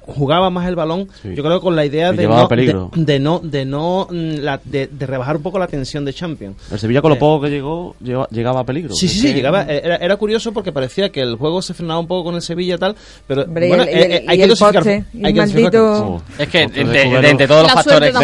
jugaba 0.00 0.50
más 0.50 0.66
el 0.68 0.76
balón. 0.76 1.08
Sí. 1.22 1.34
Yo 1.34 1.42
creo 1.42 1.58
que 1.58 1.64
con 1.64 1.76
la 1.76 1.84
idea 1.84 2.12
de 2.12 2.26
no, 2.26 2.48
de, 2.94 3.18
no. 3.18 3.38
De, 3.42 3.64
no 3.64 4.06
mm, 4.10 4.34
la- 4.40 4.60
de, 4.64 4.86
de 4.88 5.06
rebajar 5.06 5.36
un 5.36 5.42
poco 5.42 5.58
la 5.58 5.66
tensión 5.66 6.04
de 6.04 6.12
Champions. 6.12 6.56
El 6.70 6.78
Sevilla 6.78 7.00
con 7.02 7.10
lo 7.10 7.16
Eh. 7.16 7.20
poco 7.20 7.44
que 7.44 7.50
llegó, 7.50 7.96
lleva- 8.02 8.28
llegaba 8.30 8.60
a 8.60 8.64
peligro. 8.64 8.94
Sí, 8.94 9.08
sí, 9.08 9.18
sí, 9.20 9.34
llegaba, 9.34 9.62
eh, 9.62 9.80
era, 9.84 9.96
era 9.96 10.16
curioso 10.16 10.52
porque 10.52 10.72
parecía 10.72 11.10
que 11.10 11.20
el 11.20 11.36
juego 11.36 11.62
se 11.62 11.74
frenaba 11.74 12.00
un 12.00 12.06
poco 12.06 12.24
con 12.24 12.34
el 12.34 12.42
Sevilla 12.42 12.74
y 12.76 12.78
tal, 12.78 12.96
pero 13.26 13.42
Hombre, 13.42 13.68
bueno, 13.68 13.82
el- 13.84 13.88
y 13.88 13.92
eh, 13.92 14.04
el- 14.04 14.12
eh, 14.12 14.24
y 14.26 14.30
hay 14.30 14.38
que 14.38 14.46
dosificar. 14.48 14.74
poste, 14.82 15.04
hay 15.22 15.34
que 15.34 15.40
Oh, 15.84 16.22
Es 16.38 16.48
que 16.48 16.62
entre 16.62 17.46
todos 17.48 17.62
los 17.62 17.72
factores... 17.72 18.14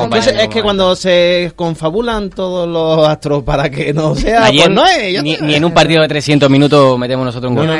Entonces, 0.00 0.34
es 0.38 0.48
que 0.48 0.62
cuando 0.62 0.94
se 0.96 1.52
confabulan 1.56 2.30
todos 2.30 2.68
los 2.68 3.06
astros 3.08 3.42
para 3.42 3.70
que 3.70 3.92
no 3.92 4.14
sea, 4.14 4.44
Ayer 4.46 4.64
pues 4.66 4.74
no 4.74 4.86
es. 4.86 5.22
ni, 5.22 5.54
en 5.54 5.64
un 5.64 5.72
partido 5.72 6.02
de 6.02 6.08
300 6.08 6.48
minutos 6.50 6.98
metemos 6.98 7.24
nosotros 7.26 7.50
un 7.50 7.56
No, 7.56 7.62
gol. 7.62 7.70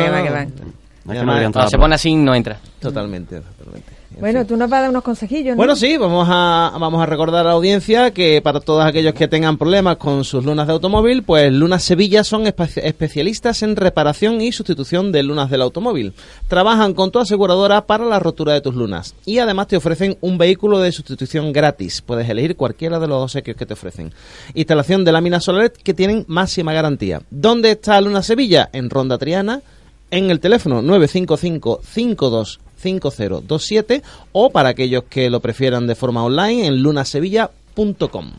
No. 1.07 1.39
Es 1.39 1.53
que 1.65 1.71
se 1.71 1.79
pone 1.79 1.95
así 1.95 2.15
no 2.15 2.35
entra. 2.35 2.59
Totalmente, 2.81 3.41
totalmente. 3.41 3.93
En 4.15 4.21
Bueno, 4.21 4.47
tú 4.47 4.57
nos 4.57 4.71
vas 4.71 4.79
a 4.79 4.81
dar 4.83 4.91
unos 4.91 5.03
consejillos, 5.03 5.51
¿no? 5.53 5.57
Bueno, 5.57 5.75
sí, 5.75 5.97
vamos 5.97 6.27
a, 6.31 6.73
vamos 6.79 7.03
a 7.03 7.07
recordar 7.07 7.41
a 7.41 7.49
la 7.49 7.53
audiencia 7.55 8.13
que 8.13 8.41
para 8.41 8.61
todos 8.61 8.85
aquellos 8.85 9.13
que 9.15 9.27
tengan 9.29 9.59
problemas 9.59 9.97
con 9.97 10.25
sus 10.25 10.45
lunas 10.45 10.67
de 10.69 10.73
automóvil, 10.75 11.23
pues 11.25 11.53
Lunas 11.53 11.83
Sevilla 11.83 12.23
son 12.23 12.45
espe- 12.45 12.81
especialistas 12.85 13.63
en 13.63 13.75
reparación 13.77 14.41
y 14.41 14.53
sustitución 14.53 15.11
de 15.11 15.23
lunas 15.25 15.51
del 15.51 15.63
automóvil. 15.63 16.15
Trabajan 16.49 16.95
con 16.95 17.11
tu 17.11 17.19
aseguradora 17.19 17.87
para 17.87 18.05
la 18.05 18.19
rotura 18.21 18.53
de 18.53 18.61
tus 18.61 18.75
lunas 18.75 19.15
y 19.25 19.39
además 19.39 19.67
te 19.67 19.77
ofrecen 19.77 20.17
un 20.21 20.39
vehículo 20.39 20.79
de 20.79 20.93
sustitución 20.93 21.53
gratis. 21.53 22.01
Puedes 22.01 22.29
elegir 22.29 22.57
cualquiera 22.57 22.99
de 23.01 23.09
los 23.09 23.23
obsequios 23.25 23.57
que 23.57 23.67
te 23.67 23.75
ofrecen. 23.75 24.13
Instalación 24.55 25.05
de 25.05 25.13
láminas 25.13 25.45
solares 25.45 25.73
que 25.83 25.95
tienen 25.95 26.25
máxima 26.29 26.73
garantía. 26.73 27.21
¿Dónde 27.31 27.73
está 27.73 28.01
Luna 28.01 28.23
Sevilla? 28.23 28.71
En 28.73 28.89
Ronda 28.89 29.19
Triana, 29.19 29.61
en 30.11 30.31
el 30.31 30.41
teléfono 30.41 30.83
955 30.83 31.81
52 31.83 32.61
5027 32.77 34.03
o 34.33 34.51
para 34.51 34.71
aquellos 34.71 35.05
que 35.05 35.31
lo 35.31 35.41
prefieran 35.41 35.87
de 35.87 35.95
forma 35.95 36.25
online 36.25 36.67
en 36.67 36.83
lunasevilla.com. 36.83 38.33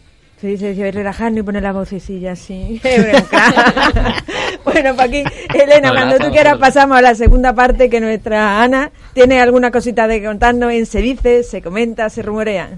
Se 0.41 0.47
dice, 0.47 0.73
dice 0.73 0.91
relajarnos 0.91 1.41
y 1.41 1.43
poner 1.43 1.61
la 1.61 1.71
vocecilla 1.71 2.31
así. 2.31 2.81
bueno, 4.65 4.95
para 4.95 5.03
aquí, 5.03 5.23
Elena, 5.53 5.89
No, 5.89 5.93
cuando 5.93 6.17
tú 6.17 6.31
quieras 6.31 6.57
pasamos 6.57 6.97
a 6.97 7.01
la 7.03 7.13
segunda 7.13 7.53
parte 7.53 7.91
que 7.91 8.01
nuestra 8.01 8.63
Ana 8.63 8.89
tiene 9.13 9.39
alguna 9.39 9.69
cosita 9.69 10.07
de 10.07 10.23
contarnos 10.23 10.71
en 10.71 10.87
Se 10.87 10.99
dice, 10.99 11.43
se 11.43 11.61
comenta, 11.61 12.09
se 12.09 12.23
rumorea. 12.23 12.71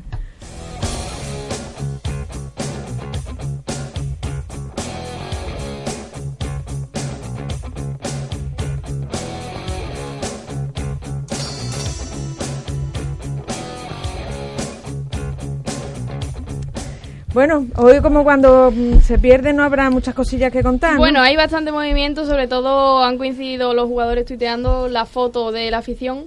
Bueno, 17.34 17.66
hoy 17.78 18.00
como 18.00 18.24
cuando 18.24 18.72
mm, 18.72 19.02
se 19.02 19.18
pierde 19.18 19.54
no 19.54 19.64
habrá 19.64 19.90
muchas 19.90 20.14
cosillas 20.14 20.52
que 20.52 20.62
contar. 20.62 20.94
¿no? 20.94 21.00
Bueno, 21.00 21.20
hay 21.20 21.36
bastante 21.36 21.72
movimiento, 21.72 22.26
sobre 22.26 22.48
todo 22.48 23.04
han 23.04 23.18
coincidido 23.18 23.74
los 23.74 23.88
jugadores 23.88 24.26
tuiteando 24.26 24.88
la 24.88 25.06
foto 25.06 25.52
de 25.52 25.72
la 25.72 25.80
afición 25.80 26.26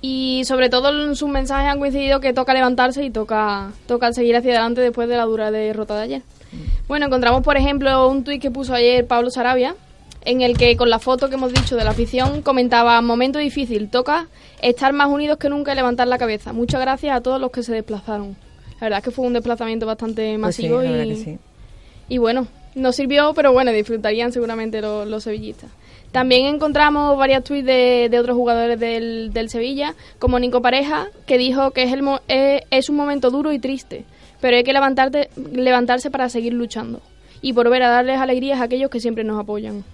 y 0.00 0.42
sobre 0.46 0.68
todo 0.68 0.88
en 1.06 1.14
sus 1.14 1.28
mensajes 1.28 1.70
han 1.70 1.78
coincidido 1.78 2.20
que 2.20 2.32
toca 2.32 2.54
levantarse 2.54 3.04
y 3.04 3.10
toca, 3.10 3.70
toca 3.86 4.12
seguir 4.12 4.34
hacia 4.34 4.50
adelante 4.50 4.80
después 4.80 5.08
de 5.08 5.16
la 5.16 5.24
dura 5.24 5.52
derrota 5.52 5.94
de 5.94 6.02
ayer. 6.02 6.22
Bueno, 6.88 7.06
encontramos 7.06 7.42
por 7.42 7.56
ejemplo 7.56 8.08
un 8.08 8.24
tuit 8.24 8.42
que 8.42 8.50
puso 8.50 8.74
ayer 8.74 9.06
Pablo 9.06 9.30
Sarabia 9.30 9.76
en 10.24 10.40
el 10.40 10.58
que 10.58 10.76
con 10.76 10.90
la 10.90 10.98
foto 10.98 11.28
que 11.28 11.36
hemos 11.36 11.52
dicho 11.52 11.76
de 11.76 11.84
la 11.84 11.90
afición 11.90 12.42
comentaba 12.42 13.00
momento 13.00 13.38
difícil, 13.38 13.88
toca 13.88 14.26
estar 14.60 14.92
más 14.92 15.08
unidos 15.08 15.38
que 15.38 15.48
nunca 15.48 15.72
y 15.72 15.76
levantar 15.76 16.08
la 16.08 16.18
cabeza. 16.18 16.52
Muchas 16.52 16.80
gracias 16.80 17.16
a 17.16 17.20
todos 17.20 17.40
los 17.40 17.52
que 17.52 17.62
se 17.62 17.72
desplazaron. 17.72 18.36
La 18.80 18.86
verdad 18.86 18.98
es 18.98 19.04
que 19.04 19.10
fue 19.10 19.26
un 19.26 19.32
desplazamiento 19.34 19.86
bastante 19.86 20.36
Pues 20.40 20.56
sí, 20.56 20.62
masivo 20.68 20.82
la 20.82 21.04
y, 21.04 21.08
que 21.10 21.16
sí. 21.16 21.38
y 22.08 22.18
bueno, 22.18 22.46
nos 22.74 22.96
sirvió, 22.96 23.32
pero 23.34 23.52
bueno, 23.52 23.72
disfrutarían 23.72 24.32
seguramente 24.32 24.80
los, 24.80 25.06
los 25.06 25.22
sevillistas. 25.24 25.70
También 26.12 26.46
encontramos 26.46 27.16
varias 27.16 27.44
tweets 27.44 27.64
de, 27.66 28.08
de 28.10 28.18
otros 28.18 28.36
jugadores 28.36 28.80
del, 28.80 29.32
del 29.32 29.48
Sevilla, 29.48 29.94
como 30.18 30.38
Nico 30.40 30.60
Pareja, 30.60 31.06
que 31.26 31.38
dijo 31.38 31.70
que 31.70 31.84
es, 31.84 31.92
el 31.92 32.02
mo- 32.02 32.20
es, 32.26 32.62
es 32.70 32.88
un 32.88 32.96
momento 32.96 33.30
duro 33.30 33.52
y 33.52 33.58
triste, 33.60 34.04
pero 34.40 34.56
hay 34.56 34.64
que 34.64 34.72
levantarte, 34.72 35.28
levantarse 35.52 36.10
para 36.10 36.28
seguir 36.28 36.52
luchando 36.54 37.00
y 37.42 37.52
por 37.52 37.70
ver 37.70 37.82
a 37.84 37.90
darles 37.90 38.18
alegrías 38.18 38.60
a 38.60 38.64
aquellos 38.64 38.90
que 38.90 38.98
siempre 38.98 39.22
nos 39.24 39.38
apoyan. 39.38 39.84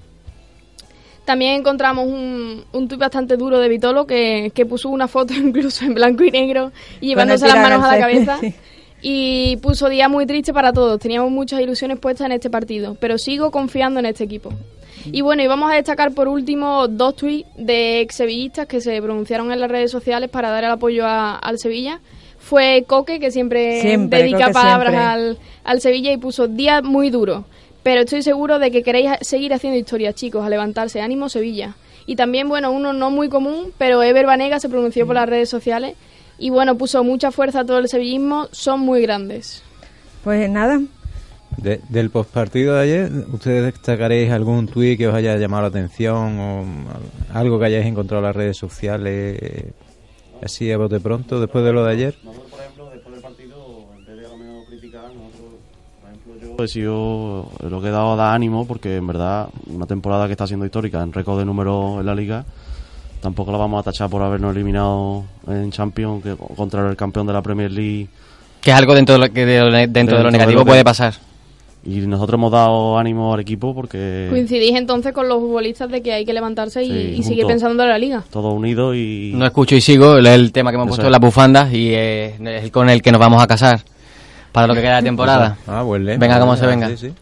También 1.24 1.54
encontramos 1.54 2.06
un, 2.06 2.64
un 2.72 2.88
tuit 2.88 3.00
bastante 3.00 3.36
duro 3.36 3.58
de 3.58 3.68
Vitolo 3.68 4.06
que, 4.06 4.52
que 4.54 4.64
puso 4.64 4.88
una 4.88 5.08
foto 5.08 5.34
incluso 5.36 5.84
en 5.84 5.94
blanco 5.94 6.24
y 6.24 6.30
negro 6.30 6.72
y 7.00 7.08
llevándose 7.08 7.46
las 7.46 7.56
manos 7.62 7.84
a 7.84 7.88
la 7.94 7.98
cabeza. 8.00 8.38
sí. 8.40 8.54
Y 9.08 9.56
puso 9.58 9.88
día 9.88 10.08
muy 10.08 10.26
triste 10.26 10.52
para 10.52 10.72
todos. 10.72 10.98
Teníamos 10.98 11.30
muchas 11.30 11.60
ilusiones 11.60 12.00
puestas 12.00 12.26
en 12.26 12.32
este 12.32 12.50
partido, 12.50 12.96
pero 12.98 13.18
sigo 13.18 13.52
confiando 13.52 14.00
en 14.00 14.06
este 14.06 14.24
equipo. 14.24 14.50
Y 15.12 15.20
bueno, 15.20 15.44
y 15.44 15.46
vamos 15.46 15.70
a 15.70 15.76
destacar 15.76 16.10
por 16.10 16.26
último 16.26 16.88
dos 16.88 17.14
tweets 17.14 17.48
de 17.56 18.00
ex 18.00 18.16
sevillistas 18.16 18.66
que 18.66 18.80
se 18.80 19.00
pronunciaron 19.00 19.52
en 19.52 19.60
las 19.60 19.70
redes 19.70 19.92
sociales 19.92 20.28
para 20.28 20.50
dar 20.50 20.64
el 20.64 20.70
apoyo 20.72 21.06
a- 21.06 21.36
al 21.36 21.60
Sevilla. 21.60 22.00
Fue 22.40 22.82
Coque, 22.88 23.20
que 23.20 23.30
siempre, 23.30 23.80
Siempre, 23.80 24.22
dedica 24.24 24.50
palabras 24.50 24.92
siempre. 24.92 24.96
al, 25.08 25.38
al 25.62 25.80
Sevilla 25.80 26.10
y 26.10 26.16
puso 26.16 26.48
día 26.48 26.82
muy 26.82 27.10
duro. 27.10 27.44
Pero 27.84 28.00
estoy 28.00 28.22
seguro 28.22 28.58
de 28.58 28.72
que 28.72 28.82
queréis 28.82 29.10
seguir 29.20 29.54
haciendo 29.54 29.78
historia, 29.78 30.12
chicos, 30.14 30.44
a 30.44 30.48
levantarse. 30.50 31.00
Ánimo, 31.00 31.28
Sevilla. 31.28 31.76
Y 32.06 32.16
también, 32.16 32.48
bueno, 32.48 32.72
uno 32.72 32.92
no 32.92 33.12
muy 33.12 33.28
común, 33.28 33.72
pero 33.78 34.02
Ever 34.02 34.26
Banega 34.26 34.58
se 34.58 34.68
pronunció 34.68 35.06
por 35.06 35.14
las 35.14 35.28
redes 35.28 35.48
sociales 35.48 35.94
y, 36.38 36.50
bueno, 36.50 36.76
puso 36.76 37.02
mucha 37.04 37.30
fuerza 37.30 37.60
a 37.60 37.64
todo 37.64 37.78
el 37.78 37.88
sevillismo. 37.88 38.48
Son 38.52 38.80
muy 38.80 39.02
grandes. 39.02 39.62
Pues 40.24 40.48
nada, 40.50 40.80
De- 41.56 41.80
del 41.88 42.10
postpartido 42.10 42.74
de 42.74 42.80
ayer, 42.82 43.10
¿ustedes 43.32 43.64
destacaréis 43.72 44.30
algún 44.30 44.66
tuit 44.66 44.98
que 44.98 45.08
os 45.08 45.14
haya 45.14 45.36
llamado 45.38 45.62
la 45.62 45.68
atención 45.68 46.38
o 46.38 46.60
al- 47.30 47.36
algo 47.36 47.58
que 47.58 47.66
hayáis 47.66 47.86
encontrado 47.86 48.20
en 48.20 48.26
las 48.26 48.36
redes 48.36 48.56
sociales 48.58 49.38
eh, 49.40 49.72
así 50.42 50.70
a 50.70 50.76
bote 50.76 51.00
pronto 51.00 51.40
después 51.40 51.64
de 51.64 51.72
lo 51.72 51.84
de 51.84 51.92
ayer? 51.92 52.14
Nosotros, 52.24 52.50
por 52.50 52.60
ejemplo, 52.60 52.90
después 52.90 53.14
del 53.14 53.22
partido, 53.22 53.56
en 53.96 54.04
vez 54.04 54.16
de 54.18 54.26
a 54.26 54.28
lo 54.28 54.36
mejor 54.36 54.66
criticar, 54.66 55.02
nosotros, 55.04 55.54
por 56.02 56.10
ejemplo, 56.10 56.56
yo 56.58 56.64
he 56.64 56.68
sido 56.68 57.48
lo 57.70 57.80
que 57.80 57.88
he 57.88 57.92
dado 57.92 58.12
a 58.12 58.16
dar 58.16 58.34
ánimo 58.34 58.66
porque 58.66 58.96
en 58.96 59.06
verdad 59.06 59.48
una 59.68 59.86
temporada 59.86 60.26
que 60.26 60.32
está 60.32 60.46
siendo 60.46 60.66
histórica 60.66 61.00
en 61.02 61.12
récord 61.12 61.38
de 61.38 61.44
números 61.46 62.00
en 62.00 62.06
la 62.06 62.14
liga 62.14 62.44
tampoco 63.20 63.52
la 63.52 63.58
vamos 63.58 63.80
a 63.80 63.82
tachar 63.84 64.08
por 64.10 64.22
habernos 64.22 64.54
eliminado 64.54 65.24
en 65.48 65.70
Champions 65.70 66.22
que 66.22 66.36
contra 66.36 66.88
el 66.88 66.96
campeón 66.96 67.26
de 67.26 67.32
la 67.32 67.42
Premier 67.42 67.70
League 67.70 68.08
Que 68.60 68.70
es 68.70 68.76
algo 68.76 68.94
dentro 68.94 69.14
de 69.18 69.26
lo, 69.26 69.32
que 69.32 69.46
de 69.46 69.60
lo 69.60 69.70
ne- 69.70 69.86
dentro 69.88 70.16
de 70.16 70.22
lo 70.24 70.28
de 70.30 70.32
negativo 70.32 70.60
lo 70.60 70.64
que- 70.64 70.70
puede 70.70 70.84
pasar. 70.84 71.14
y 71.84 71.98
nosotros 72.00 72.36
hemos 72.38 72.50
dado 72.52 72.98
ánimo 72.98 73.32
al 73.34 73.40
equipo 73.40 73.74
porque 73.74 74.26
Coincidís 74.30 74.74
entonces 74.76 75.12
con 75.12 75.28
los 75.28 75.38
futbolistas 75.38 75.88
de 75.90 76.02
que 76.02 76.12
hay 76.12 76.24
que 76.24 76.32
levantarse 76.32 76.82
y, 76.82 76.88
Sí, 76.88 77.14
y 77.18 77.22
seguir 77.22 77.46
pensando 77.46 77.82
en 77.84 77.88
la 77.90 77.98
liga. 77.98 78.24
todos 78.30 78.52
unidos 78.52 78.96
y 78.96 79.32
No 79.34 79.46
escucho 79.46 79.76
y 79.76 79.80
sigo, 79.80 80.18
es 80.18 80.26
el 80.26 80.50
tema 80.52 80.70
que 80.70 80.74
hemos 80.76 80.86
Eso 80.86 80.90
puesto 80.90 81.02
es. 81.02 81.06
en 81.06 81.12
las 81.12 81.20
bufandas 81.20 81.72
y 81.72 81.90
eh, 81.94 82.34
es 82.40 82.64
el 82.64 82.70
con 82.72 82.88
el 82.90 83.02
que 83.02 83.12
nos 83.12 83.20
vamos 83.20 83.42
a 83.42 83.46
casar 83.46 83.80
para 84.52 84.66
lo 84.66 84.74
que 84.74 84.80
queda 84.80 84.96
de 84.96 85.02
temporada. 85.02 85.58
Ah, 85.66 85.82
buen 85.82 86.04
lema. 86.04 86.18
Venga, 86.18 86.40
como 86.40 86.52
Ah, 86.52 86.56
se 86.56 86.66
venga. 86.66 86.88
sí, 86.88 86.96
sí. 86.96 87.12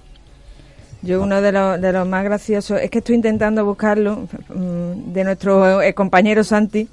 Yo 1.05 1.22
uno 1.22 1.40
de 1.40 1.52
los, 1.52 1.80
de 1.80 1.92
los 1.92 2.07
más 2.09 2.24
graciosos, 2.24 2.80
es 2.80 2.90
que 2.90 2.98
estoy 2.98 3.14
intentando 3.16 3.64
buscarlo, 3.64 4.26
mm, 4.55 5.12
de 5.12 5.24
nuestro 5.24 5.82
eh, 5.82 5.94
compañero 5.94 6.42
Santi, 6.44 6.88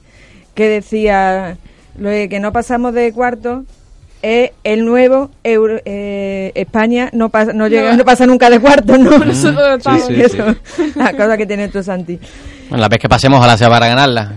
que 0.53 0.67
decía 0.67 1.57
lo 1.97 2.09
de 2.09 2.29
que 2.29 2.39
no 2.39 2.51
pasamos 2.51 2.93
de 2.93 3.11
cuarto 3.13 3.63
es 4.21 4.51
el 4.63 4.85
nuevo 4.85 5.31
Euro- 5.43 5.81
eh, 5.83 6.51
España 6.55 7.09
no 7.11 7.29
pasa 7.29 7.53
no 7.53 7.67
llega 7.67 7.91
No. 7.91 7.97
no 7.97 8.05
pasa 8.05 8.25
nunca 8.27 8.49
de 8.51 8.59
cuarto 8.59 8.97
no 8.97 9.17
Nosotros 9.17 9.77
estamos- 9.77 10.05
sí, 10.05 10.21
Eso, 10.21 10.45
la 10.95 11.11
cosa 11.13 11.37
que 11.37 11.45
tiene 11.47 11.63
esto 11.65 11.81
Santi. 11.81 12.19
Bueno, 12.69 12.81
la 12.81 12.87
vez 12.87 12.99
que 12.99 13.09
pasemos, 13.09 13.39
ojalá 13.39 13.57
sea 13.57 13.69
para 13.69 13.87
ganarla. 13.87 14.35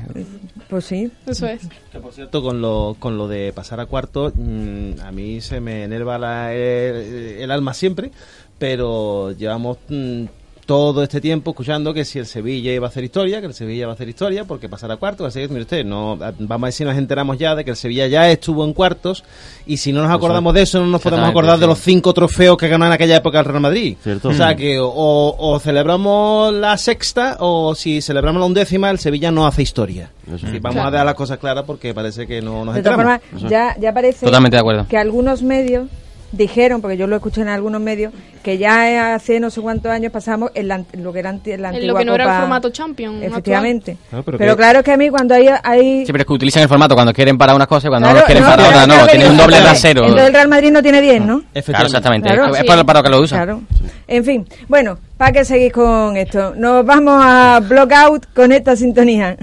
Pues 0.75 0.87
sí 0.87 1.09
Eso 1.25 1.47
es. 1.47 1.63
Que 1.93 2.01
por 2.01 2.13
cierto, 2.13 2.43
con 2.43 2.61
lo, 2.61 2.97
con 2.99 3.17
lo 3.17 3.29
de 3.29 3.53
pasar 3.53 3.79
a 3.79 3.87
cuarto, 3.87 4.33
mm, 4.35 5.01
a 5.05 5.13
mí 5.13 5.41
se 5.41 5.61
me 5.61 5.85
enerva 5.85 6.19
la- 6.19 6.53
el, 6.53 6.97
el 7.39 7.51
alma 7.53 7.75
siempre, 7.75 8.11
pero 8.59 9.31
llevamos 9.31 9.79
mm, 9.89 10.25
todo 10.67 11.03
este 11.03 11.21
tiempo 11.21 11.51
escuchando 11.51 11.93
que 11.93 12.05
si 12.05 12.19
el 12.19 12.27
Sevilla 12.27 12.73
iba 12.73 12.87
a 12.87 12.91
hacer 12.91 13.05
historia, 13.05 13.41
que 13.41 13.47
el 13.47 13.55
Sevilla 13.55 13.87
va 13.87 13.93
a 13.93 13.95
hacer 13.95 14.09
historia, 14.09 14.45
porque 14.45 14.69
pasar 14.69 14.91
a 14.93 14.97
cuartos, 14.97 15.27
así 15.29 15.41
que 15.41 15.49
mire 15.49 15.63
usted, 15.63 15.85
no, 15.85 16.17
vamos 16.17 16.63
a 16.63 16.67
ver 16.67 16.73
si 16.73 16.85
nos 16.85 16.97
enteramos 16.97 17.39
ya 17.39 17.55
de 17.55 17.65
que 17.65 17.71
el 17.71 17.77
Sevilla 17.77 18.07
ya 18.07 18.31
estuvo 18.31 18.65
en 18.65 18.73
cuartos, 18.73 19.25
y 19.67 19.77
si 19.77 19.93
no 19.93 20.03
nos 20.03 20.11
acordamos 20.11 20.55
de 20.55 20.63
eso, 20.63 20.81
no 20.81 20.87
nos 20.87 21.03
podemos 21.03 21.29
acordar 21.29 21.59
de 21.59 21.67
los 21.67 21.79
cinco 21.79 22.13
trofeos 22.15 22.57
que 22.57 22.69
ganó 22.69 22.87
en 22.87 22.93
aquella 22.93 23.17
época 23.17 23.41
el 23.41 23.45
Real 23.45 23.61
Madrid. 23.61 23.97
Cierto. 24.03 24.29
O 24.29 24.35
sea 24.35 24.55
que 24.57 24.79
o, 24.81 24.91
o 25.39 25.59
celebramos 25.61 26.53
la 26.55 26.77
sexta, 26.79 27.37
o 27.41 27.75
si 27.75 28.01
celebramos 28.01 28.41
la 28.41 28.47
undécima, 28.47 28.91
el 28.91 28.99
Sevilla 28.99 29.31
no 29.31 29.47
hace 29.47 29.63
historia. 29.63 30.11
Eso. 30.33 30.47
Y 30.49 30.59
vamos 30.61 30.85
a 30.85 30.91
dar 30.91 31.05
las 31.05 31.15
cosas 31.15 31.39
claras 31.39 31.65
porque 31.65 31.93
parece 31.93 32.27
que 32.27 32.41
no 32.41 32.65
nos 32.65 32.75
de 32.75 32.81
enteramos. 32.81 33.21
formas 33.31 33.51
ya 33.51 33.77
ya 33.79 33.93
parece 33.93 34.25
Totalmente 34.25 34.57
de 34.57 34.61
acuerdo. 34.61 34.87
que 34.89 34.97
algunos 34.97 35.43
medios 35.43 35.89
dijeron 36.37 36.81
porque 36.81 36.97
yo 36.97 37.07
lo 37.07 37.17
escuché 37.17 37.41
en 37.43 37.49
algunos 37.49 37.81
medios 37.81 38.13
que 38.43 38.59
ya 38.59 39.15
hace 39.15 39.41
no 39.41 39.51
sé 39.51 39.61
cuántos 39.61 39.91
años 39.91 40.13
pasamos 40.13 40.51
en 40.55 40.69
la, 40.69 40.83
lo 40.93 41.13
que 41.13 41.19
era 41.21 41.31
anti- 41.31 41.57
la 41.57 41.71
En 41.71 41.75
antigua 41.77 41.93
lo 41.93 41.99
que 41.99 42.05
no 42.05 42.15
era 42.15 42.35
el 42.35 42.41
formato 42.41 42.71
Champions. 42.71 43.23
efectivamente 43.23 43.97
Claro, 44.11 44.25
pero, 44.25 44.39
pero 44.39 44.57
claro 44.57 44.83
que 44.83 44.93
a 44.93 44.97
mí 44.97 45.09
cuando 45.11 45.35
hay, 45.35 45.49
hay 45.63 46.05
Sí, 46.07 46.13
pero 46.13 46.23
es 46.23 46.27
que 46.27 46.33
utilizan 46.33 46.63
el 46.63 46.69
formato 46.69 46.95
cuando 46.95 47.13
quieren 47.13 47.39
para 47.39 47.55
unas 47.55 47.67
cosas 47.69 47.87
y 47.87 47.89
cuando 47.89 48.09
Claro, 48.09 48.15
no 48.15 48.21
los 48.21 48.27
quieren 48.27 48.45
no, 48.45 48.51
para 48.51 48.69
otras, 48.69 48.89
no. 48.89 49.07
que 49.07 49.11
Tienen 49.13 49.31
un 49.31 49.37
doble 49.39 49.61
rasero. 49.61 50.01
Entonces 50.03 50.27
el 50.27 50.33
Real 50.35 50.49
Madrid 50.49 50.71
no 50.73 50.83
tiene 50.83 51.01
10, 51.01 51.21
¿no? 51.23 51.43
Claro, 51.65 51.87
exactamente. 51.87 52.29
Claro, 52.29 52.53
es 52.55 52.59
sí. 52.61 52.65
para, 52.67 52.85
para 52.85 52.99
lo 53.01 53.03
que 53.05 53.11
lo 53.11 53.21
usan. 53.21 53.39
Claro. 53.39 53.63
En 54.07 54.25
fin, 54.25 54.47
bueno, 54.69 54.99
¿para 55.17 55.33
qué 55.33 55.45
seguís 55.45 55.73
con 55.73 56.17
esto? 56.17 56.55
Nos 56.57 56.85
vamos 56.85 57.15
a 57.25 57.61
block 57.61 57.93
out 57.93 58.27
con 58.35 58.53
esta 58.53 58.77
sintonía. 58.77 59.37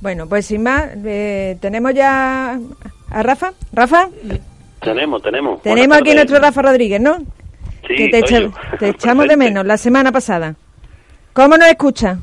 Bueno, 0.00 0.28
pues 0.28 0.46
sin 0.46 0.62
más, 0.62 0.90
eh, 1.04 1.58
tenemos 1.60 1.92
ya 1.94 2.60
a 3.10 3.22
Rafa. 3.22 3.52
Rafa, 3.72 4.08
Tenemos, 4.82 5.22
tenemos. 5.22 5.62
tenemos 5.62 5.96
aquí 5.98 6.14
nuestro 6.14 6.38
Rafa 6.38 6.62
Rodríguez, 6.62 7.00
¿no? 7.00 7.18
Sí, 7.86 7.94
que 7.96 8.08
te, 8.08 8.18
echa- 8.20 8.50
echamos 8.80 9.28
de 9.28 9.36
menos 9.36 9.64
la 9.64 9.76
semana 9.76 10.12
pasada. 10.12 10.54
¿Cómo 11.32 11.56
nos 11.56 11.68
escucha? 11.68 12.18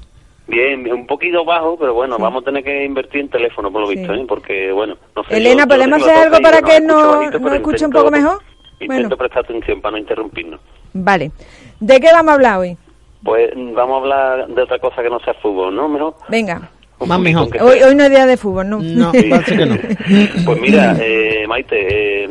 Bien, 0.48 0.92
un 0.92 1.06
poquito 1.06 1.46
bajo, 1.46 1.78
pero 1.78 1.94
bueno, 1.94 2.18
vamos 2.18 2.42
a 2.42 2.46
tener 2.46 2.64
que 2.64 2.84
invertir 2.84 3.22
en 3.22 3.30
teléfono 3.30 3.72
por 3.72 3.82
lo 3.82 3.88
visto. 3.88 4.14
¿eh? 4.14 4.26
Porque, 4.28 4.72
bueno, 4.72 4.96
no 5.16 5.24
sé. 5.24 5.38
Elena, 5.38 5.64
yo- 5.64 5.68
¿podemos 5.70 6.02
hacer 6.02 6.16
algo 6.18 6.40
para 6.42 6.62
que 6.62 6.80
no- 6.82 6.96
bajito, 7.20 7.32
nos 7.40 7.42
pero 7.44 7.56
escuche 7.56 7.86
un 7.86 7.92
poco 7.92 8.12
mejor? 8.12 8.40
Intento 8.80 8.94
Bueno. 9.10 9.18
prestar 9.18 9.44
atención 9.44 9.82
para 9.82 9.92
no 9.94 9.98
interrumpirnos. 10.00 10.60
Vale. 10.94 11.32
¿De 11.80 12.00
qué 12.00 12.08
vamos 12.12 12.32
a 12.32 12.34
hablar 12.36 12.58
hoy? 12.60 12.78
Pues 13.24 13.52
mm, 13.56 13.74
vamos 13.74 13.96
a 13.96 14.00
hablar 14.00 14.48
de 14.48 14.62
otra 14.62 14.80
cosa 14.80 15.04
que 15.04 15.10
no 15.10 15.20
sea 15.20 15.34
fútbol, 15.36 15.76
¿no? 15.76 15.88
Mejor. 15.90 16.16
Venga. 16.30 16.72
Más 17.08 17.20
mejor. 17.20 17.44
aunque 17.44 17.62
Hoy, 17.62 17.82
hoy 17.82 17.96
no 17.96 18.04
es 18.04 18.10
día 18.10 18.26
de 18.26 18.38
fútbol, 18.38 18.70
¿no? 18.70 18.80
No, 18.82 19.12
Sí. 19.12 19.24
parece 19.30 19.58
que 19.58 19.66
no. 19.66 19.76
Pues 20.46 20.60
mira, 20.62 20.96
eh, 21.00 21.46
Maite, 21.48 22.24
eh, 22.26 22.30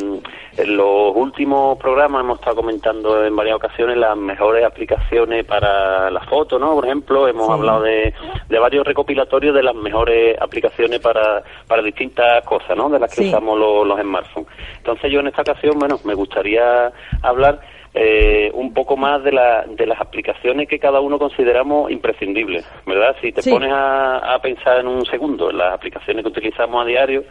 en 0.58 0.76
los 0.76 1.12
últimos 1.14 1.78
programas 1.78 2.22
hemos 2.22 2.38
estado 2.40 2.56
comentando 2.56 3.24
en 3.24 3.34
varias 3.36 3.56
ocasiones 3.56 3.96
las 3.96 4.16
mejores 4.16 4.64
aplicaciones 4.64 5.44
para 5.44 6.10
la 6.10 6.20
foto, 6.22 6.58
¿no? 6.58 6.74
Por 6.74 6.84
ejemplo, 6.84 7.28
hemos 7.28 7.46
Sí. 7.46 7.52
hablado 7.52 7.82
de, 7.82 8.12
de 8.48 8.58
varios 8.58 8.84
recopilatorios 8.84 9.54
de 9.54 9.62
las 9.62 9.74
mejores 9.76 10.36
aplicaciones 10.40 10.98
para, 10.98 11.42
para 11.68 11.80
distintas 11.82 12.44
cosas, 12.44 12.76
¿no? 12.76 12.88
De 12.90 12.98
las 12.98 13.08
que 13.14 13.22
Sí. 13.22 13.28
usamos 13.28 13.56
los, 13.58 13.86
los 13.86 14.00
smartphones. 14.00 14.48
Entonces 14.78 15.12
yo 15.12 15.20
en 15.20 15.28
esta 15.28 15.42
ocasión, 15.42 15.78
bueno, 15.78 15.98
me 16.04 16.14
gustaría 16.14 16.90
hablar 17.22 17.60
eh, 18.00 18.50
un 18.54 18.72
poco 18.72 18.96
más 18.96 19.24
de, 19.24 19.32
la, 19.32 19.64
de 19.66 19.84
las 19.86 20.00
aplicaciones 20.00 20.68
que 20.68 20.78
cada 20.78 21.00
uno 21.00 21.18
consideramos 21.18 21.90
imprescindibles, 21.90 22.64
¿verdad? 22.86 23.16
Si 23.20 23.32
te 23.32 23.42
Sí. 23.42 23.50
pones 23.50 23.72
a, 23.72 24.18
a 24.34 24.38
pensar 24.40 24.78
en 24.78 24.86
un 24.86 25.04
segundo 25.06 25.50
en 25.50 25.58
las 25.58 25.72
aplicaciones 25.74 26.22
que 26.22 26.28
utilizamos 26.28 26.80
a 26.80 26.86
diario, 26.86 27.24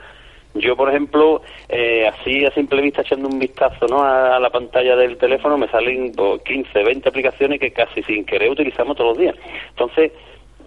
yo, 0.56 0.76
por 0.76 0.90
ejemplo, 0.90 1.42
eh, 1.70 2.06
así 2.08 2.44
a 2.46 2.52
simple 2.52 2.82
vista 2.82 3.02
echando 3.02 3.30
un 3.30 3.40
vistazo 3.40 3.86
¿no? 3.88 4.02
a, 4.04 4.36
a 4.36 4.40
la 4.40 4.50
pantalla 4.50 4.96
del 4.98 5.18
teléfono 5.18 5.58
me 5.58 5.68
salen 5.70 6.12
pues, 6.14 6.42
15, 6.44 6.84
20 6.84 7.08
aplicaciones 7.10 7.60
que 7.60 7.72
casi 7.72 8.04
sin 8.04 8.26
querer 8.26 8.50
utilizamos 8.50 8.98
todos 8.98 9.12
los 9.12 9.18
días. 9.20 9.36
Entonces, 9.70 10.12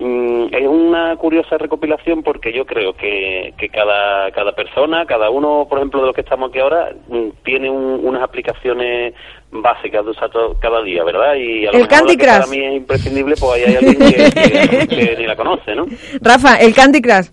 es 0.02 0.66
una 0.66 1.14
curiosa 1.16 1.58
recopilación 1.58 2.22
porque 2.22 2.52
yo 2.52 2.64
creo 2.64 2.94
que, 2.94 3.52
que 3.58 3.68
cada, 3.68 4.30
cada 4.32 4.52
persona, 4.52 5.04
cada 5.04 5.28
uno, 5.30 5.66
por 5.68 5.78
ejemplo, 5.78 6.00
de 6.00 6.06
los 6.06 6.14
que 6.14 6.22
estamos 6.22 6.48
aquí 6.50 6.58
ahora, 6.58 6.90
mm, 7.08 7.28
tiene 7.44 7.68
un- 7.68 8.00
unas 8.06 8.22
aplicaciones 8.22 9.12
básicas 9.50 10.04
de 10.04 10.10
usar 10.12 10.30
todo- 10.30 10.56
cada 10.58 10.82
día, 10.82 11.04
¿verdad? 11.04 11.34
Y 11.34 11.66
a 11.66 11.72
lo 11.72 11.78
El 11.78 11.82
mejor 11.84 11.88
Candy 11.88 12.16
que 12.16 12.26
para 12.26 12.40
Crush. 12.44 12.50
mí 12.50 12.64
es 12.64 12.74
imprescindible, 12.76 13.34
pues 13.38 13.52
ahí 13.52 13.62
hay 13.64 13.76
alguien 13.76 13.98
que, 13.98 14.30
que- 14.30 14.86
que 14.88 15.16
ni 15.18 15.26
la 15.26 15.36
conoce, 15.36 15.74
¿no? 15.74 15.86
Rafa, 16.22 16.56
el 16.56 16.74
Candy 16.74 17.02
Crush. 17.02 17.26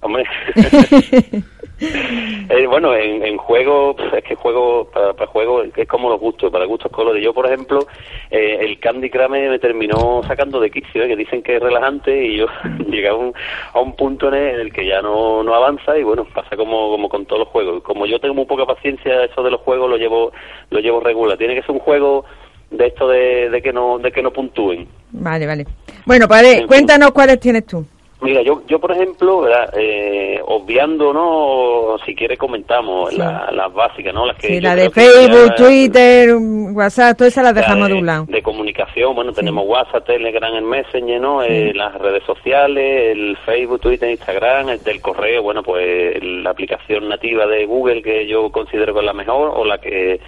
Hombre. 0.00 0.24
Eh, 2.48 2.66
bueno, 2.66 2.94
en, 2.94 3.24
en 3.24 3.38
juego, 3.38 3.96
es 4.14 4.24
que 4.24 4.34
juego, 4.34 4.84
para, 4.92 5.14
para 5.14 5.30
juego 5.30 5.62
es 5.62 5.88
como 5.88 6.10
los 6.10 6.20
gustos, 6.20 6.50
para 6.50 6.66
gustos 6.66 6.92
colores. 6.92 7.24
Yo, 7.24 7.32
por 7.32 7.46
ejemplo, 7.46 7.86
eh, 8.30 8.58
el 8.60 8.78
Candy 8.78 9.08
Crush 9.08 9.28
me, 9.30 9.58
terminó 9.58 10.22
sacando 10.26 10.60
de 10.60 10.70
quicio, 10.70 11.04
eh, 11.04 11.08
que 11.08 11.16
dicen 11.16 11.42
que 11.42 11.56
es 11.56 11.62
relajante 11.62 12.26
y 12.26 12.38
yo 12.38 12.46
llegué 12.90 13.08
a 13.08 13.14
un, 13.14 13.32
a 13.72 13.80
un 13.80 13.96
punto 13.96 14.28
en 14.28 14.34
el, 14.34 14.54
en 14.54 14.60
el 14.60 14.72
que 14.72 14.86
ya 14.86 15.00
no, 15.00 15.42
no 15.42 15.54
avanza 15.54 15.96
y 15.96 16.02
bueno, 16.02 16.26
pasa 16.34 16.56
como, 16.56 16.90
como 16.90 17.08
con 17.08 17.24
todos 17.24 17.40
los 17.40 17.48
juegos. 17.48 17.82
Como 17.84 18.04
yo 18.06 18.18
tengo 18.18 18.34
muy 18.34 18.44
poca 18.44 18.66
paciencia, 18.66 19.24
eso 19.24 19.42
de 19.42 19.50
los 19.50 19.60
juegos 19.60 19.88
lo 19.88 19.96
llevo, 19.96 20.32
lo 20.70 20.80
llevo 20.80 21.00
regular. 21.00 21.38
Tiene 21.38 21.54
que 21.54 21.62
ser 21.62 21.70
un 21.70 21.78
juego 21.78 22.24
de 22.70 22.86
esto 22.86 23.08
de, 23.08 23.48
de 23.48 23.62
que 23.62 23.72
no, 23.72 23.98
de 23.98 24.12
que 24.12 24.22
no 24.22 24.30
puntúen. 24.30 24.88
Vale, 25.12 25.46
vale. 25.46 25.66
Bueno, 26.04 26.28
padre, 26.28 26.66
cuéntanos 26.66 27.12
cuáles 27.12 27.40
tienes 27.40 27.64
tú. 27.64 27.86
Mira, 28.22 28.42
yo, 28.42 28.62
yo 28.66 28.78
por 28.78 28.92
ejemplo. 28.92 29.46
Eh, 29.74 30.40
obviando, 30.46 31.12
¿no? 31.12 31.96
Si 32.04 32.14
quiere 32.14 32.36
comentamos 32.36 33.10
Sí. 33.10 33.18
la- 33.18 33.48
las 33.52 33.72
básicas, 33.72 34.12
¿no? 34.14 34.26
Las 34.26 34.36
que 34.36 34.46
Sí, 34.48 34.60
la 34.60 34.74
de 34.76 34.90
Facebook, 34.90 35.48
ya- 35.50 35.54
Twitter, 35.54 36.34
WhatsApp, 36.72 37.16
todas 37.16 37.32
esas 37.32 37.44
las 37.44 37.54
la 37.54 37.60
dejamos 37.60 37.88
de, 37.88 37.94
de, 37.94 38.00
un 38.00 38.06
lado. 38.06 38.24
de 38.28 38.42
comunicación, 38.42 39.14
bueno, 39.14 39.32
tenemos 39.32 39.64
WhatsApp, 39.66 40.06
Telegram, 40.06 40.54
el 40.54 40.62
Messenger, 40.64 41.20
¿no? 41.20 41.42
Eh, 41.42 41.72
las 41.74 41.94
redes 41.98 42.22
sociales, 42.24 43.12
el 43.16 43.36
Facebook, 43.44 43.80
Twitter, 43.80 44.10
Instagram, 44.10 44.68
el 44.70 44.82
del 44.82 45.00
correo, 45.00 45.42
bueno, 45.42 45.62
pues 45.62 46.22
la 46.22 46.50
aplicación 46.50 47.08
nativa 47.08 47.46
de 47.46 47.64
Google 47.66 48.02
que 48.02 48.26
yo 48.26 48.50
considero 48.50 48.92
que 48.94 49.00
es 49.00 49.06
la 49.06 49.12
mejor 49.12 49.52
o 49.56 49.64
la 49.64 49.78
que 49.78 50.20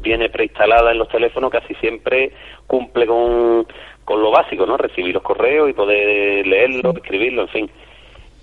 viene 0.00 0.28
preinstalada 0.28 0.92
en 0.92 0.98
los 0.98 1.08
teléfonos 1.08 1.50
casi 1.50 1.74
siempre 1.76 2.30
cumple 2.66 3.06
con, 3.06 3.66
con 4.08 4.22
lo 4.22 4.30
básico, 4.30 4.64
¿no? 4.64 4.78
Recibir 4.78 5.12
los 5.12 5.22
correos 5.22 5.68
y 5.68 5.74
poder 5.74 6.46
leerlos, 6.46 6.96
escribirlos, 6.96 7.44
en 7.48 7.52
fin. 7.52 7.70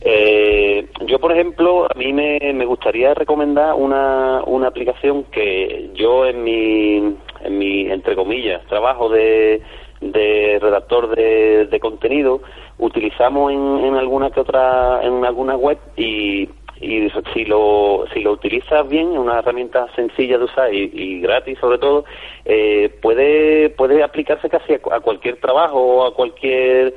Eh, 0.02 0.86
yo, 1.08 1.18
por 1.18 1.32
ejemplo, 1.32 1.88
a 1.90 1.98
mí 1.98 2.14
me, 2.14 2.38
me 2.54 2.66
gustaría 2.66 3.16
recomendar 3.16 3.74
una, 3.74 4.44
una 4.46 4.68
aplicación 4.68 5.24
que 5.32 5.90
yo 5.96 6.28
en 6.28 6.44
mi, 6.44 6.98
en 7.44 7.58
mi, 7.58 7.90
entre 7.90 8.16
comillas, 8.16 8.64
trabajo 8.68 9.10
de, 9.10 9.64
de 10.02 10.60
redactor 10.62 11.16
de, 11.16 11.66
de 11.66 11.80
contenido, 11.80 12.42
utilizamos 12.78 13.52
en, 13.52 13.86
en 13.86 13.96
alguna 13.96 14.30
que 14.30 14.42
otra, 14.42 15.02
en 15.02 15.26
alguna 15.26 15.56
web 15.56 15.80
y, 15.98 16.48
y 16.86 17.12
si 17.34 17.46
lo, 17.46 18.06
si 18.14 18.22
lo 18.22 18.34
utilizas 18.34 18.88
bien, 18.88 19.12
es 19.14 19.18
una 19.18 19.40
herramienta 19.40 19.88
sencilla 19.96 20.38
de 20.38 20.44
usar 20.46 20.74
y, 20.74 20.92
y 20.94 21.20
gratis 21.22 21.58
sobre 21.60 21.78
todo, 21.80 22.06
eh, 22.46 22.90
puede, 23.02 23.70
puede 23.72 24.04
aplicarse 24.04 24.50
casi 24.50 24.74
a, 24.74 24.80
a 24.96 25.00
cualquier 25.00 25.38
trabajo 25.38 25.80
o 25.80 26.06
a 26.06 26.14
cualquier 26.14 26.94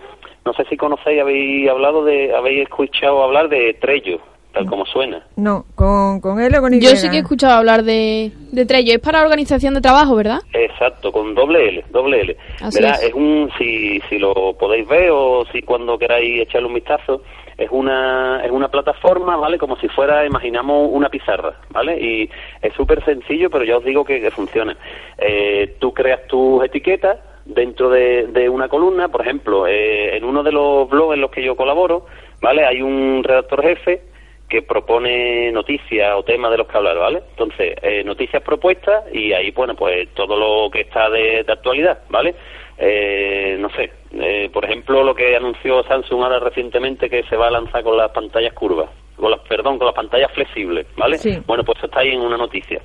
no 0.49 0.55
sé 0.55 0.65
si 0.71 0.79
conocéis, 0.79 1.21
habéis 1.21 1.69
hablado 1.69 2.05
de, 2.05 2.35
habéis 2.35 2.63
escuchado 2.63 3.23
hablar 3.23 3.51
de 3.51 3.75
Trello, 3.75 4.19
tal 4.55 4.65
como 4.65 4.87
suena. 4.87 5.27
No, 5.37 5.67
con, 5.75 6.21
con 6.23 6.41
él 6.41 6.55
o 6.55 6.63
con 6.63 6.73
Y. 6.73 6.81
Yo 6.81 6.89
sí 6.97 7.11
que 7.11 7.17
he 7.17 7.21
escuchado 7.21 7.53
hablar 7.53 7.83
de, 7.83 8.33
de 8.51 8.65
Trello. 8.65 8.95
Es 8.95 9.01
para 9.01 9.23
organización 9.23 9.75
de 9.75 9.83
trabajo, 9.83 10.17
¿verdad? 10.17 10.39
Exacto, 10.55 11.13
con 11.13 11.35
doble 11.35 11.69
L, 11.69 11.85
doble 11.91 12.23
L. 12.23 12.37
Así 12.63 12.81
Verá, 12.81 12.95
es. 12.95 13.03
es 13.03 13.13
un, 13.15 13.51
si, 13.59 14.01
si 14.09 14.19
lo 14.19 14.55
podéis 14.59 14.89
ver 14.89 15.11
o 15.13 15.45
si 15.53 15.61
cuando 15.61 15.99
queráis 15.99 16.41
echarle 16.41 16.69
un 16.69 16.75
vistazo, 16.75 17.21
es 17.59 17.69
una, 17.73 18.41
es 18.45 18.53
una 18.53 18.69
plataforma, 18.69 19.37
¿vale? 19.37 19.59
Como 19.59 19.77
si 19.79 19.89
fuera, 19.89 20.25
imaginamos, 20.25 20.89
una 20.93 21.09
pizarra, 21.09 21.55
¿vale? 21.71 22.01
Y 22.01 22.31
es 22.63 22.73
súper 22.75 23.05
sencillo, 23.05 23.51
pero 23.51 23.65
ya 23.65 23.77
os 23.79 23.85
digo 23.85 24.05
que, 24.05 24.31
funciona. 24.31 24.77
Eh, 25.19 25.75
tú 25.81 25.93
creas 25.93 26.25
tus 26.29 26.65
etiquetas 26.65 27.19
dentro 27.45 27.91
de, 27.91 28.29
de 28.29 28.49
una 28.49 28.69
columna, 28.69 29.09
por 29.09 29.23
ejemplo, 29.23 29.67
eh, 29.67 30.17
en 30.17 30.25
uno 30.25 30.45
de 30.45 30.53
los 30.53 30.89
blogs 30.89 31.15
en 31.15 31.21
los 31.21 31.33
que 31.33 31.43
yo 31.43 31.57
colaboro, 31.57 32.07
¿vale? 32.41 32.65
Hay 32.65 32.81
un 32.81 33.25
redactor 33.25 33.63
jefe 33.63 34.03
que 34.49 34.63
propone 34.63 35.51
noticias 35.51 36.15
o 36.15 36.23
temas 36.23 36.53
de 36.53 36.59
los 36.59 36.69
que 36.69 36.77
hablar, 36.77 36.97
¿vale? 36.97 37.23
Entonces, 37.31 37.75
eh, 37.83 38.05
noticias 38.05 38.41
propuestas 38.43 39.05
y 39.13 39.33
ahí, 39.33 39.51
bueno, 39.51 39.75
pues 39.75 40.09
todo 40.15 40.37
lo 40.37 40.71
que 40.71 40.83
está 40.83 41.11
de 41.11 41.45
actualidad, 41.49 41.99
¿vale? 42.09 42.37
Eh, 42.81 43.57
no 43.59 43.69
sé, 43.71 43.91
eh, 44.13 44.49
por 44.53 44.65
ejemplo, 44.65 45.03
lo 45.03 45.15
que 45.15 45.35
anunció 45.35 45.83
Samsung 45.83 46.23
ahora 46.23 46.39
recientemente 46.39 47.11
que 47.11 47.25
se 47.25 47.37
va 47.37 47.49
a 47.49 47.51
lanzar 47.51 47.83
con 47.83 47.97
las 47.97 48.11
pantallas 48.13 48.53
curvas, 48.53 48.89
con 49.17 49.33
las, 49.33 49.41
perdón, 49.41 49.79
con 49.79 49.87
las 49.87 49.97
pantallas 49.97 50.31
flexibles, 50.33 50.87
¿vale? 50.97 51.19
Sí. 51.19 51.39
Bueno, 51.45 51.65
pues 51.65 51.79
eso 51.79 51.87
está 51.87 52.01
ahí 52.01 52.11
en 52.11 52.21
una 52.21 52.37
noticia. 52.37 52.81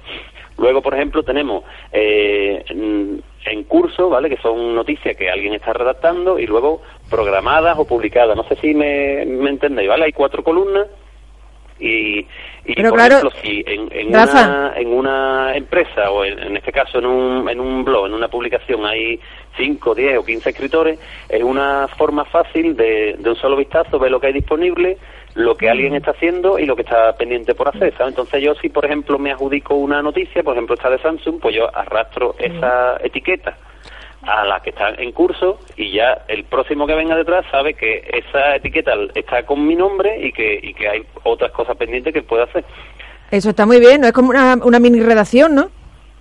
Luego, 0.57 0.81
por 0.81 0.95
ejemplo, 0.95 1.21
tenemos 1.21 1.63
eh, 1.91 2.63
en, 2.69 3.63
curso, 3.65 4.09
¿vale? 4.09 4.29
Que 4.29 4.37
son 4.37 4.75
noticias 4.75 5.15
que 5.15 5.29
alguien 5.29 5.53
está 5.53 5.73
redactando 5.73 6.39
y 6.39 6.45
luego 6.45 6.81
programadas 7.09 7.77
o 7.77 7.85
publicadas. 7.85 8.35
No 8.35 8.43
sé 8.43 8.55
si 8.57 8.73
me, 8.73 9.25
me 9.25 9.49
entendéis, 9.49 9.89
¿vale? 9.89 10.05
Hay 10.05 10.11
cuatro 10.11 10.43
columnas 10.43 10.87
y, 11.79 12.19
y 12.65 12.75
Pero 12.75 12.89
por 12.89 12.99
claro, 12.99 13.17
ejemplo, 13.17 13.39
si 13.41 13.63
en, 13.67 13.89
en 13.91 14.07
una, 14.07 14.73
en 14.75 14.87
una 14.87 15.55
empresa 15.55 16.11
o 16.11 16.23
en, 16.23 16.39
en 16.39 16.57
este 16.57 16.71
caso 16.71 16.99
en 16.99 17.05
un, 17.05 17.49
en 17.49 17.59
un 17.59 17.83
blog, 17.83 18.05
en 18.07 18.13
una 18.13 18.27
publicación 18.27 18.85
hay 18.85 19.19
5, 19.57 19.95
10 19.95 20.17
o 20.17 20.25
15 20.25 20.49
escritores, 20.49 20.99
es 21.29 21.43
una 21.43 21.87
forma 21.87 22.25
fácil 22.25 22.75
de, 22.75 23.15
de 23.17 23.29
un 23.29 23.35
solo 23.35 23.55
vistazo 23.55 23.99
ver 23.99 24.11
lo 24.11 24.19
que 24.19 24.27
hay 24.27 24.33
disponible, 24.33 24.97
lo 25.35 25.55
que 25.55 25.69
alguien 25.69 25.95
está 25.95 26.11
haciendo 26.11 26.59
y 26.59 26.65
lo 26.65 26.75
que 26.75 26.83
está 26.83 27.15
pendiente 27.15 27.55
por 27.55 27.69
hacer, 27.69 27.93
¿sabes? 27.97 28.11
Entonces 28.11 28.41
yo 28.41 28.53
si, 28.55 28.69
por 28.69 28.85
ejemplo, 28.85 29.17
me 29.17 29.31
adjudico 29.31 29.75
una 29.75 30.01
noticia, 30.01 30.43
por 30.43 30.53
ejemplo 30.53 30.75
esta 30.75 30.89
de 30.89 30.99
Samsung, 30.99 31.39
pues 31.39 31.55
yo 31.55 31.75
arrastro 31.75 32.35
esa 32.37 32.97
etiqueta 33.03 33.57
a 34.21 34.45
la 34.45 34.61
que 34.61 34.69
está 34.69 34.89
en 34.89 35.11
curso 35.11 35.59
y 35.75 35.91
ya 35.91 36.23
el 36.27 36.45
próximo 36.45 36.87
que 36.87 36.95
venga 36.95 37.15
detrás 37.15 37.45
sabe 37.51 37.73
que 37.73 38.09
esa 38.13 38.55
etiqueta 38.55 38.93
está 39.15 39.45
con 39.45 39.65
mi 39.67 39.75
nombre 39.75 40.25
y 40.25 40.31
que, 40.31 40.59
y 40.61 40.73
que 40.73 40.87
hay 40.87 41.05
otras 41.23 41.51
cosas 41.51 41.75
pendientes 41.75 42.13
que 42.13 42.21
puede 42.21 42.43
hacer. 42.43 42.63
Eso 43.31 43.49
está 43.49 43.65
muy 43.65 43.79
bien, 43.79 44.01
¿no? 44.01 44.07
Es 44.07 44.13
como 44.13 44.29
una, 44.29 44.55
una 44.63 44.79
mini 44.79 45.01
redacción, 45.01 45.55
¿no? 45.55 45.69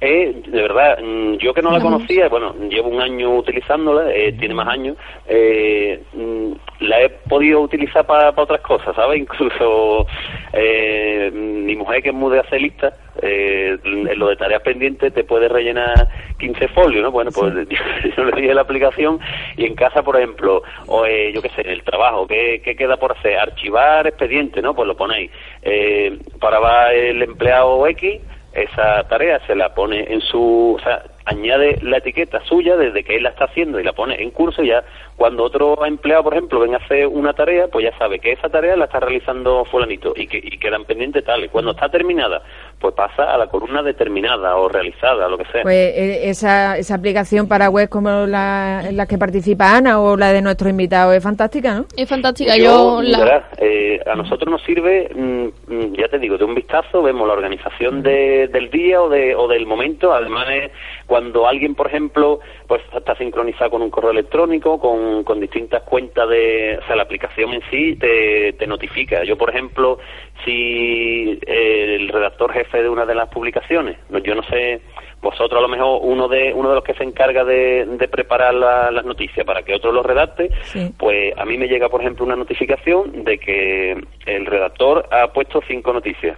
Eh, 0.04 0.34
de 0.48 0.62
verdad, 0.62 0.98
mm, 1.00 1.34
yo 1.36 1.54
que 1.54 1.62
no 1.62 1.70
la 1.70 1.78
conocía, 1.78 2.28
bueno, 2.28 2.56
llevo 2.68 2.88
un 2.88 3.00
año 3.00 3.36
utilizándola, 3.36 4.12
eh, 4.12 4.32
tiene 4.32 4.52
más 4.52 4.66
años, 4.66 4.96
eh, 5.28 6.02
mm, 6.12 6.52
la 6.80 7.02
he 7.02 7.08
podido 7.08 7.60
utilizar 7.60 8.04
para 8.04 8.30
otras 8.30 8.60
cosas, 8.62 8.96
¿sabes? 8.96 9.18
Incluso 9.20 10.08
eh, 10.52 11.30
mi 11.32 11.76
mujer 11.76 12.02
que 12.02 12.08
es 12.08 12.14
muy 12.16 12.32
de 12.32 12.40
hacer 12.40 12.60
listas, 12.60 12.94
eh, 13.22 13.78
en 13.84 14.18
lo 14.18 14.26
de 14.28 14.34
tareas 14.34 14.62
pendientes 14.62 15.14
te 15.14 15.22
puede 15.22 15.46
rellenar 15.46 16.08
15 16.40 16.66
folios, 16.68 17.04
¿no? 17.04 17.12
Bueno, 17.12 17.30
pues 17.32 17.54
yo 18.16 18.24
le 18.24 18.32
dije 18.40 18.54
la 18.54 18.62
aplicación 18.62 19.20
y 19.56 19.66
en 19.66 19.76
casa, 19.76 20.02
por 20.02 20.16
ejemplo, 20.16 20.64
o 20.88 21.06
eh, 21.06 21.32
yo 21.32 21.40
qué 21.40 21.50
sé, 21.50 21.60
en 21.60 21.70
el 21.70 21.84
trabajo, 21.84 22.26
¿qué, 22.26 22.60
qué 22.64 22.74
queda 22.74 22.96
por 22.96 23.12
hacer? 23.12 23.38
Archivar 23.38 24.08
expediente, 24.08 24.60
¿no? 24.62 24.74
Pues 24.74 24.88
lo 24.88 24.96
ponéis. 24.96 25.30
Eh, 25.62 26.18
para 26.40 26.58
va 26.58 26.92
el 26.92 27.22
empleado 27.22 27.86
X, 27.86 28.20
esa 28.52 29.04
tarea 29.08 29.40
se 29.46 29.54
la 29.54 29.74
pone 29.74 30.12
en 30.12 30.20
su, 30.20 30.76
o 30.78 30.82
sea, 30.82 31.04
añade 31.24 31.78
la 31.82 31.98
etiqueta 31.98 32.40
suya 32.44 32.76
desde 32.76 33.04
que 33.04 33.16
él 33.16 33.22
la 33.22 33.30
está 33.30 33.44
haciendo 33.44 33.78
y 33.78 33.84
la 33.84 33.92
pone 33.92 34.20
en 34.20 34.30
curso 34.30 34.62
y 34.62 34.68
ya 34.68 34.84
cuando 35.16 35.44
otro 35.44 35.84
empleado, 35.86 36.24
por 36.24 36.34
ejemplo, 36.34 36.60
venga 36.60 36.78
a 36.78 36.84
hacer 36.84 37.06
una 37.06 37.32
tarea, 37.32 37.68
pues 37.68 37.84
ya 37.84 37.96
sabe 37.96 38.18
que 38.18 38.32
esa 38.32 38.48
tarea 38.48 38.76
la 38.76 38.86
está 38.86 39.00
realizando 39.00 39.64
fulanito 39.64 40.12
y 40.16 40.26
que 40.26 40.38
y 40.38 40.58
quedan 40.58 40.84
pendientes 40.84 41.24
tales. 41.24 41.50
Cuando 41.50 41.72
está 41.72 41.88
terminada, 41.88 42.42
pues 42.82 42.94
pasa 42.94 43.32
a 43.32 43.38
la 43.38 43.46
columna 43.46 43.82
determinada 43.82 44.56
o 44.56 44.68
realizada, 44.68 45.28
lo 45.28 45.38
que 45.38 45.44
sea. 45.46 45.62
Pues 45.62 45.74
eh, 45.76 46.28
esa, 46.28 46.76
esa 46.76 46.96
aplicación 46.96 47.46
para 47.48 47.70
web 47.70 47.88
como 47.88 48.26
la 48.26 48.82
en 48.88 48.96
la 48.96 49.06
que 49.06 49.16
participa 49.16 49.76
Ana 49.76 50.00
o 50.00 50.16
la 50.16 50.32
de 50.32 50.42
nuestro 50.42 50.68
invitado 50.68 51.12
es 51.12 51.22
fantástica, 51.22 51.74
¿no? 51.74 51.86
Es 51.96 52.08
fantástica. 52.08 52.56
Yo, 52.56 53.00
Yo, 53.00 53.02
la, 53.02 53.18
verás, 53.20 53.44
eh, 53.58 54.00
a 54.04 54.14
nosotros 54.16 54.50
nos 54.50 54.62
sirve, 54.64 55.08
mm, 55.14 55.72
mm, 55.72 55.92
ya 55.94 56.08
te 56.08 56.18
digo, 56.18 56.36
de 56.36 56.44
un 56.44 56.54
vistazo 56.56 57.02
vemos 57.02 57.26
la 57.28 57.34
organización 57.34 58.02
de- 58.02 58.48
del 58.48 58.68
día 58.70 59.00
o, 59.00 59.08
de, 59.08 59.34
o 59.36 59.46
del 59.46 59.64
momento. 59.66 60.12
Además, 60.12 60.46
es 60.50 60.72
cuando 61.06 61.46
alguien, 61.46 61.76
por 61.76 61.86
ejemplo, 61.86 62.40
pues 62.66 62.82
está 62.94 63.14
sincronizado 63.16 63.70
con 63.70 63.82
un 63.82 63.90
correo 63.90 64.10
electrónico, 64.10 64.80
con, 64.80 65.22
con 65.22 65.38
distintas 65.38 65.82
cuentas 65.84 66.28
de, 66.28 66.78
o 66.82 66.86
sea, 66.86 66.96
la 66.96 67.02
aplicación 67.04 67.54
en 67.54 67.62
sí 67.70 67.94
te, 67.96 68.54
te 68.54 68.66
notifica. 68.66 69.22
Yo, 69.24 69.38
por 69.38 69.50
ejemplo, 69.50 69.98
si 70.44 71.38
eh, 71.46 71.96
el 72.00 72.08
redactor 72.08 72.52
jefe 72.52 72.82
de 72.82 72.88
una 72.88 73.04
de 73.06 73.14
las 73.14 73.28
publicaciones, 73.28 73.96
no- 74.10 74.18
yo 74.18 74.34
no 74.34 74.42
sé, 74.44 74.80
vosotros 75.20 75.58
a 75.58 75.62
lo 75.62 75.68
mejor 75.68 76.00
uno 76.02 76.26
de 76.28 76.52
uno 76.52 76.68
de 76.70 76.74
los 76.76 76.84
que 76.84 76.94
se 76.94 77.04
encarga 77.04 77.44
de, 77.44 77.86
de 77.86 78.08
preparar 78.08 78.54
la- 78.54 78.90
las 78.90 79.04
noticias 79.04 79.46
para 79.46 79.62
que 79.62 79.74
otro 79.74 79.92
lo 79.92 80.02
redacte, 80.02 80.50
Sí. 80.64 80.90
pues 80.98 81.32
a 81.36 81.44
mí 81.44 81.56
me 81.58 81.68
llega, 81.68 81.88
por 81.88 82.00
ejemplo, 82.00 82.24
una 82.24 82.36
notificación 82.36 83.24
de 83.24 83.38
que 83.38 83.92
el 84.26 84.46
redactor 84.46 85.06
ha 85.10 85.28
puesto 85.32 85.60
cinco 85.66 85.92
noticias. 85.92 86.36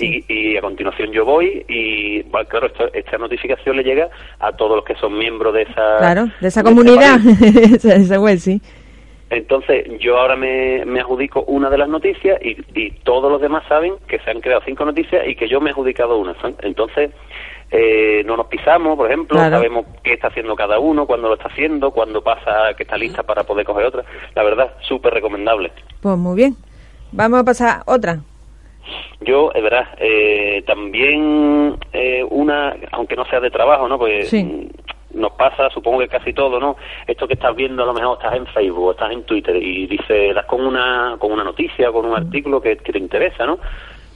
Y, 0.00 0.24
y 0.28 0.56
a 0.56 0.60
continuación 0.60 1.10
yo 1.10 1.24
voy 1.24 1.64
y, 1.68 2.22
bueno, 2.22 2.48
claro, 2.48 2.66
esto- 2.68 2.88
esta 2.92 3.18
notificación 3.18 3.76
le 3.76 3.82
llega 3.82 4.08
a 4.38 4.52
todos 4.52 4.76
los 4.76 4.84
que 4.84 4.94
son 4.94 5.18
miembros 5.18 5.52
de 5.54 5.62
esa... 5.62 5.96
Claro, 5.98 6.28
de 6.40 6.46
esa 6.48 6.62
de 6.62 6.68
comunidad, 6.68 7.18
esa 7.84 8.20
web, 8.20 8.38
sí. 8.38 8.60
Entonces, 9.30 9.86
yo 10.00 10.18
ahora 10.18 10.36
me, 10.36 10.84
me 10.86 11.00
adjudico 11.00 11.42
una 11.42 11.68
de 11.68 11.76
las 11.78 11.88
noticias 11.88 12.40
y, 12.42 12.56
y 12.74 12.90
todos 13.02 13.30
los 13.30 13.40
demás 13.40 13.62
saben 13.68 13.94
que 14.06 14.18
se 14.20 14.30
han 14.30 14.40
creado 14.40 14.62
cinco 14.64 14.84
noticias 14.86 15.26
y 15.26 15.34
que 15.34 15.48
yo 15.48 15.60
me 15.60 15.68
he 15.68 15.72
adjudicado 15.72 16.16
una. 16.18 16.34
Entonces, 16.62 17.10
eh, 17.70 18.22
no 18.24 18.36
nos 18.38 18.46
pisamos, 18.46 18.96
por 18.96 19.06
ejemplo, 19.08 19.36
Claro. 19.36 19.56
sabemos 19.56 19.84
qué 20.02 20.14
está 20.14 20.28
haciendo 20.28 20.56
cada 20.56 20.78
uno, 20.78 21.06
cuándo 21.06 21.28
lo 21.28 21.34
está 21.34 21.48
haciendo, 21.48 21.90
cuándo 21.90 22.22
pasa 22.22 22.72
que 22.76 22.84
está 22.84 22.96
lista 22.96 23.22
para 23.22 23.44
poder 23.44 23.66
coger 23.66 23.84
otra. 23.84 24.02
La 24.34 24.42
verdad, 24.42 24.72
súper 24.80 25.12
recomendable. 25.12 25.72
Pues 26.00 26.16
muy 26.16 26.34
bien. 26.34 26.56
Vamos 27.12 27.40
a 27.40 27.44
pasar 27.44 27.82
otra. 27.86 28.20
Yo, 29.20 29.50
es 29.54 29.62
verdad, 29.62 29.88
eh, 29.98 30.62
también 30.66 31.76
eh, 31.92 32.24
una, 32.30 32.74
aunque 32.92 33.16
no 33.16 33.26
sea 33.26 33.40
de 33.40 33.50
trabajo, 33.50 33.86
¿no? 33.88 33.98
Pues 33.98 34.30
Sí. 34.30 34.70
Mm, 35.18 35.20
nos 35.20 35.32
pasa, 35.32 35.68
supongo 35.70 36.00
que 36.00 36.08
casi 36.08 36.32
todo, 36.32 36.58
¿no? 36.60 36.76
Esto 37.06 37.26
que 37.26 37.34
estás 37.34 37.54
viendo, 37.54 37.82
a 37.82 37.86
lo 37.86 37.94
mejor 37.94 38.18
estás 38.18 38.36
en 38.36 38.46
Facebook 38.46 38.92
estás 38.92 39.12
en 39.12 39.22
Twitter 39.24 39.56
y 39.56 39.86
dices, 39.86 40.34
das 40.34 40.46
con 40.46 40.64
una, 40.66 41.16
con 41.18 41.32
una 41.32 41.44
noticia, 41.44 41.90
con 41.92 42.06
un 42.06 42.16
artículo 42.16 42.60
que, 42.60 42.76
que 42.76 42.92
te 42.92 42.98
interesa, 42.98 43.46
¿no? 43.46 43.58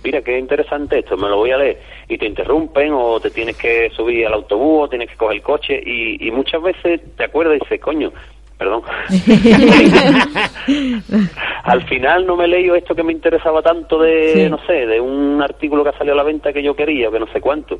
Mira, 0.05 0.21
qué 0.21 0.37
interesante 0.37 0.99
esto, 0.99 1.17
me 1.17 1.29
lo 1.29 1.37
voy 1.37 1.53
a 1.53 1.59
leer. 1.59 1.81
Y 2.09 2.19
te 2.19 2.27
interrumpen 2.27 2.93
o 2.93 3.21
te 3.21 3.31
tienes 3.31 3.57
que 3.57 3.89
subir 3.91 4.27
al 4.27 4.35
autobús 4.35 4.85
o 4.85 4.89
tienes 4.89 5.09
que 5.09 5.17
coger 5.17 5.37
el 5.37 5.43
coche 5.43 5.81
y, 5.85 6.27
y 6.27 6.31
muchas 6.33 6.61
veces 6.61 7.01
te 7.17 7.25
acuerdas 7.25 7.57
y 7.57 7.61
dices, 7.61 7.81
coño, 7.81 8.13
perdón. 8.59 8.83
Al 11.65 11.83
final 11.85 12.27
no 12.27 12.37
me 12.37 12.45
he 12.45 12.49
leído 12.49 12.75
esto 12.75 12.95
que 12.95 13.03
me 13.03 13.13
interesaba 13.13 13.63
tanto 13.63 13.99
de, 14.01 14.33
Sí. 14.35 14.51
no 14.51 14.59
sé, 14.67 14.87
de 14.87 15.01
un 15.01 15.41
artículo 15.43 15.83
que 15.85 15.91
ha 15.91 15.99
salido 15.99 16.15
a 16.15 16.19
la 16.19 16.23
venta 16.25 16.53
que 16.53 16.63
yo 16.63 16.75
quería, 16.75 17.09
o 17.09 17.13
que 17.13 17.21
no 17.21 17.27
sé 17.29 17.41
cuánto. 17.41 17.79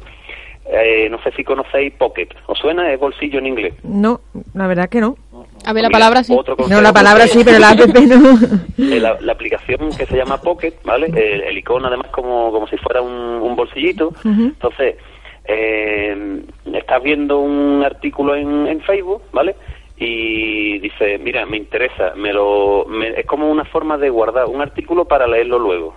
Eh, 0.65 1.09
no 1.11 1.21
sé 1.23 1.33
si 1.33 1.43
conocéis 1.45 1.93
Pocket. 1.95 2.29
¿Os 2.47 2.59
suena? 2.59 2.93
Es 2.93 2.99
bolsillo 3.01 3.39
en 3.41 3.47
inglés. 3.47 3.75
No, 3.83 4.21
la 4.55 4.67
verdad 4.69 4.89
que 4.89 5.01
no. 5.01 5.17
A 5.65 5.73
ver, 5.73 5.83
la 5.83 5.89
Mira, 5.89 5.99
palabra 5.99 6.25
sí. 6.25 6.35
otro 6.37 6.57
No, 6.69 6.81
la 6.81 6.93
palabra 6.93 7.27
sí, 7.27 7.43
pero 7.45 7.59
la 7.59 7.71
app 7.71 7.79
no. 7.81 8.39
eh, 8.79 9.01
la, 9.01 9.17
la 9.21 9.33
aplicación 9.33 9.91
que 9.97 10.07
se 10.07 10.17
llama 10.17 10.41
Pocket, 10.41 10.75
¿vale? 10.85 11.07
El, 11.09 11.43
el 11.43 11.59
icono 11.59 11.89
además 11.89 12.09
como, 12.11 12.51
como 12.53 12.67
si 12.69 12.77
fuera 12.79 13.01
un, 13.03 13.13
un 13.13 13.55
bolsillito. 13.57 14.13
Entonces, 14.25 14.97
eh, 15.45 16.43
estás 16.73 17.03
viendo 17.03 17.39
un 17.41 17.83
artículo 17.85 18.35
en, 18.37 18.67
en 18.67 18.81
Facebook, 18.83 19.23
¿vale? 19.33 19.57
Y 19.97 20.79
dice, 20.81 21.19
mira, 21.19 21.45
me 21.47 21.57
interesa, 21.59 22.15
me 22.17 22.33
lo, 22.33 22.87
me- 22.89 23.21
es 23.21 23.27
como 23.27 23.49
una 23.51 23.65
forma 23.65 23.99
de 23.99 24.11
guardar 24.11 24.47
un 24.47 24.61
artículo 24.63 25.05
para 25.05 25.27
leerlo 25.27 25.59
luego. 25.59 25.95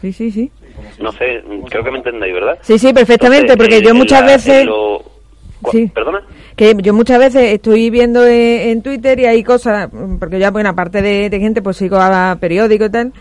Sí, 0.00 0.12
sí, 0.12 0.30
sí. 0.30 0.50
No 1.00 1.12
sé, 1.12 1.42
creo 1.68 1.84
que 1.84 1.90
me 1.90 1.98
entendéis, 1.98 2.34
¿verdad? 2.34 2.58
Sí, 2.62 2.78
sí, 2.78 2.92
perfectamente, 2.92 3.52
Entonces, 3.52 3.76
porque 3.78 3.86
yo 3.86 3.94
muchas 3.94 4.20
la- 4.22 4.26
veces... 4.26 4.66
lo- 4.66 5.02
Sí. 5.72 5.90
¿Perdona? 5.92 6.20
Que 6.54 6.74
yo 6.78 6.92
muchas 6.94 7.18
veces 7.18 7.54
estoy 7.54 7.90
viendo 7.90 8.24
en, 8.26 8.68
en 8.68 8.82
Twitter 8.82 9.18
y 9.18 9.24
hay 9.24 9.42
cosas, 9.42 9.88
porque 10.20 10.38
ya, 10.38 10.50
bueno, 10.50 10.68
aparte 10.68 11.02
de, 11.02 11.28
de 11.30 11.40
gente, 11.40 11.60
pues 11.62 11.76
sigo 11.78 11.96
a 11.96 12.36
periódico 12.38 12.84
y 12.84 12.90
tal, 12.90 13.12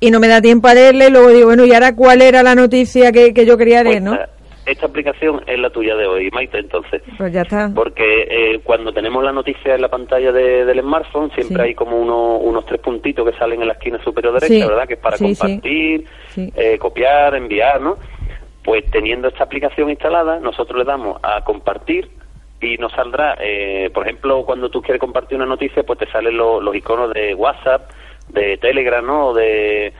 y 0.00 0.10
no 0.10 0.20
me 0.20 0.28
da 0.28 0.42
tiempo 0.42 0.68
a 0.68 0.74
leerle, 0.74 1.06
y 1.06 1.10
luego 1.10 1.28
digo, 1.30 1.46
bueno, 1.46 1.64
¿y 1.64 1.72
ahora 1.72 1.94
cuál 1.94 2.20
era 2.20 2.42
la 2.42 2.54
noticia 2.54 3.10
que, 3.12 3.32
que 3.32 3.46
yo 3.46 3.56
quería 3.56 3.82
leer, 3.84 4.02
Pues 4.02 4.12
no? 4.12 4.18
Esta, 4.66 4.86
aplicación 4.86 5.42
es 5.46 5.58
la 5.58 5.70
tuya 5.70 5.94
de 5.96 6.06
hoy, 6.06 6.30
Maite, 6.30 6.58
entonces. 6.58 7.02
Pues 7.18 7.32
ya 7.32 7.42
está. 7.42 7.70
Porque 7.74 8.26
eh, 8.30 8.60
cuando 8.64 8.92
tenemos 8.92 9.22
la 9.24 9.32
noticia 9.32 9.74
en 9.74 9.80
la 9.82 9.88
pantalla 9.88 10.32
de- 10.32 10.64
del 10.64 10.80
smartphone, 10.80 11.30
siempre 11.32 11.56
Sí. 11.56 11.62
hay 11.62 11.74
como 11.74 11.96
uno- 11.98 12.36
unos 12.36 12.64
tres 12.66 12.80
puntitos 12.80 13.28
que 13.30 13.36
salen 13.38 13.60
en 13.62 13.68
la 13.68 13.74
esquina 13.74 14.02
superior 14.02 14.34
derecha, 14.34 14.64
Sí. 14.64 14.68
¿verdad? 14.68 14.86
Que 14.88 14.94
es 14.94 15.00
para 15.00 15.16
Sí, 15.16 15.24
compartir, 15.36 16.04
eh, 16.36 16.78
copiar, 16.78 17.34
enviar, 17.34 17.80
¿no? 17.80 17.96
Pues 18.64 18.90
teniendo 18.90 19.28
esta 19.28 19.44
aplicación 19.44 19.90
instalada, 19.90 20.40
nosotros 20.40 20.78
le 20.78 20.84
damos 20.84 21.18
a 21.22 21.44
compartir 21.44 22.08
y 22.60 22.78
nos 22.78 22.92
saldrá, 22.92 23.36
eh, 23.40 23.90
por 23.92 24.04
ejemplo, 24.04 24.44
cuando 24.46 24.70
tú 24.70 24.80
quieres 24.80 25.00
compartir 25.00 25.36
una 25.36 25.44
noticia, 25.46 25.82
pues 25.82 25.98
te 25.98 26.06
salen 26.10 26.36
lo- 26.36 26.60
los 26.62 26.74
iconos 26.74 27.12
de 27.12 27.34
WhatsApp, 27.34 27.90
de 28.30 28.56
Telegram, 28.56 29.04
¿no? 29.06 29.26
O 29.28 29.34
de 29.34 29.92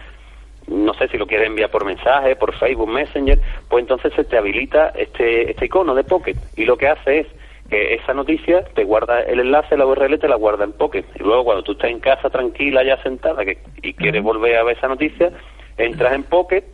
no 0.68 0.94
sé 0.94 1.08
si 1.08 1.18
lo 1.18 1.26
quieres 1.26 1.46
enviar 1.46 1.70
por 1.70 1.84
mensaje, 1.84 2.36
por 2.36 2.54
Facebook 2.54 2.88
Messenger, 2.88 3.38
pues 3.68 3.82
entonces 3.82 4.12
se 4.14 4.24
te 4.24 4.36
habilita 4.36 4.92
este, 4.96 5.50
este 5.50 5.66
icono 5.66 5.94
de 5.94 6.04
Pocket. 6.04 6.36
Y 6.56 6.64
lo 6.64 6.76
que 6.76 6.88
hace 6.88 7.20
es 7.20 7.26
que 7.68 7.94
esa 7.94 8.14
noticia 8.14 8.64
te 8.74 8.84
guarda 8.84 9.20
el 9.22 9.40
enlace, 9.40 9.76
la 9.76 9.86
URL 9.86 10.18
te 10.18 10.28
la 10.28 10.36
guarda 10.36 10.64
en 10.64 10.72
Pocket. 10.72 11.04
Y 11.14 11.22
luego 11.22 11.44
cuando 11.44 11.62
tú 11.62 11.72
estás 11.72 11.90
en 11.90 12.00
casa 12.00 12.30
tranquila 12.30 12.82
ya 12.82 13.02
sentada 13.02 13.44
que, 13.44 13.58
y 13.82 13.94
quieres 13.94 14.22
volver 14.22 14.56
a 14.56 14.64
ver 14.64 14.76
esa 14.76 14.88
noticia, 14.88 15.30
entras 15.76 16.12
en 16.12 16.24
Pocket 16.24 16.64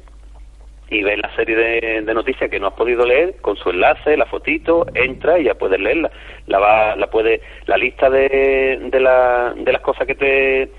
y 0.91 1.03
ves 1.05 1.19
la 1.19 1.35
serie 1.37 1.57
de, 1.57 2.03
de 2.03 2.15
noticias 2.15 2.51
que 2.51 2.59
no 2.59 2.67
has 2.67 2.75
podido 2.75 3.07
leer 3.07 3.37
con 3.41 3.57
su 3.57 3.71
enlace, 3.71 4.17
la 4.17 4.27
fotito, 4.27 4.87
entra 4.95 5.39
y 5.39 5.45
ya 5.45 5.55
puedes 5.55 5.79
leerla. 5.79 6.11
La 6.47 6.59
va, 6.59 6.97
la 6.97 7.07
puede, 7.09 7.41
la 7.67 7.77
lista 7.77 8.11
de, 8.11 8.89
de, 8.91 9.01
la, 9.01 9.55
de 9.57 9.73
las 9.73 9.83
cosas 9.83 10.07
que 10.07 10.17
te 10.17 10.71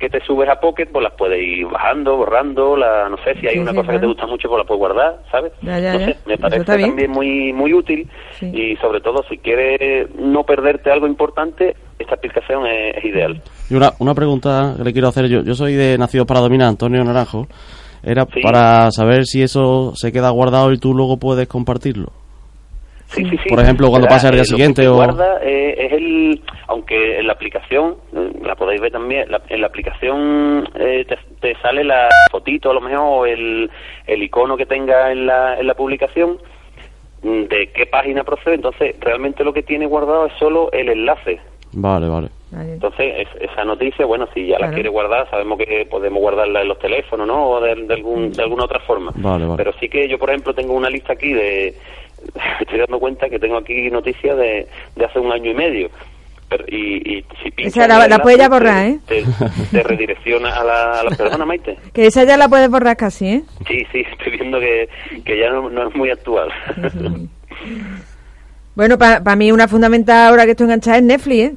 que 0.00 0.08
te 0.08 0.18
subes 0.24 0.48
a 0.48 0.58
Pocket, 0.58 0.86
pues 0.90 1.02
las 1.04 1.12
puedes 1.12 1.38
ir 1.40 1.66
bajando, 1.66 2.16
borrando, 2.16 2.74
la, 2.76 3.08
no 3.10 3.16
sé 3.18 3.34
si 3.38 3.46
hay 3.46 3.52
Sí, 3.54 3.58
una 3.60 3.70
sí, 3.72 3.76
cosa 3.76 3.92
que 3.92 3.98
te 3.98 4.06
gusta 4.06 4.26
mucho, 4.26 4.48
pues 4.48 4.58
la 4.58 4.64
puedes 4.66 4.78
guardar, 4.78 5.22
¿sabes? 5.30 5.52
Ya, 5.60 5.78
ya, 5.78 5.92
no 5.92 6.00
ya. 6.00 6.06
sé, 6.06 6.16
me 6.26 6.38
parece 6.38 6.64
también 6.64 7.10
muy 7.10 7.52
muy 7.52 7.74
útil 7.74 8.08
Sí. 8.38 8.46
y 8.46 8.76
sobre 8.76 9.00
todo 9.02 9.22
si 9.28 9.36
quieres 9.38 10.08
no 10.16 10.42
perderte 10.44 10.90
algo 10.90 11.06
importante, 11.06 11.76
esta 11.98 12.14
aplicación 12.14 12.66
es, 12.66 12.96
es 12.96 13.04
ideal. 13.04 13.42
Y 13.68 13.74
una, 13.74 13.90
una 13.98 14.14
pregunta 14.14 14.74
que 14.78 14.84
le 14.84 14.92
quiero 14.92 15.08
hacer 15.08 15.26
yo. 15.28 15.42
Yo 15.42 15.54
soy 15.54 15.74
de 15.74 15.98
Nacidos 15.98 16.26
para 16.26 16.40
Dominar, 16.40 16.68
Antonio 16.68 17.04
Naranjo. 17.04 17.46
Era 18.02 18.24
Sí. 18.32 18.40
para 18.42 18.90
saber 18.92 19.26
si 19.26 19.42
eso 19.42 19.92
se 19.94 20.10
queda 20.10 20.30
guardado 20.30 20.72
y 20.72 20.78
tú 20.78 20.94
luego 20.94 21.18
puedes 21.18 21.46
compartirlo. 21.46 22.08
Sí, 23.10 23.24
sí, 23.28 23.36
sí. 23.42 23.48
Por 23.48 23.60
ejemplo, 23.60 23.88
cuando 23.90 24.06
pase 24.08 24.28
al 24.28 24.34
día 24.34 24.42
eh, 24.42 24.44
lo 24.44 24.44
que 24.44 24.56
siguiente 24.56 24.82
te 24.82 24.88
o- 24.88 24.94
guarda 24.94 25.40
eh, 25.42 25.74
es 25.78 25.92
el, 25.92 26.42
aunque 26.68 27.18
en 27.18 27.26
la 27.26 27.32
aplicación, 27.32 27.96
eh, 28.16 28.30
la 28.44 28.54
podéis 28.54 28.80
ver 28.80 28.92
también, 28.92 29.30
la- 29.30 29.42
en 29.48 29.60
la 29.60 29.66
aplicación 29.66 30.68
eh, 30.76 31.04
te, 31.08 31.18
te 31.40 31.60
sale 31.60 31.82
la 31.84 32.08
fotito 32.30 32.70
a 32.70 32.74
lo 32.74 32.80
mejor, 32.80 33.00
o 33.04 33.26
el, 33.26 33.70
el 34.06 34.22
icono 34.22 34.56
que 34.56 34.66
tenga 34.66 35.10
en 35.10 35.26
la, 35.26 35.58
en 35.58 35.66
la 35.66 35.74
publicación 35.74 36.38
mm, 37.22 37.42
de 37.44 37.70
qué 37.74 37.86
página 37.86 38.22
procede, 38.24 38.54
entonces 38.54 38.94
realmente 39.00 39.42
lo 39.44 39.52
que 39.52 39.62
tiene 39.64 39.86
guardado 39.86 40.26
es 40.26 40.32
solo 40.38 40.70
el 40.72 40.88
enlace. 40.88 41.40
Vale, 41.72 42.08
vale. 42.08 42.28
Vale. 42.52 42.72
Entonces, 42.72 43.14
es- 43.16 43.50
esa 43.50 43.64
noticia, 43.64 44.04
bueno, 44.06 44.28
si 44.34 44.46
ya 44.46 44.54
la 44.54 44.58
Claro. 44.66 44.74
quiere 44.74 44.88
guardar, 44.88 45.30
sabemos 45.30 45.56
que 45.58 45.86
podemos 45.88 46.20
guardarla 46.20 46.62
en 46.62 46.68
los 46.68 46.78
teléfonos, 46.80 47.24
¿no? 47.26 47.48
O 47.48 47.60
de, 47.60 47.76
de 47.76 47.94
algún, 47.94 48.32
de 48.32 48.42
alguna 48.42 48.64
otra 48.64 48.80
forma. 48.80 49.12
Vale, 49.14 49.44
vale. 49.46 49.56
Pero 49.56 49.72
sí 49.78 49.88
que 49.88 50.08
yo, 50.08 50.18
por 50.18 50.30
ejemplo, 50.30 50.52
tengo 50.52 50.74
una 50.74 50.90
lista 50.90 51.12
aquí 51.12 51.32
de... 51.32 51.74
Estoy 52.60 52.78
dando 52.78 52.98
cuenta 52.98 53.28
que 53.28 53.38
tengo 53.38 53.56
aquí 53.58 53.90
noticias 53.90 54.36
de, 54.36 54.66
de 54.96 55.04
hace 55.04 55.18
un 55.18 55.32
año 55.32 55.50
y 55.50 55.54
medio. 55.54 55.90
Pero, 56.48 56.64
y, 56.66 56.96
y 57.18 57.24
si 57.42 57.50
pinchas 57.52 57.76
Esa 57.86 58.08
la- 58.08 58.18
puedes 58.18 58.38
ya 58.38 58.48
borrar, 58.48 58.86
¿eh? 58.86 58.98
Te, 59.06 59.24
te 59.70 59.82
redirecciona 59.84 60.50
a 60.56 60.64
la, 60.64 61.00
a 61.00 61.04
la 61.04 61.10
persona, 61.10 61.44
Maite. 61.44 61.76
Que 61.92 62.06
esa 62.06 62.24
ya 62.24 62.36
la 62.36 62.48
puedes 62.48 62.68
borrar 62.68 62.96
casi, 62.96 63.26
¿eh? 63.28 63.42
Sí, 63.68 63.84
sí, 63.92 64.00
estoy 64.10 64.32
viendo 64.36 64.58
que, 64.58 64.88
que 65.24 65.38
ya 65.38 65.50
no, 65.50 65.70
no 65.70 65.88
es 65.88 65.94
muy 65.94 66.10
actual. 66.10 66.48
Bueno, 68.74 68.96
para 68.98 69.36
mí 69.36 69.52
una 69.52 69.68
fundamental 69.68 70.28
ahora 70.28 70.44
que 70.44 70.52
estoy 70.52 70.64
enganchada 70.64 70.96
es 70.98 71.02
Netflix, 71.02 71.40
¿eh? 71.52 71.54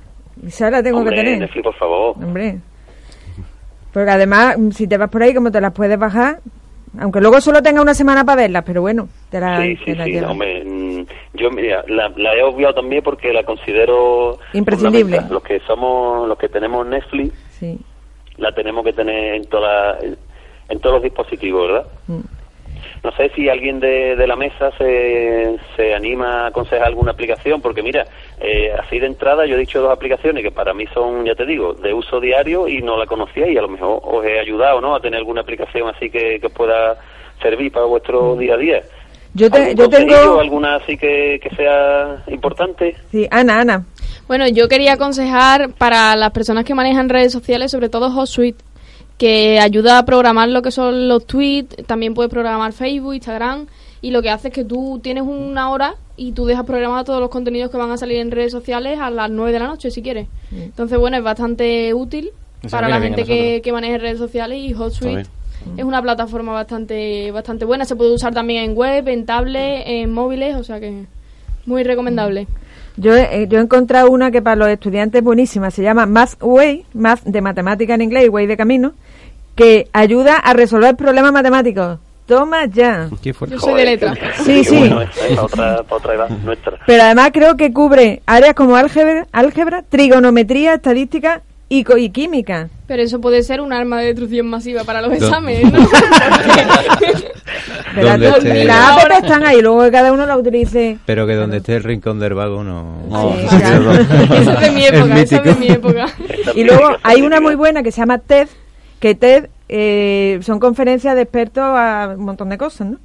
Esa 0.47 0.69
la 0.69 0.83
tengo 0.83 0.97
Hombre, 0.97 1.15
que 1.15 1.21
tener. 1.23 1.39
Netflix, 1.39 1.63
por 1.63 1.75
favor. 1.75 2.15
Hombre. 2.17 2.57
Porque 3.93 4.09
además, 4.09 4.57
si 4.71 4.87
te 4.87 4.97
vas 4.97 5.09
por 5.09 5.21
ahí, 5.23 5.33
como 5.33 5.51
te 5.51 5.61
las 5.61 5.71
puedes 5.71 5.97
bajar, 5.97 6.39
aunque 6.99 7.19
luego 7.21 7.41
solo 7.41 7.61
tenga 7.61 7.81
una 7.81 7.93
semana 7.93 8.23
para 8.23 8.41
verlas, 8.43 8.63
pero 8.65 8.81
bueno, 8.81 9.07
te 9.29 9.39
las 9.39 9.61
Sí, 9.61 9.75
te 9.85 9.93
sí, 9.95 10.01
sí, 10.03 10.11
llevas. 10.11 10.31
hombre, 10.31 10.63
mm, 10.65 11.05
yo 11.33 11.49
mira, 11.51 11.83
la, 11.87 12.09
la 12.15 12.35
he 12.35 12.43
obviado 12.43 12.73
también 12.75 13.03
porque 13.03 13.33
la 13.33 13.43
considero 13.43 14.37
Imprescindible. 14.53 15.21
Los 15.29 15.43
que 15.43 15.59
somos, 15.61 16.27
los 16.27 16.37
que 16.37 16.49
tenemos 16.49 16.85
Netflix, 16.85 17.33
la 18.37 18.51
tenemos 18.53 18.83
que 18.83 18.93
tener 18.93 19.35
en 19.35 19.45
toda, 19.45 19.97
en 19.99 20.79
todos 20.79 20.95
los 20.95 21.03
dispositivos, 21.03 21.67
¿verdad? 21.67 21.87
Mm. 22.07 22.19
No 23.03 23.11
sé 23.17 23.29
si 23.35 23.49
alguien 23.49 23.81
de, 23.81 24.15
de 24.15 24.27
la 24.27 24.37
mesa 24.37 24.71
se, 24.77 25.57
se 25.75 25.93
anima 25.93 26.43
a 26.43 26.47
aconsejar 26.47 26.87
alguna 26.87 27.11
aplicación, 27.11 27.61
porque 27.61 27.83
mira, 27.83 28.05
eh, 28.39 28.71
así 28.81 28.97
de 28.97 29.07
entrada 29.07 29.45
yo 29.45 29.55
he 29.55 29.59
dicho 29.59 29.81
dos 29.81 29.91
aplicaciones 29.91 30.41
que 30.41 30.51
para 30.51 30.73
mí 30.73 30.85
son, 30.93 31.25
ya 31.25 31.35
te 31.35 31.45
digo, 31.45 31.73
de 31.73 31.93
uso 31.93 32.21
diario 32.21 32.65
y 32.67 32.81
no 32.81 32.97
la 32.97 33.05
conocía 33.05 33.45
y 33.49 33.57
a 33.57 33.61
lo 33.61 33.67
mejor 33.67 33.99
os 34.03 34.25
he 34.25 34.39
ayudado, 34.39 34.79
¿no? 34.79 34.95
A 34.95 35.01
tener 35.01 35.17
alguna 35.19 35.41
aplicación 35.41 35.89
así 35.89 36.09
que, 36.09 36.39
que 36.39 36.47
os 36.47 36.53
pueda 36.53 36.95
servir 37.41 37.73
para 37.73 37.85
vuestro 37.87 38.37
día 38.37 38.53
a 38.53 38.57
día. 38.57 38.81
Yo, 39.33 39.49
te- 39.51 39.57
¿Algún 39.57 39.75
yo 39.75 39.89
tengo... 39.89 40.39
alguna 40.39 40.75
así 40.75 40.95
que, 40.95 41.39
que 41.43 41.49
sea 41.57 42.23
importante? 42.27 42.95
Sí, 43.11 43.27
Ana, 43.31 43.59
Ana. 43.59 43.83
Bueno, 44.27 44.47
yo 44.47 44.69
quería 44.69 44.93
aconsejar 44.93 45.73
para 45.73 46.15
las 46.15 46.31
personas 46.31 46.63
que 46.63 46.73
manejan 46.73 47.09
redes 47.09 47.33
sociales, 47.33 47.69
sobre 47.71 47.89
todo 47.89 48.07
HotSuite, 48.15 48.63
que 49.17 49.59
ayuda 49.59 49.99
a 49.99 50.05
programar 50.05 50.49
lo 50.49 50.61
que 50.61 50.71
son 50.71 51.07
los 51.07 51.25
tweets, 51.25 51.85
también 51.85 52.13
puedes 52.13 52.29
programar 52.31 52.73
Facebook, 52.73 53.13
Instagram, 53.13 53.67
y 54.01 54.11
lo 54.11 54.21
que 54.21 54.29
hace 54.29 54.49
es 54.49 54.53
que 54.53 54.65
tú 54.65 54.99
tienes 55.01 55.23
una 55.23 55.71
hora 55.71 55.95
y 56.17 56.33
tú 56.33 56.45
dejas 56.45 56.65
programados 56.65 57.05
todos 57.05 57.21
los 57.21 57.29
contenidos 57.29 57.71
que 57.71 57.77
van 57.77 57.91
a 57.91 57.97
salir 57.97 58.17
en 58.17 58.31
redes 58.31 58.51
sociales 58.51 58.99
a 58.99 59.09
las 59.09 59.29
9 59.29 59.51
de 59.51 59.59
la 59.59 59.67
noche, 59.67 59.91
si 59.91 60.01
quieres. 60.01 60.27
Entonces, 60.51 60.97
bueno, 60.97 61.17
es 61.17 61.23
bastante 61.23 61.93
útil 61.93 62.31
Eso 62.61 62.71
para 62.71 62.89
la 62.89 62.99
gente 62.99 63.23
que, 63.23 63.61
que 63.63 63.71
maneje 63.71 63.97
redes 63.97 64.17
sociales 64.17 64.59
y 64.59 64.73
HotSuite 64.73 65.29
es 65.77 65.83
una 65.83 66.01
plataforma 66.01 66.51
bastante 66.51 67.31
bastante 67.31 67.65
buena. 67.65 67.85
Se 67.85 67.95
puede 67.95 68.13
usar 68.13 68.33
también 68.33 68.63
en 68.63 68.75
web, 68.75 69.07
en 69.07 69.25
tablet, 69.25 69.83
en 69.85 70.11
móviles, 70.11 70.55
o 70.55 70.63
sea 70.63 70.79
que 70.79 71.05
muy 71.65 71.83
recomendable. 71.83 72.47
Yo, 72.97 73.15
he- 73.15 73.47
yo 73.47 73.59
he 73.59 73.61
encontrado 73.61 74.09
una 74.11 74.29
que 74.31 74.41
para 74.41 74.55
los 74.55 74.67
estudiantes 74.69 75.19
es 75.19 75.23
buenísima, 75.25 75.71
se 75.71 75.81
llama 75.81 76.05
Math 76.05 76.35
Way, 76.41 76.85
Math 76.93 77.23
de 77.23 77.41
matemática 77.41 77.95
en 77.95 78.01
inglés 78.03 78.25
y 78.25 78.29
Way 78.29 78.45
de 78.47 78.57
camino, 78.57 78.93
que 79.55 79.87
ayuda 79.93 80.37
a 80.37 80.53
resolver 80.53 80.95
problemas 80.95 81.31
matemáticos. 81.33 81.99
Toma 82.25 82.65
ya. 82.65 83.09
Qué 83.21 83.33
fuerte. 83.33 83.55
Yo 83.55 83.59
soy 83.61 83.73
de 83.73 83.85
letra. 83.85 84.15
Sí, 84.45 84.63
sí. 84.63 84.77
bueno, 84.77 85.01
esta 85.01 85.43
otra, 85.43 85.83
para 85.83 85.95
otra 85.97 86.13
edad 86.13 86.29
nuestra. 86.45 86.79
Pero 86.85 87.03
además 87.03 87.31
creo 87.33 87.57
que 87.57 87.73
cubre 87.73 88.21
áreas 88.25 88.53
como 88.53 88.75
álgebra, 88.77 89.27
álgebra 89.33 89.81
trigonometría, 89.83 90.75
estadística 90.75 91.41
y, 91.69 91.83
co- 91.83 91.97
y 91.97 92.09
química. 92.09 92.69
Pero 92.87 93.01
eso 93.01 93.19
puede 93.21 93.41
ser 93.43 93.61
un 93.61 93.73
arma 93.73 93.99
de 93.99 94.07
destrucción 94.07 94.47
masiva 94.47 94.83
para 94.83 95.01
los 95.01 95.13
exámenes, 95.13 95.71
¿no? 95.73 95.79
Donde 97.95 98.17
las- 98.29 98.37
esté- 98.43 98.63
las 98.65 99.03
app 99.03 99.11
están 99.23 99.45
ahí, 99.45 99.61
luego 99.61 99.83
que 99.83 99.91
cada 99.91 100.11
uno 100.13 100.25
la 100.25 100.37
utilice. 100.37 100.97
Pero 101.05 101.25
que 101.27 101.33
donde 101.35 101.57
esté 101.57 101.75
el 101.75 101.83
rincón 101.83 102.19
del 102.19 102.33
vago 102.33 102.63
no... 102.63 102.97
Sí, 103.05 103.09
no- 103.11 103.59
claro. 103.59 103.91
Eso 104.33 104.51
es 104.51 104.59
de 104.61 104.71
mi 104.71 104.83
Es 104.85 104.93
época, 104.93 105.19
eso 105.21 105.35
es 105.37 105.43
de 105.43 105.55
mi 105.55 105.67
época. 105.67 106.05
Y 106.55 106.63
luego 106.63 106.97
hay 107.03 107.21
una 107.21 107.39
muy 107.39 107.55
buena 107.55 107.83
que 107.83 107.91
se 107.91 108.01
llama 108.01 108.17
TED, 108.19 108.47
que 108.99 109.15
TED 109.15 109.47
eh, 109.69 110.39
son 110.43 110.59
conferencias 110.59 111.15
de 111.15 111.21
expertos 111.23 111.63
a 111.65 112.13
un 112.17 112.25
montón 112.25 112.49
de 112.49 112.57
cosas, 112.57 112.87
¿no? 112.87 112.97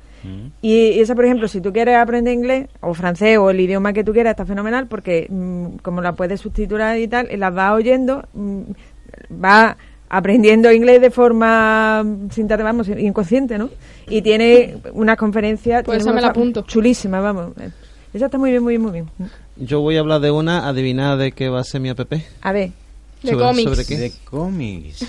Y, 0.63 0.73
y 0.73 1.01
esa, 1.01 1.15
por 1.15 1.25
ejemplo, 1.25 1.49
si 1.49 1.61
tú 1.61 1.73
quieres 1.73 1.97
aprender 1.97 2.35
inglés 2.35 2.69
o 2.81 2.95
francés 2.95 3.39
o 3.39 3.51
el 3.51 3.61
idioma 3.61 3.93
que 3.93 4.05
tú 4.05 4.13
quieras, 4.13 4.33
está 4.33 4.45
fenomenal 4.45 4.87
porque 4.87 5.27
mm, 5.29 5.79
como 5.83 6.01
la 6.03 6.13
puedes 6.13 6.41
subtitular 6.41 6.99
y 6.99 7.09
tal, 7.09 7.29
y 7.31 7.37
las 7.37 7.55
vas 7.55 7.73
oyendo, 7.73 8.25
mm, 8.35 8.63
vas 9.31 9.77
aprendiendo 10.09 10.73
inglés 10.73 11.01
de 11.01 11.11
forma 11.11 12.03
mm, 12.03 12.31
sin 12.31 12.49
vamos, 12.49 12.89
inconsciente, 12.89 13.59
¿no? 13.59 13.71
Y 14.09 14.23
tiene 14.23 14.79
una 14.93 15.17
conferencia 15.17 15.83
Pues 15.83 15.99
tiene 15.99 15.99
esa 15.99 16.11
me 16.11 16.13
una 16.15 16.21
la 16.23 16.29
apunto. 16.29 16.63
chulísima, 16.63 17.21
vamos. 17.21 17.53
Esa 18.13 18.27
está 18.27 18.39
muy 18.39 18.51
bien, 18.51 18.63
muy 18.63 18.73
bien, 18.73 18.83
muy 18.83 18.93
bien. 18.93 19.11
Yo 19.57 19.81
voy 19.81 19.97
a 19.97 20.01
hablar 20.01 20.21
de 20.21 20.31
una, 20.31 20.67
adivinada 20.67 21.17
de 21.17 21.33
qué 21.33 21.49
va 21.49 21.61
a 21.61 21.65
ser 21.65 21.81
mi 21.81 21.91
app. 21.91 22.01
A 22.43 22.53
ver. 22.53 22.71
De 23.23 23.33
¿Sobre- 23.33 23.45
cómics. 23.45 23.71
sobre 23.71 23.85
qué? 23.85 23.97
De 23.99 24.13
cómics. 24.25 25.03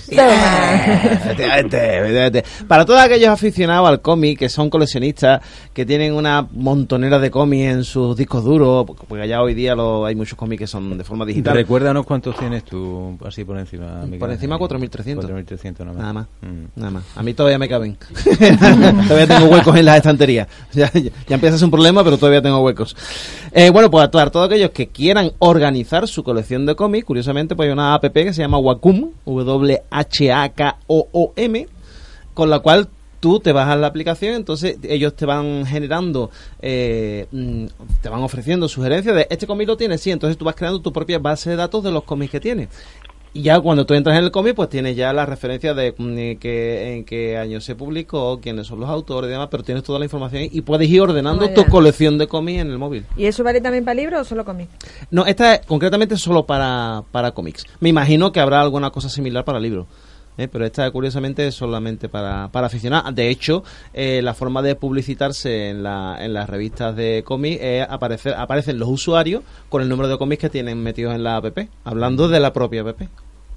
Efectivamente. 1.20 2.44
Para 2.68 2.86
todos 2.86 3.00
aquellos 3.02 3.30
aficionados 3.30 3.88
al 3.88 4.02
cómic, 4.02 4.40
que 4.40 4.50
son 4.50 4.70
coleccionistas, 4.70 5.42
que 5.74 5.86
tienen 5.86 6.14
una 6.14 6.48
montonera 6.52 7.20
de 7.20 7.30
cómics 7.32 7.66
en 7.72 7.84
sus 7.84 8.16
discos 8.18 8.44
duros, 8.44 8.86
porque 9.08 9.28
ya 9.28 9.42
hoy 9.42 9.54
día 9.54 9.76
lo- 9.76 10.06
hay 10.06 10.16
muchos 10.16 10.38
cómics 10.38 10.60
que 10.62 10.68
son 10.68 10.98
de 10.98 11.04
forma 11.04 11.26
digital. 11.26 11.54
Recuérdanos 11.56 12.06
cuántos 12.06 12.38
tienes 12.38 12.64
tú 12.64 13.18
así 13.26 13.44
por 13.44 13.58
encima. 13.58 14.02
Miguel 14.04 14.20
Por 14.20 14.32
encima, 14.32 14.56
Ángel. 14.56 14.68
4.300. 14.70 15.26
4.300 15.26 15.80
nada 15.86 15.94
más. 15.94 15.98
Nada 16.02 16.14
más. 16.14 16.28
Mm. 16.42 16.66
Nada 16.76 16.92
más. 16.92 17.04
A 17.16 17.24
mí 17.24 17.34
todavía 17.34 17.60
me 17.60 17.70
caben. 17.70 17.98
todavía 19.08 19.28
tengo 19.28 19.46
huecos 19.52 19.76
en 19.78 19.86
las 19.86 19.98
estanterías. 19.98 20.48
Ya, 20.72 20.92
ya, 20.94 21.02
ya 21.28 21.36
empieza 21.36 21.56
a 21.56 21.58
ser 21.60 21.66
un 21.66 21.72
problema, 21.72 22.04
pero 22.04 22.18
todavía 22.18 22.42
tengo 22.42 22.60
huecos. 22.64 22.96
Eh, 23.52 23.70
bueno, 23.72 23.90
pues 23.92 24.06
a 24.06 24.12
todos 24.12 24.32
todos 24.32 24.46
aquellos 24.48 24.70
que 24.72 24.88
quieran 24.88 25.32
organizar 25.40 26.08
su 26.08 26.24
colección 26.24 26.66
de 26.66 26.76
cómics, 26.76 27.06
curiosamente, 27.06 27.56
pues 27.56 27.68
hay 27.68 27.74
una 27.74 27.99
app 28.08 28.14
que 28.14 28.34
se 28.34 28.42
llama 28.42 28.58
Wacom, 28.58 29.12
W-H-A-K-O-O-M, 29.26 29.68
con 32.34 32.50
la 32.50 32.60
cual 32.60 32.90
tú 33.20 33.40
te 33.40 33.52
bajas 33.52 33.80
la 33.80 33.88
aplicación, 33.88 34.36
entonces 34.36 34.78
ellos 34.84 35.16
te 35.16 35.26
van 35.26 35.66
generando, 35.66 36.32
eh, 36.62 37.28
mm, 37.32 37.66
te 38.02 38.10
van 38.10 38.22
ofreciendo 38.22 38.68
sugerencias 38.68 39.16
de 39.16 39.28
este 39.30 39.46
cómic 39.46 39.68
lo 39.68 39.78
tienes, 39.78 40.02
sí, 40.02 40.12
entonces 40.12 40.38
tú 40.38 40.46
vas 40.46 40.56
creando 40.56 40.82
tu 40.82 40.94
propia 40.94 41.20
base 41.20 41.50
de 41.50 41.56
datos 41.56 41.84
de 41.84 41.92
los 41.92 42.04
cómics 42.04 42.32
que 42.32 42.40
tienes. 42.40 42.70
Y 43.34 43.44
ya 43.44 43.60
cuando 43.60 43.86
tú 43.86 43.94
entras 43.94 44.18
en 44.18 44.24
el 44.24 44.32
cómic, 44.32 44.56
pues 44.56 44.70
tienes 44.70 44.96
ya 44.96 45.14
la 45.14 45.26
referencia 45.26 45.74
de 45.74 45.94
mm, 45.96 46.40
que, 46.40 46.96
en 46.96 47.06
qué 47.06 47.38
año 47.38 47.62
se 47.62 47.76
publicó, 47.76 48.40
quiénes 48.42 48.68
son 48.68 48.80
los 48.80 48.90
autores 48.90 49.30
y 49.30 49.32
demás, 49.32 49.50
pero 49.52 49.64
tienes 49.64 49.84
toda 49.84 50.00
la 50.00 50.06
información 50.06 50.44
y 50.52 50.62
puedes 50.62 50.90
ir 50.90 51.02
ordenando 51.02 51.50
tu 51.50 51.66
colección 51.66 52.18
de 52.18 52.28
cómics 52.28 52.62
en 52.62 52.72
el 52.72 52.78
móvil. 52.78 53.06
¿Y 53.16 53.26
eso 53.26 53.44
vale 53.44 53.62
también 53.62 53.86
para 53.86 53.96
libros 53.96 54.22
o 54.22 54.24
solo 54.26 54.44
cómics? 54.44 54.72
No, 55.12 55.26
esta 55.26 55.56
es 55.56 55.66
concretamente 55.66 56.18
solo 56.18 56.46
para, 56.46 57.04
para 57.12 57.32
cómics. 57.32 57.66
Me 57.80 57.90
imagino 57.90 58.32
que 58.32 58.40
habrá 58.40 58.62
alguna 58.62 58.90
cosa 58.90 59.10
similar 59.10 59.46
para 59.46 59.60
libros. 59.60 59.86
¿Eh? 60.40 60.48
Pero 60.48 60.66
esta, 60.66 60.90
curiosamente, 60.92 61.46
es 61.48 61.56
solamente 61.56 62.10
para, 62.10 62.48
para 62.52 62.68
aficionados. 62.68 63.14
De 63.14 63.30
hecho, 63.30 63.64
eh, 63.94 64.22
la 64.24 64.34
forma 64.34 64.62
de 64.62 64.76
publicitarse 64.76 65.70
en, 65.70 65.84
la, 65.84 66.18
en 66.20 66.34
las 66.34 66.50
revistas 66.50 66.96
de 66.96 67.24
cómics 67.26 67.60
es 67.62 67.86
aparecer, 67.90 68.34
aparecen 68.36 68.80
los 68.80 68.90
usuarios 68.90 69.44
con 69.70 69.82
el 69.82 69.90
número 69.90 70.08
de 70.10 70.18
cómics 70.18 70.42
que 70.42 70.50
tienen 70.50 70.82
metidos 70.82 71.14
en 71.16 71.24
la 71.24 71.36
app, 71.38 71.58
hablando 71.84 72.28
de 72.28 72.40
la 72.40 72.54
propia 72.54 72.82
app. 72.82 73.02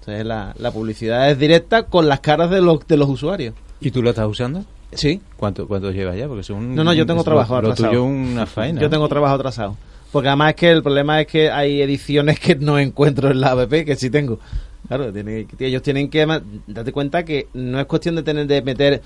Entonces, 0.00 0.26
la, 0.26 0.54
la 0.58 0.70
publicidad 0.72 1.30
es 1.30 1.38
directa 1.38 1.84
con 1.84 2.08
las 2.08 2.20
caras 2.20 2.50
de 2.50 2.60
los, 2.60 2.86
de 2.86 2.96
los 2.96 3.08
usuarios. 3.08 3.54
¿Y 3.80 3.90
tú 3.90 4.02
lo 4.02 4.10
estás 4.10 4.26
usando? 4.26 4.64
Sí. 4.92 5.20
¿Cuánto, 5.36 5.66
cuánto 5.66 5.90
llevas 5.90 6.16
ya? 6.16 6.26
Porque 6.28 6.42
son, 6.42 6.74
No, 6.74 6.84
no, 6.84 6.92
yo 6.92 7.06
tengo 7.06 7.24
trabajo 7.24 7.54
Lo 7.54 7.58
atrasado. 7.70 7.88
tuyo 7.88 8.04
una 8.04 8.44
faena. 8.46 8.80
Yo 8.80 8.90
tengo 8.90 9.08
trabajo 9.08 9.34
atrasado. 9.34 9.76
Porque 10.10 10.28
además 10.28 10.50
es 10.50 10.56
que 10.56 10.70
el 10.70 10.82
problema 10.82 11.20
es 11.22 11.26
que 11.26 11.50
hay 11.50 11.80
ediciones 11.80 12.38
que 12.38 12.54
no 12.56 12.78
encuentro 12.78 13.30
en 13.30 13.40
la 13.40 13.52
app, 13.52 13.70
que 13.70 13.96
sí 13.96 14.10
tengo. 14.10 14.38
Claro, 14.88 15.12
tiene- 15.12 15.46
ellos 15.58 15.82
tienen 15.82 16.08
que 16.10 16.26
date 16.66 16.92
cuenta 16.92 17.24
que 17.24 17.48
no 17.54 17.78
es 17.80 17.86
cuestión 17.86 18.16
de 18.16 18.22
tener 18.22 18.46
de 18.46 18.62
meter 18.62 19.02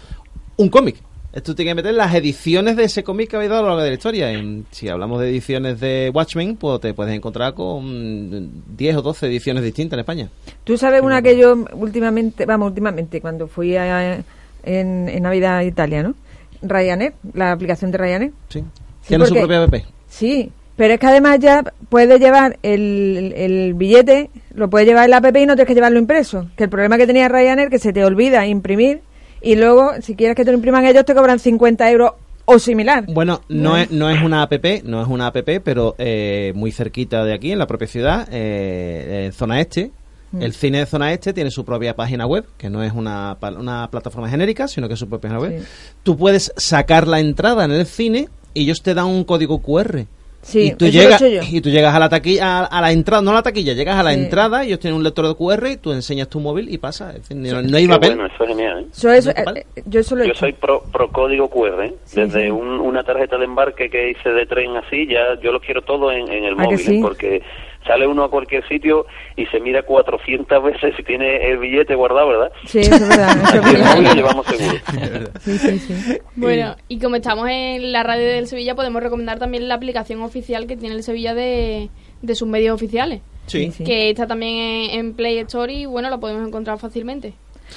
un 0.57 0.69
cómic. 0.69 0.97
Esto 1.33 1.55
tiene 1.55 1.73
que 1.73 1.75
meter 1.75 1.93
las 1.95 2.15
ediciones 2.15 2.77
de 2.77 2.85
ese 2.85 3.05
cómic 3.05 3.29
que 3.29 3.37
habéis 3.37 3.51
dado 3.51 3.61
a 3.61 3.63
lo 3.65 3.69
largo 3.71 3.83
de 3.83 3.91
la 3.91 3.95
historia. 3.95 4.33
En- 4.33 4.65
si 4.71 4.89
hablamos 4.89 5.21
de 5.21 5.29
ediciones 5.29 5.79
de 5.81 6.11
Watchmen, 6.15 6.57
pues 6.57 6.81
te 6.81 6.95
puedes 6.95 7.15
encontrar 7.15 7.53
con 7.53 8.63
10 8.75 8.97
o 8.97 9.03
12 9.03 9.27
ediciones 9.27 9.63
distintas 9.63 9.97
en 9.97 10.01
España. 10.01 10.31
Tú 10.65 10.79
sabes 10.79 11.03
una 11.03 11.21
que 11.21 11.37
yo 11.37 11.57
últimamente, 11.75 12.47
vamos, 12.47 12.69
últimamente, 12.69 13.21
cuando 13.21 13.49
fui 13.49 13.77
a, 13.77 14.15
en, 14.63 15.09
en 15.09 15.23
Navidad 15.23 15.59
a 15.59 15.65
Italia, 15.65 16.03
¿no? 16.03 16.15
Ryanair, 16.63 17.13
la 17.35 17.53
aplicación 17.53 17.91
de 17.91 17.99
Ryanair. 17.99 18.33
Sí. 18.49 18.61
Sí, 18.61 19.09
Tiene 19.09 19.27
su 19.27 19.35
propia 19.35 19.63
app. 19.65 19.75
Sí, 20.09 20.51
pero 20.77 20.95
es 20.95 21.01
que 21.01 21.07
además 21.07 21.39
ya 21.41 21.65
puedes 21.89 22.21
llevar 22.21 22.59
el, 22.63 23.33
el 23.37 23.75
billete, 23.75 24.31
lo 24.55 24.71
puedes 24.71 24.87
llevar 24.87 25.05
en 25.05 25.11
la 25.11 25.17
app 25.19 25.37
y 25.37 25.47
no 25.47 25.55
tienes 25.55 25.67
que 25.67 25.75
llevarlo 25.75 25.99
impreso. 25.99 26.49
Que 26.57 26.65
el 26.65 26.71
problema 26.71 26.99
que 26.99 27.07
tenía 27.07 27.29
Ryanair 27.29 27.71
que 27.71 27.79
se 27.79 27.93
te 27.93 28.05
olvida 28.05 28.47
imprimir 28.47 29.01
y 29.41 29.57
luego, 29.57 29.93
si 30.01 30.17
quieres 30.17 30.37
que 30.37 30.45
te 30.45 30.51
lo 30.51 30.57
impriman 30.57 30.85
ellos, 30.85 31.05
te 31.05 31.15
cobran 31.15 31.39
50 31.39 31.91
euros 31.91 32.13
o 32.45 32.59
similar. 32.59 33.05
Bueno, 33.09 33.43
no 33.49 33.77
es, 33.77 33.91
no 33.91 34.09
es 34.11 34.23
una 34.23 34.43
app, 34.43 34.53
no 34.85 35.03
es 35.03 35.09
una 35.09 35.29
app, 35.29 35.37
pero 35.63 35.95
eh, 35.99 36.53
muy 36.55 36.73
cerquita 36.73 37.25
de 37.25 37.35
aquí, 37.35 37.53
en 37.53 37.59
la 37.59 37.67
propia 37.67 37.89
ciudad, 37.89 38.29
eh, 38.31 39.27
en 39.27 39.33
zona 39.33 39.61
este. 39.61 39.91
Mm. 40.33 40.43
El 40.43 40.53
cine 40.53 40.79
de 40.79 40.87
zona 40.87 41.13
este 41.13 41.33
tiene 41.33 41.51
su 41.51 41.65
propia 41.65 41.95
página 41.95 42.27
web, 42.27 42.45
que 42.57 42.71
no 42.71 42.83
es 42.83 42.93
una, 42.93 43.37
una 43.59 43.89
plataforma 43.91 44.29
genérica, 44.29 44.69
sino 44.69 44.89
que 44.89 44.95
es 44.95 45.01
su 45.01 45.09
propia 45.09 45.31
página 45.31 45.41
web. 45.41 45.61
Sí. 45.61 45.67
Tú 46.03 46.17
puedes 46.17 46.53
sacar 46.57 47.07
la 47.07 47.21
entrada 47.21 47.65
en 47.65 47.73
el 47.73 47.87
cine 47.87 48.29
y 48.55 48.63
ellos 48.63 48.83
te 48.83 48.95
dan 48.95 49.07
un 49.07 49.25
código 49.25 49.61
QR. 49.61 50.07
Sí, 50.43 50.69
y, 50.69 50.75
tú 50.77 50.85
eso 50.85 50.95
lo 50.97 51.01
he 51.01 51.05
llegas, 51.05 51.23
hecho 51.23 51.43
yo. 51.51 51.57
y 51.57 51.61
tú 51.61 51.71
llegas 51.71 51.93
a 51.95 51.99
la 51.99 52.09
taquilla, 52.09 52.59
a, 52.61 52.65
a 52.67 52.81
la 52.81 52.93
entrada, 52.93 53.21
no 53.21 53.33
a 53.33 53.35
la 53.35 53.43
taquilla, 53.43 53.73
llegas 53.73 53.97
a 53.99 54.03
la 54.05 54.13
Sí. 54.15 54.21
entrada, 54.21 54.65
ellos 54.65 54.79
tienen 54.79 54.97
un 54.97 55.03
lector 55.03 55.27
de 55.27 55.35
QR 55.35 55.67
y 55.73 55.77
tú 55.77 55.91
enseñas 55.93 56.29
tu 56.29 56.39
móvil 56.39 56.73
y 56.73 56.79
pasa. 56.79 57.11
Es 57.11 57.29
decir, 57.29 57.37
no, 57.37 57.63
no 57.63 57.77
hay 57.77 57.89
papel. 57.89 58.15
bueno, 58.17 58.27
eso 58.33 58.45
es 58.45 58.49
genial, 58.51 58.81
¿eh? 58.81 58.87
Eso 58.93 59.11
es, 59.11 59.27
¿No? 59.27 59.33
eh, 59.57 59.67
yo 59.87 60.01
eso 60.01 60.15
lo 60.15 60.23
he 60.23 60.27
Yo 60.27 60.33
hecho. 60.33 60.41
soy 60.41 60.53
pro, 60.53 60.85
pro 60.93 61.11
código 61.11 61.49
QR, 61.51 61.85
¿eh? 61.87 61.95
Sí, 62.05 62.21
Desde 62.21 62.45
sí. 62.45 62.51
un- 62.51 62.79
una 62.81 63.03
tarjeta 63.03 63.37
de 63.39 63.45
embarque 63.45 63.91
que 63.91 64.11
hice 64.11 64.31
de 64.31 64.47
tren 64.47 64.77
así, 64.77 65.09
ya 65.09 65.41
yo 65.43 65.51
lo 65.51 65.59
quiero 65.61 65.83
todo 65.83 66.13
en, 66.13 66.31
en 66.31 66.45
el 66.45 66.55
¿A 66.55 66.57
que 66.59 66.63
móvil, 66.63 66.81
¿eh? 66.81 66.85
sí? 66.85 66.99
porque 67.03 67.43
sale 67.87 68.07
uno 68.07 68.25
a 68.25 68.31
cualquier 68.31 68.67
sitio 68.69 69.07
y 69.37 69.47
se 69.47 69.61
mira 69.61 69.83
400 69.83 70.63
veces 70.63 70.95
si 70.97 71.03
tiene 71.03 71.49
el 71.51 71.59
billete 71.59 71.95
guardado, 71.95 72.29
¿verdad? 72.29 72.53
Sí, 72.67 72.81
eso 72.81 72.95
es 72.95 73.09
verdad. 73.09 73.37
eso 73.43 73.57
es 73.57 73.63
móvil 73.63 73.79
lo 73.79 73.85
verdad. 73.85 74.15
llevamos 74.15 74.47
seguro. 74.47 74.77
Sí, 75.41 75.59
sí, 75.59 75.79
sí. 75.79 76.19
Bueno, 76.35 76.77
y 76.89 76.99
como 76.99 77.17
estamos 77.17 77.49
en 77.49 77.93
la 77.93 78.03
radio 78.03 78.27
del 78.27 78.47
Sevilla, 78.47 78.75
podemos 78.75 79.03
recomendar 79.03 79.39
también 79.39 79.69
la 79.69 79.75
aplicación 79.75 80.23
oficial 80.23 80.67
que 80.67 80.77
tiene 80.77 80.95
el 80.95 81.03
Sevilla 81.03 81.35
de, 81.35 81.89
de 82.23 82.35
sus 82.35 82.49
medios 82.49 82.75
oficiales. 82.75 83.23
Sí. 83.47 83.71
Sí. 83.71 83.85
Que 83.85 84.11
está 84.11 84.27
también 84.27 84.57
en, 84.91 84.99
en 84.99 85.15
Play 85.15 85.39
Store 85.39 85.73
y 85.73 85.87
bueno, 85.87 86.11
lo 86.11 86.19
podemos 86.21 86.47
encontrar 86.47 86.79
fácilmente. 86.79 87.35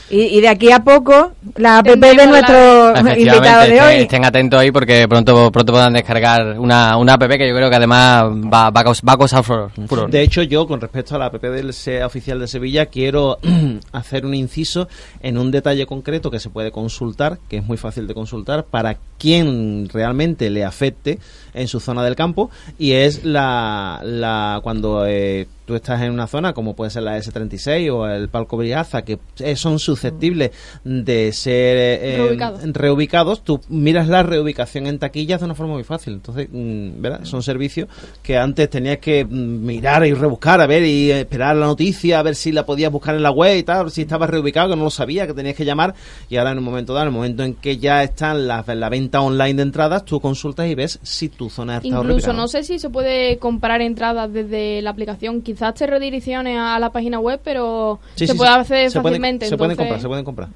Y, 0.10 0.22
y 0.22 0.42
de 0.42 0.48
aquí 0.48 0.72
a 0.72 0.80
poco, 0.80 1.34
la 1.58 1.80
app 1.80 1.88
de 1.88 1.96
nuestro 1.96 2.90
invitado 2.90 2.96
Efectivamente, 2.96 3.50
de 3.50 3.76
estén, 3.76 3.84
hoy. 3.84 3.96
estén 4.02 4.26
atentos 4.26 4.60
ahí 4.60 4.72
porque 4.72 5.08
pronto 5.08 5.52
pronto 5.52 5.72
podrán 5.72 5.94
descargar 5.94 6.60
una, 6.60 6.98
una 6.98 7.14
app 7.14 7.22
que 7.28 7.48
yo 7.48 7.56
creo 7.56 7.70
que 7.70 7.76
además 7.76 8.24
va, 8.24 8.70
va, 8.72 8.82
va 9.02 9.14
a 9.14 9.18
causar 9.18 9.44
furor. 9.44 9.72
furor. 9.88 10.10
De 10.10 10.22
hecho, 10.22 10.42
yo 10.42 10.68
con 10.68 10.82
respecto 10.82 11.16
a 11.16 11.20
la 11.20 11.26
app 11.28 11.42
del 11.42 11.74
SEA 11.74 12.06
oficial 12.06 12.40
de 12.40 12.48
Sevilla 12.48 12.88
quiero 12.88 13.38
hacer 13.92 14.26
un 14.26 14.34
inciso 14.34 14.88
en 15.22 15.38
un 15.38 15.52
detalle 15.52 15.86
concreto 15.86 16.32
que 16.32 16.40
se 16.40 16.50
puede 16.50 16.72
consultar, 16.72 17.38
que 17.48 17.58
es 17.58 17.64
muy 17.64 17.78
fácil 17.78 18.08
de 18.08 18.14
consultar 18.14 18.66
para 18.66 18.98
quien 19.18 19.90
realmente 19.90 20.50
le 20.50 20.66
afecte 20.66 21.20
en 21.54 21.68
su 21.68 21.80
zona 21.80 22.04
del 22.04 22.16
campo 22.16 22.50
y 22.78 22.94
es 22.94 23.26
la, 23.26 24.00
la 24.04 24.60
cuando 24.64 25.06
eh, 25.06 25.48
tú 25.70 25.76
estás 25.76 26.02
en 26.02 26.12
una 26.12 26.26
zona 26.26 26.54
como 26.54 26.76
puede 26.76 26.90
ser 26.90 27.04
la 27.04 27.16
S36 27.20 27.94
o 27.94 28.08
el 28.08 28.28
Palco 28.28 28.58
Briaza, 28.58 29.04
que 29.04 29.20
eh, 29.38 29.56
son 29.56 29.78
susceptibles 29.78 30.50
de 30.84 31.32
ser 31.32 31.78
eh, 31.78 32.16
Reubicados. 32.18 32.74
reubicados, 32.74 33.44
tú 33.44 33.62
miras 33.70 34.08
la 34.08 34.24
reubicación 34.24 34.88
en 34.88 34.98
taquillas 34.98 35.42
de 35.42 35.46
una 35.46 35.54
forma 35.54 35.74
muy 35.74 35.84
fácil. 35.84 36.14
Entonces, 36.14 36.50
mm, 36.52 37.00
¿verdad? 37.00 37.24
Son 37.26 37.44
servicios 37.44 37.88
que 38.24 38.36
antes 38.36 38.68
tenías 38.72 38.98
que 38.98 39.24
mm, 39.24 39.30
mirar 39.30 40.08
y 40.08 40.14
rebuscar, 40.16 40.60
a 40.60 40.66
ver, 40.66 40.82
y 40.86 41.12
esperar 41.12 41.56
la 41.56 41.68
noticia, 41.68 42.18
a 42.18 42.24
ver 42.24 42.34
si 42.34 42.52
la 42.52 42.66
podías 42.66 42.92
buscar 42.92 43.14
en 43.14 43.22
la 43.22 43.30
web 43.30 43.56
y 43.56 43.62
tal, 43.62 43.92
si 43.92 44.02
estabas 44.02 44.28
reubicado, 44.28 44.70
que 44.72 44.76
no 44.76 44.86
lo 44.86 44.90
sabía, 44.90 45.28
que 45.28 45.36
tenías 45.36 45.56
que 45.56 45.66
llamar, 45.66 45.94
y 46.32 46.38
ahora 46.38 46.54
en 46.54 46.58
un 46.58 46.64
momento 46.64 46.96
dado, 46.96 47.04
en 47.04 47.10
el 47.10 47.14
momento 47.14 47.44
en 47.44 47.54
que 47.54 47.78
ya 47.78 48.02
están 48.02 48.48
las 48.48 48.68
la 48.68 48.90
venta 48.90 49.22
online 49.22 49.54
de 49.54 49.62
entradas, 49.62 50.04
tú 50.04 50.20
consultas 50.20 50.68
y 50.68 50.74
ves 50.74 50.98
si 51.04 51.30
tu 51.30 51.48
zona 51.48 51.76
está 51.76 51.88
Incluso 51.90 52.08
reubicada. 52.08 52.34
no 52.34 52.48
sé 52.48 52.64
si 52.64 52.80
se 52.80 52.90
puede 52.90 53.38
comprar 53.38 53.82
entradas 53.84 54.34
desde 54.34 54.82
la 54.82 54.90
aplicación. 54.90 55.44
Quizás 55.44 55.59
te 55.76 55.88
redireccione 55.88 56.58
a 56.58 56.80
la 56.80 56.92
página 56.92 57.20
web, 57.20 57.40
pero 57.44 58.00
Sí, 58.16 58.26
se 58.28 58.34
sí, 58.34 58.38
puede 58.38 58.52
sí. 58.52 58.58
hacer 58.60 58.92
se 58.92 59.00
pueden- 59.02 59.14
fácilmente. 59.22 59.46
se 59.48 59.58
pueden 59.58 59.76
comprar, 59.78 60.00
se 60.02 60.08
pueden 60.08 60.26
comprar. 60.26 60.50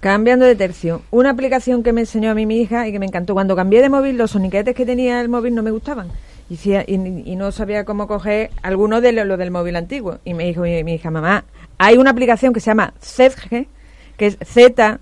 Cambiando 0.00 0.44
de 0.44 0.54
tercio, 0.54 1.02
una 1.10 1.30
aplicación 1.30 1.82
que 1.82 1.92
me 1.94 2.02
enseñó 2.02 2.30
a 2.30 2.34
mí 2.34 2.44
mi 2.44 2.58
hija 2.60 2.86
y 2.86 2.92
que 2.92 2.98
me 2.98 3.06
encantó. 3.06 3.32
Cuando 3.32 3.56
cambié 3.56 3.80
de 3.80 3.88
móvil, 3.88 4.18
los 4.18 4.32
soniquetes 4.32 4.74
que 4.74 4.84
tenía 4.84 5.20
el 5.22 5.28
móvil 5.30 5.54
no 5.54 5.62
me 5.62 5.70
gustaban. 5.70 6.08
Y, 6.50 6.54
decía- 6.56 6.84
y, 6.86 6.94
y 6.94 7.36
no 7.36 7.50
sabía 7.52 7.84
cómo 7.86 8.06
coger 8.06 8.50
alguno 8.62 9.00
de 9.00 9.12
lo, 9.12 9.24
lo 9.24 9.38
del 9.38 9.50
móvil 9.50 9.76
antiguo. 9.76 10.18
Y 10.24 10.34
me 10.34 10.44
dijo 10.44 10.60
mi, 10.60 10.84
mi 10.84 10.94
hija, 10.94 11.10
mamá, 11.10 11.44
hay 11.78 11.96
una 11.96 12.10
aplicación 12.10 12.52
que 12.52 12.60
se 12.60 12.66
llama 12.66 12.92
ZG, 13.02 13.66
que 14.18 14.26
es 14.26 14.36
Z 14.44 15.00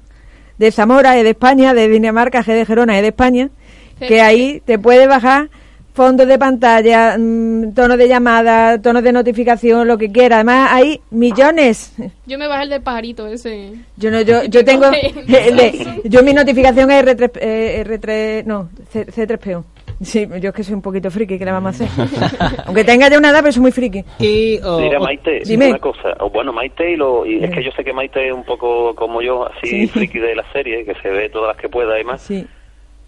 de 0.58 0.70
Zamora, 0.70 1.18
E 1.18 1.24
de 1.24 1.30
España, 1.30 1.74
de 1.74 1.88
Dinamarca, 1.88 2.44
G 2.44 2.54
de 2.54 2.64
Gerona, 2.64 2.96
E 2.96 3.02
de 3.02 3.08
España, 3.08 3.50
que 3.98 4.20
ahí 4.20 4.62
te 4.64 4.78
puede 4.78 5.08
bajar 5.08 5.50
fondos 5.94 6.26
de 6.26 6.38
pantalla, 6.38 7.16
mm, 7.18 7.74
tono 7.74 7.96
de 7.96 8.08
llamada, 8.08 8.80
tono 8.80 9.02
de 9.02 9.12
notificación, 9.12 9.86
lo 9.86 9.98
que 9.98 10.10
quiera. 10.10 10.36
Además, 10.36 10.70
hay 10.72 11.00
millones. 11.10 11.94
Yo 12.26 12.38
me 12.38 12.46
bajé 12.48 12.64
el 12.64 12.70
del 12.70 12.82
pajarito 12.82 13.26
ese. 13.26 13.72
Yo 13.96 14.10
no, 14.10 14.20
yo, 14.22 14.44
yo 14.44 14.64
tengo, 14.64 14.86
el 15.28 15.56
de- 15.56 16.00
yo 16.04 16.22
mi 16.22 16.32
notificación 16.32 16.90
es 16.90 17.04
R3, 17.04 17.30
eh, 17.40 17.84
R3 17.86 18.44
no, 18.46 18.70
C, 18.90 19.04
3 19.26 19.38
po 19.38 19.64
Sí, 20.00 20.26
yo 20.40 20.48
es 20.48 20.54
que 20.54 20.64
soy 20.64 20.74
un 20.74 20.82
poquito 20.82 21.12
friki, 21.12 21.38
¿qué 21.38 21.44
le 21.44 21.52
vamos 21.52 21.80
a 21.80 21.84
hacer? 21.84 22.08
Aunque 22.66 22.82
tenga 22.82 23.08
ya 23.08 23.18
una 23.18 23.30
edad, 23.30 23.38
pero 23.40 23.52
soy 23.52 23.62
muy 23.62 23.70
friki. 23.70 24.04
Y, 24.18 24.58
Mira, 24.80 24.98
Maite, 24.98 25.42
Dime. 25.44 25.68
una 25.68 25.78
cosa. 25.78 26.08
O, 26.18 26.28
Bueno, 26.28 26.52
Maite 26.52 26.90
y, 26.90 26.96
lo, 26.96 27.24
y 27.24 27.44
es 27.44 27.50
que 27.52 27.62
yo 27.62 27.70
sé 27.76 27.84
que 27.84 27.92
Maite 27.92 28.26
es 28.26 28.34
un 28.34 28.42
poco 28.42 28.96
como 28.96 29.22
yo, 29.22 29.46
así 29.46 29.68
Sí. 29.68 29.86
friki 29.86 30.18
de 30.18 30.34
la 30.34 30.44
serie, 30.52 30.84
que 30.84 30.94
se 31.00 31.08
ve 31.08 31.28
todas 31.28 31.54
las 31.54 31.56
que 31.56 31.68
pueda 31.68 32.00
y 32.00 32.04
más. 32.04 32.20
Sí. 32.20 32.44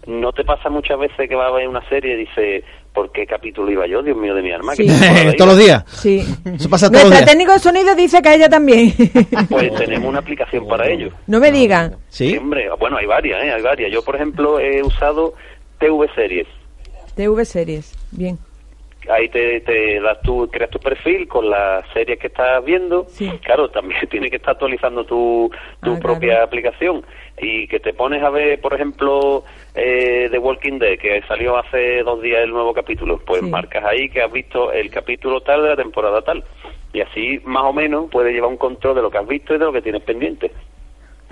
¿No 0.07 0.33
te 0.33 0.45
pasa 0.45 0.69
muchas 0.69 0.99
veces 0.99 1.29
que 1.29 1.35
vas 1.35 1.49
a 1.51 1.55
ver 1.55 1.67
una 1.69 1.87
serie 1.89 2.15
y 2.15 2.17
dices, 2.27 2.65
¿por 2.93 3.11
qué 3.13 3.27
capítulo 3.27 3.71
iba 3.71 3.87
yo? 3.87 4.03
Dios 4.03 4.17
mío 4.17 4.35
de 4.35 4.43
mi 4.43 4.53
alma. 4.53 4.75
Sí. 4.75 4.87
todos 5.39 5.51
los 5.55 5.59
días. 5.59 5.85
Sí. 5.89 6.25
Eso 6.45 6.69
pasa 6.69 6.89
todos 6.89 7.03
los 7.05 7.11
Nuestra 7.11 7.19
días. 7.19 7.31
técnico 7.31 7.53
de 7.53 7.59
sonido 7.59 7.95
dice 7.95 8.21
que 8.21 8.29
a 8.29 8.35
ella 8.35 8.49
también. 8.49 8.93
Pues 9.49 9.75
tenemos 9.75 10.09
una 10.09 10.19
aplicación 10.21 10.67
para 10.69 10.89
ello. 10.91 11.11
no 11.27 11.41
me 11.41 11.51
digan. 11.51 11.97
Sí. 12.09 12.37
hombre, 12.37 12.69
bueno, 12.79 12.97
hay 12.97 13.07
varias, 13.07 13.43
¿eh? 13.45 13.53
Hay 13.53 13.63
varias. 13.63 13.91
Yo, 13.93 14.03
por 14.03 14.17
ejemplo, 14.17 14.59
he 14.61 14.83
usado 14.83 15.35
TV 15.79 16.07
Series. 16.15 16.47
TV 17.15 17.45
series. 17.45 17.93
Bien. 18.11 18.39
Ahí 19.09 19.29
te, 19.29 19.61
te 19.61 20.01
das 20.01 20.21
tu, 20.23 20.49
creas 20.51 20.71
tu 20.71 20.79
perfil 20.79 21.29
con 21.29 21.51
las 21.51 21.87
series 21.93 22.19
que 22.19 22.29
estás 22.29 22.65
viendo. 22.65 23.05
Sí. 23.09 23.31
Claro, 23.45 23.69
también 23.71 24.01
tienes 24.11 24.31
que 24.31 24.37
estar 24.37 24.53
actualizando 24.53 25.05
tu, 25.05 25.51
tu 25.83 25.93
Ah, 25.95 25.99
propia 26.01 26.29
claro. 26.31 26.45
aplicación. 26.45 27.05
Y 27.39 27.67
que 27.69 27.81
te 27.81 27.93
pones 27.93 28.23
a 28.23 28.31
ver, 28.31 28.61
por 28.61 28.73
ejemplo, 28.75 29.45
eh, 29.75 30.29
The 30.31 30.39
Walking 30.39 30.79
Dead, 30.79 30.99
que 30.99 31.21
salió 31.29 31.57
hace 31.57 32.03
dos 32.03 32.23
días 32.23 32.43
el 32.43 32.51
nuevo 32.51 32.73
capítulo. 32.73 33.21
Pues 33.27 33.41
Sí. 33.43 33.49
marcas 33.51 33.85
ahí 33.85 34.09
que 34.09 34.23
has 34.23 34.33
visto 34.33 34.73
el 34.73 34.91
capítulo 34.91 35.41
tal 35.43 35.63
de 35.63 35.69
la 35.71 35.77
temporada 35.77 36.23
tal. 36.23 36.45
Y 36.93 37.01
así, 37.01 37.41
más 37.45 37.65
o 37.65 37.73
menos, 37.73 38.09
puedes 38.11 38.33
llevar 38.33 38.51
un 38.51 38.57
control 38.57 38.95
de 38.95 39.03
lo 39.03 39.11
que 39.11 39.19
has 39.19 39.27
visto 39.27 39.55
y 39.55 39.59
de 39.59 39.65
lo 39.65 39.73
que 39.73 39.83
tienes 39.83 40.03
pendiente. 40.03 40.53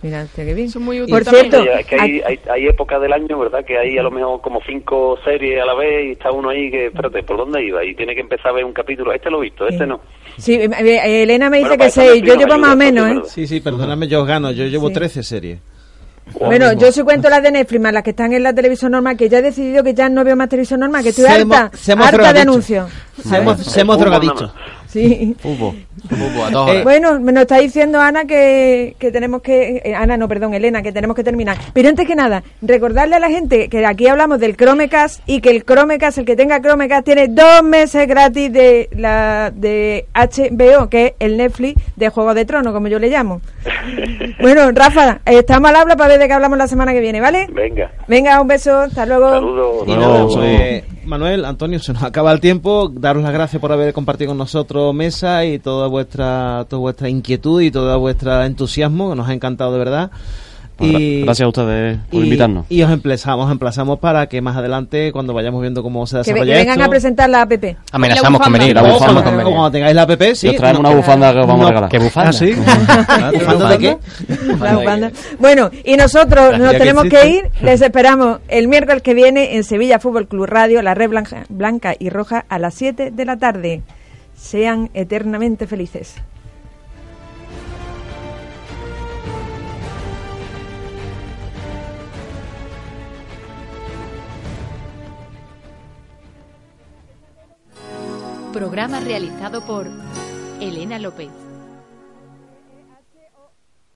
Mira, 0.03 0.27
qué 0.35 0.53
bien. 0.53 0.69
Son 0.69 0.83
muy 0.83 1.01
útiles 1.01 1.25
Por 1.25 1.33
cierto, 1.35 1.63
es 1.63 1.87
que 1.87 1.95
hay, 1.95 2.21
aquí- 2.21 2.23
hay, 2.27 2.41
hay 2.53 2.67
épocas 2.67 3.01
del 3.01 3.13
año, 3.13 3.39
¿verdad? 3.39 3.65
Que 3.65 3.79
hay 3.79 3.97
a 3.99 4.03
lo 4.03 4.11
mejor 4.11 4.41
como 4.41 4.61
cinco 4.67 5.17
series 5.25 5.63
a 5.63 5.65
la 5.65 5.75
vez 5.75 6.07
y 6.09 6.11
está 6.13 6.33
uno 6.33 6.49
ahí 6.51 6.71
que, 6.73 6.87
espérate, 6.87 7.23
¿por 7.23 7.37
dónde 7.37 7.65
iba? 7.65 7.85
Y 7.85 7.95
tiene 7.95 8.15
que 8.15 8.21
empezar 8.23 8.49
a 8.49 8.53
ver 8.55 8.65
un 8.65 8.73
capítulo. 8.73 9.13
Este 9.13 9.31
lo 9.31 9.39
he 9.39 9.45
visto, 9.45 9.67
este 9.69 9.85
Sí. 9.85 9.89
no. 9.89 10.01
Sí, 10.39 10.55
eh, 10.55 10.69
eh, 10.81 11.23
Elena 11.23 11.49
me 11.49 11.59
dice 11.59 11.69
Bueno, 11.69 11.85
que 11.85 11.91
seis. 11.91 12.23
Yo 12.25 12.35
llevo 12.35 12.59
más 12.59 12.75
o 12.75 12.77
menos, 12.77 13.07
¿eh? 13.09 13.21
Sí, 13.31 13.47
sí, 13.47 13.61
perdóname, 13.61 14.09
yo 14.09 14.23
os 14.23 14.27
gano. 14.27 14.51
Yo 14.51 14.65
llevo 14.67 14.89
Sí. 14.89 14.95
13 14.95 15.23
series. 15.23 15.61
Bueno, 16.39 16.73
yo 16.75 16.93
si 16.93 17.03
cuento 17.03 17.29
las 17.29 17.43
de 17.43 17.51
Netflix 17.51 17.81
más 17.81 17.93
las 17.93 18.03
que 18.05 18.11
están 18.11 18.33
en 18.33 18.43
la 18.45 18.55
televisión 18.55 18.93
normal, 18.93 19.17
que 19.17 19.29
ya 19.29 19.39
he 19.39 19.43
decidido 19.43 19.83
que 19.83 19.93
ya 19.93 20.09
no 20.09 20.23
veo 20.25 20.37
más 20.37 20.49
televisión 20.49 20.81
normal, 20.81 21.03
que 21.03 21.09
estoy 21.11 21.25
Semos- 21.27 21.57
harta, 21.57 21.77
semos 21.77 22.07
harta 22.07 22.33
de 22.33 22.41
anuncios. 22.41 22.91
Drogaditos. 23.17 23.31
nada 23.31 23.45
más. 23.45 24.83
Sí. 24.89 25.35
Fútbol. 25.39 25.75
Eh. 26.69 26.83
Bueno, 26.83 27.21
me 27.21 27.33
nos 27.33 27.43
está 27.43 27.59
diciendo 27.59 28.01
Ana 28.01 28.25
que, 28.25 28.97
que 28.99 29.11
tenemos 29.11 29.43
que... 29.43 29.83
eh, 29.85 29.95
Ana, 29.95 30.17
no, 30.17 30.29
perdón, 30.29 30.55
Elena, 30.55 30.83
que 30.83 30.93
tenemos 30.93 31.17
que 31.17 31.25
terminar. 31.25 31.57
Pero 31.73 31.89
antes 31.89 32.07
que 32.07 32.15
nada, 32.15 32.43
recordarle 32.61 33.17
a 33.17 33.21
la 33.21 33.29
gente 33.29 33.69
que 33.69 33.85
aquí 33.87 34.07
hablamos 34.07 34.39
del 34.41 34.57
Chromecast 34.57 35.21
y 35.27 35.41
que 35.41 35.51
el 35.51 35.65
Chromecast, 35.65 36.19
el 36.19 36.25
que 36.25 36.37
tenga 36.37 36.61
Chromecast, 36.61 37.05
tiene 37.05 37.29
dos 37.29 37.63
meses 37.63 38.07
gratis 38.09 38.53
de 38.53 38.89
la 38.97 39.51
de 39.55 40.07
HBO, 40.15 40.89
que 40.89 41.07
es 41.07 41.13
el 41.21 41.37
Netflix 41.37 41.81
de 41.97 42.09
Juego 42.09 42.35
de 42.35 42.45
Tronos, 42.45 42.73
como 42.73 42.89
yo 42.89 42.99
le 42.99 43.09
llamo. 43.09 43.41
Bueno, 44.41 44.71
Rafa, 44.73 45.21
estamos 45.27 45.71
al 45.71 45.77
habla 45.77 45.97
para 45.97 46.09
ver 46.11 46.21
de 46.21 46.27
qué 46.27 46.33
hablamos 46.33 46.59
la 46.59 46.67
semana 46.67 46.93
que 46.93 47.01
viene, 47.01 47.21
¿vale? 47.21 47.47
Venga, 47.53 47.91
Venga, 48.09 48.41
un 48.41 48.49
beso, 48.49 48.81
hasta 48.81 49.07
luego. 49.07 49.31
saludos. 49.87 50.39
Manuel, 51.05 51.45
Antonio, 51.45 51.79
se 51.79 51.93
nos 51.93 52.03
acaba 52.03 52.33
el 52.33 52.41
tiempo. 52.41 52.89
Daros 52.89 53.23
las 53.23 53.33
gracias 53.33 53.61
por 53.61 53.73
haber 53.73 53.93
compartido 53.93 54.31
con 54.31 54.39
nosotros 54.39 54.95
mesa 54.95 55.45
y 55.45 55.59
toda 55.59 55.89
vuestra, 55.89 56.67
toda 56.69 56.81
vuestra 56.81 57.09
inquietud 57.09 57.61
y 57.61 57.71
todo 57.71 57.99
vuestro 57.99 58.43
entusiasmo, 58.43 59.11
que 59.11 59.17
nos 59.17 59.29
ha 59.29 59.33
encantado 59.35 59.73
de 59.73 59.79
verdad. 59.79 60.11
Y, 60.87 61.23
Gracias 61.23 61.45
a 61.45 61.49
ustedes 61.49 61.99
por 62.11 62.21
y- 62.21 62.25
invitarnos. 62.25 62.67
Y 62.69 62.83
os 62.83 62.91
emplazamos, 62.91 63.47
os 63.47 63.53
emplazamos 63.53 63.99
para 63.99 64.27
que 64.29 64.41
más 64.41 64.57
adelante, 64.57 65.13
cuando 65.13 65.35
vayamos 65.35 65.61
viendo 65.61 65.83
cómo 65.83 66.07
se 66.07 66.17
Que, 66.17 66.19
ve- 66.19 66.25
que 66.25 66.33
desarrolla 66.33 66.57
vengan 66.59 66.73
esto, 66.79 66.85
a 66.85 66.89
presentar 66.91 67.31
la 67.31 67.43
app. 67.43 67.53
Amenazamos 67.93 68.41
con 68.41 68.53
venir. 68.53 68.75
La 68.75 68.83
bufanda 68.83 68.99
cuando, 69.07 69.23
con 69.25 69.37
venir. 69.37 69.47
o 69.47 69.51
cuando 69.57 69.71
tengáis 69.71 69.95
la 69.95 70.03
app, 70.03 70.23
sí. 70.35 70.49
Os 70.49 70.57
traemos 70.57 70.83
no- 70.83 70.89
una 70.89 70.97
bufanda 70.99 71.33
que 71.33 71.39
os 71.41 71.47
vamos 71.47 71.61
no- 71.61 71.67
a 71.67 71.71
regalar. 71.71 71.91
¿Qué 71.91 71.99
bufanda? 71.99 72.31
Ah, 72.31 72.33
sí. 72.33 72.53
¿Bufanda 73.39 73.69
de 73.71 73.79
qué? 73.79 73.97
La 74.61 74.75
bufanda. 74.77 75.13
Bueno, 75.39 75.71
y 75.85 75.97
nosotros 75.97 76.59
nos 76.59 76.73
que 76.73 76.79
tenemos 76.79 77.05
que 77.05 77.29
ir. 77.29 77.51
Les 77.63 77.81
esperamos 77.81 78.39
el 78.49 78.69
miércoles 78.69 79.03
que 79.03 79.15
viene 79.15 79.57
en 79.57 79.65
Sevilla 79.65 79.99
Fútbol 79.99 80.27
Club 80.29 80.47
Radio, 80.47 80.83
la 80.83 80.95
red 80.95 81.09
blanca, 81.09 81.45
blanca 81.49 81.95
y 81.99 82.09
roja 82.11 82.45
a 82.49 82.59
las 82.59 82.75
7 82.75 83.11
de 83.11 83.25
la 83.25 83.37
tarde. 83.37 83.83
Sean 84.37 84.91
eternamente 84.95 85.67
felices. 85.67 86.15
Programa 98.53 99.01
realizado 99.01 99.63
por 99.63 99.89
Elena 100.61 100.99
López. 100.99 101.52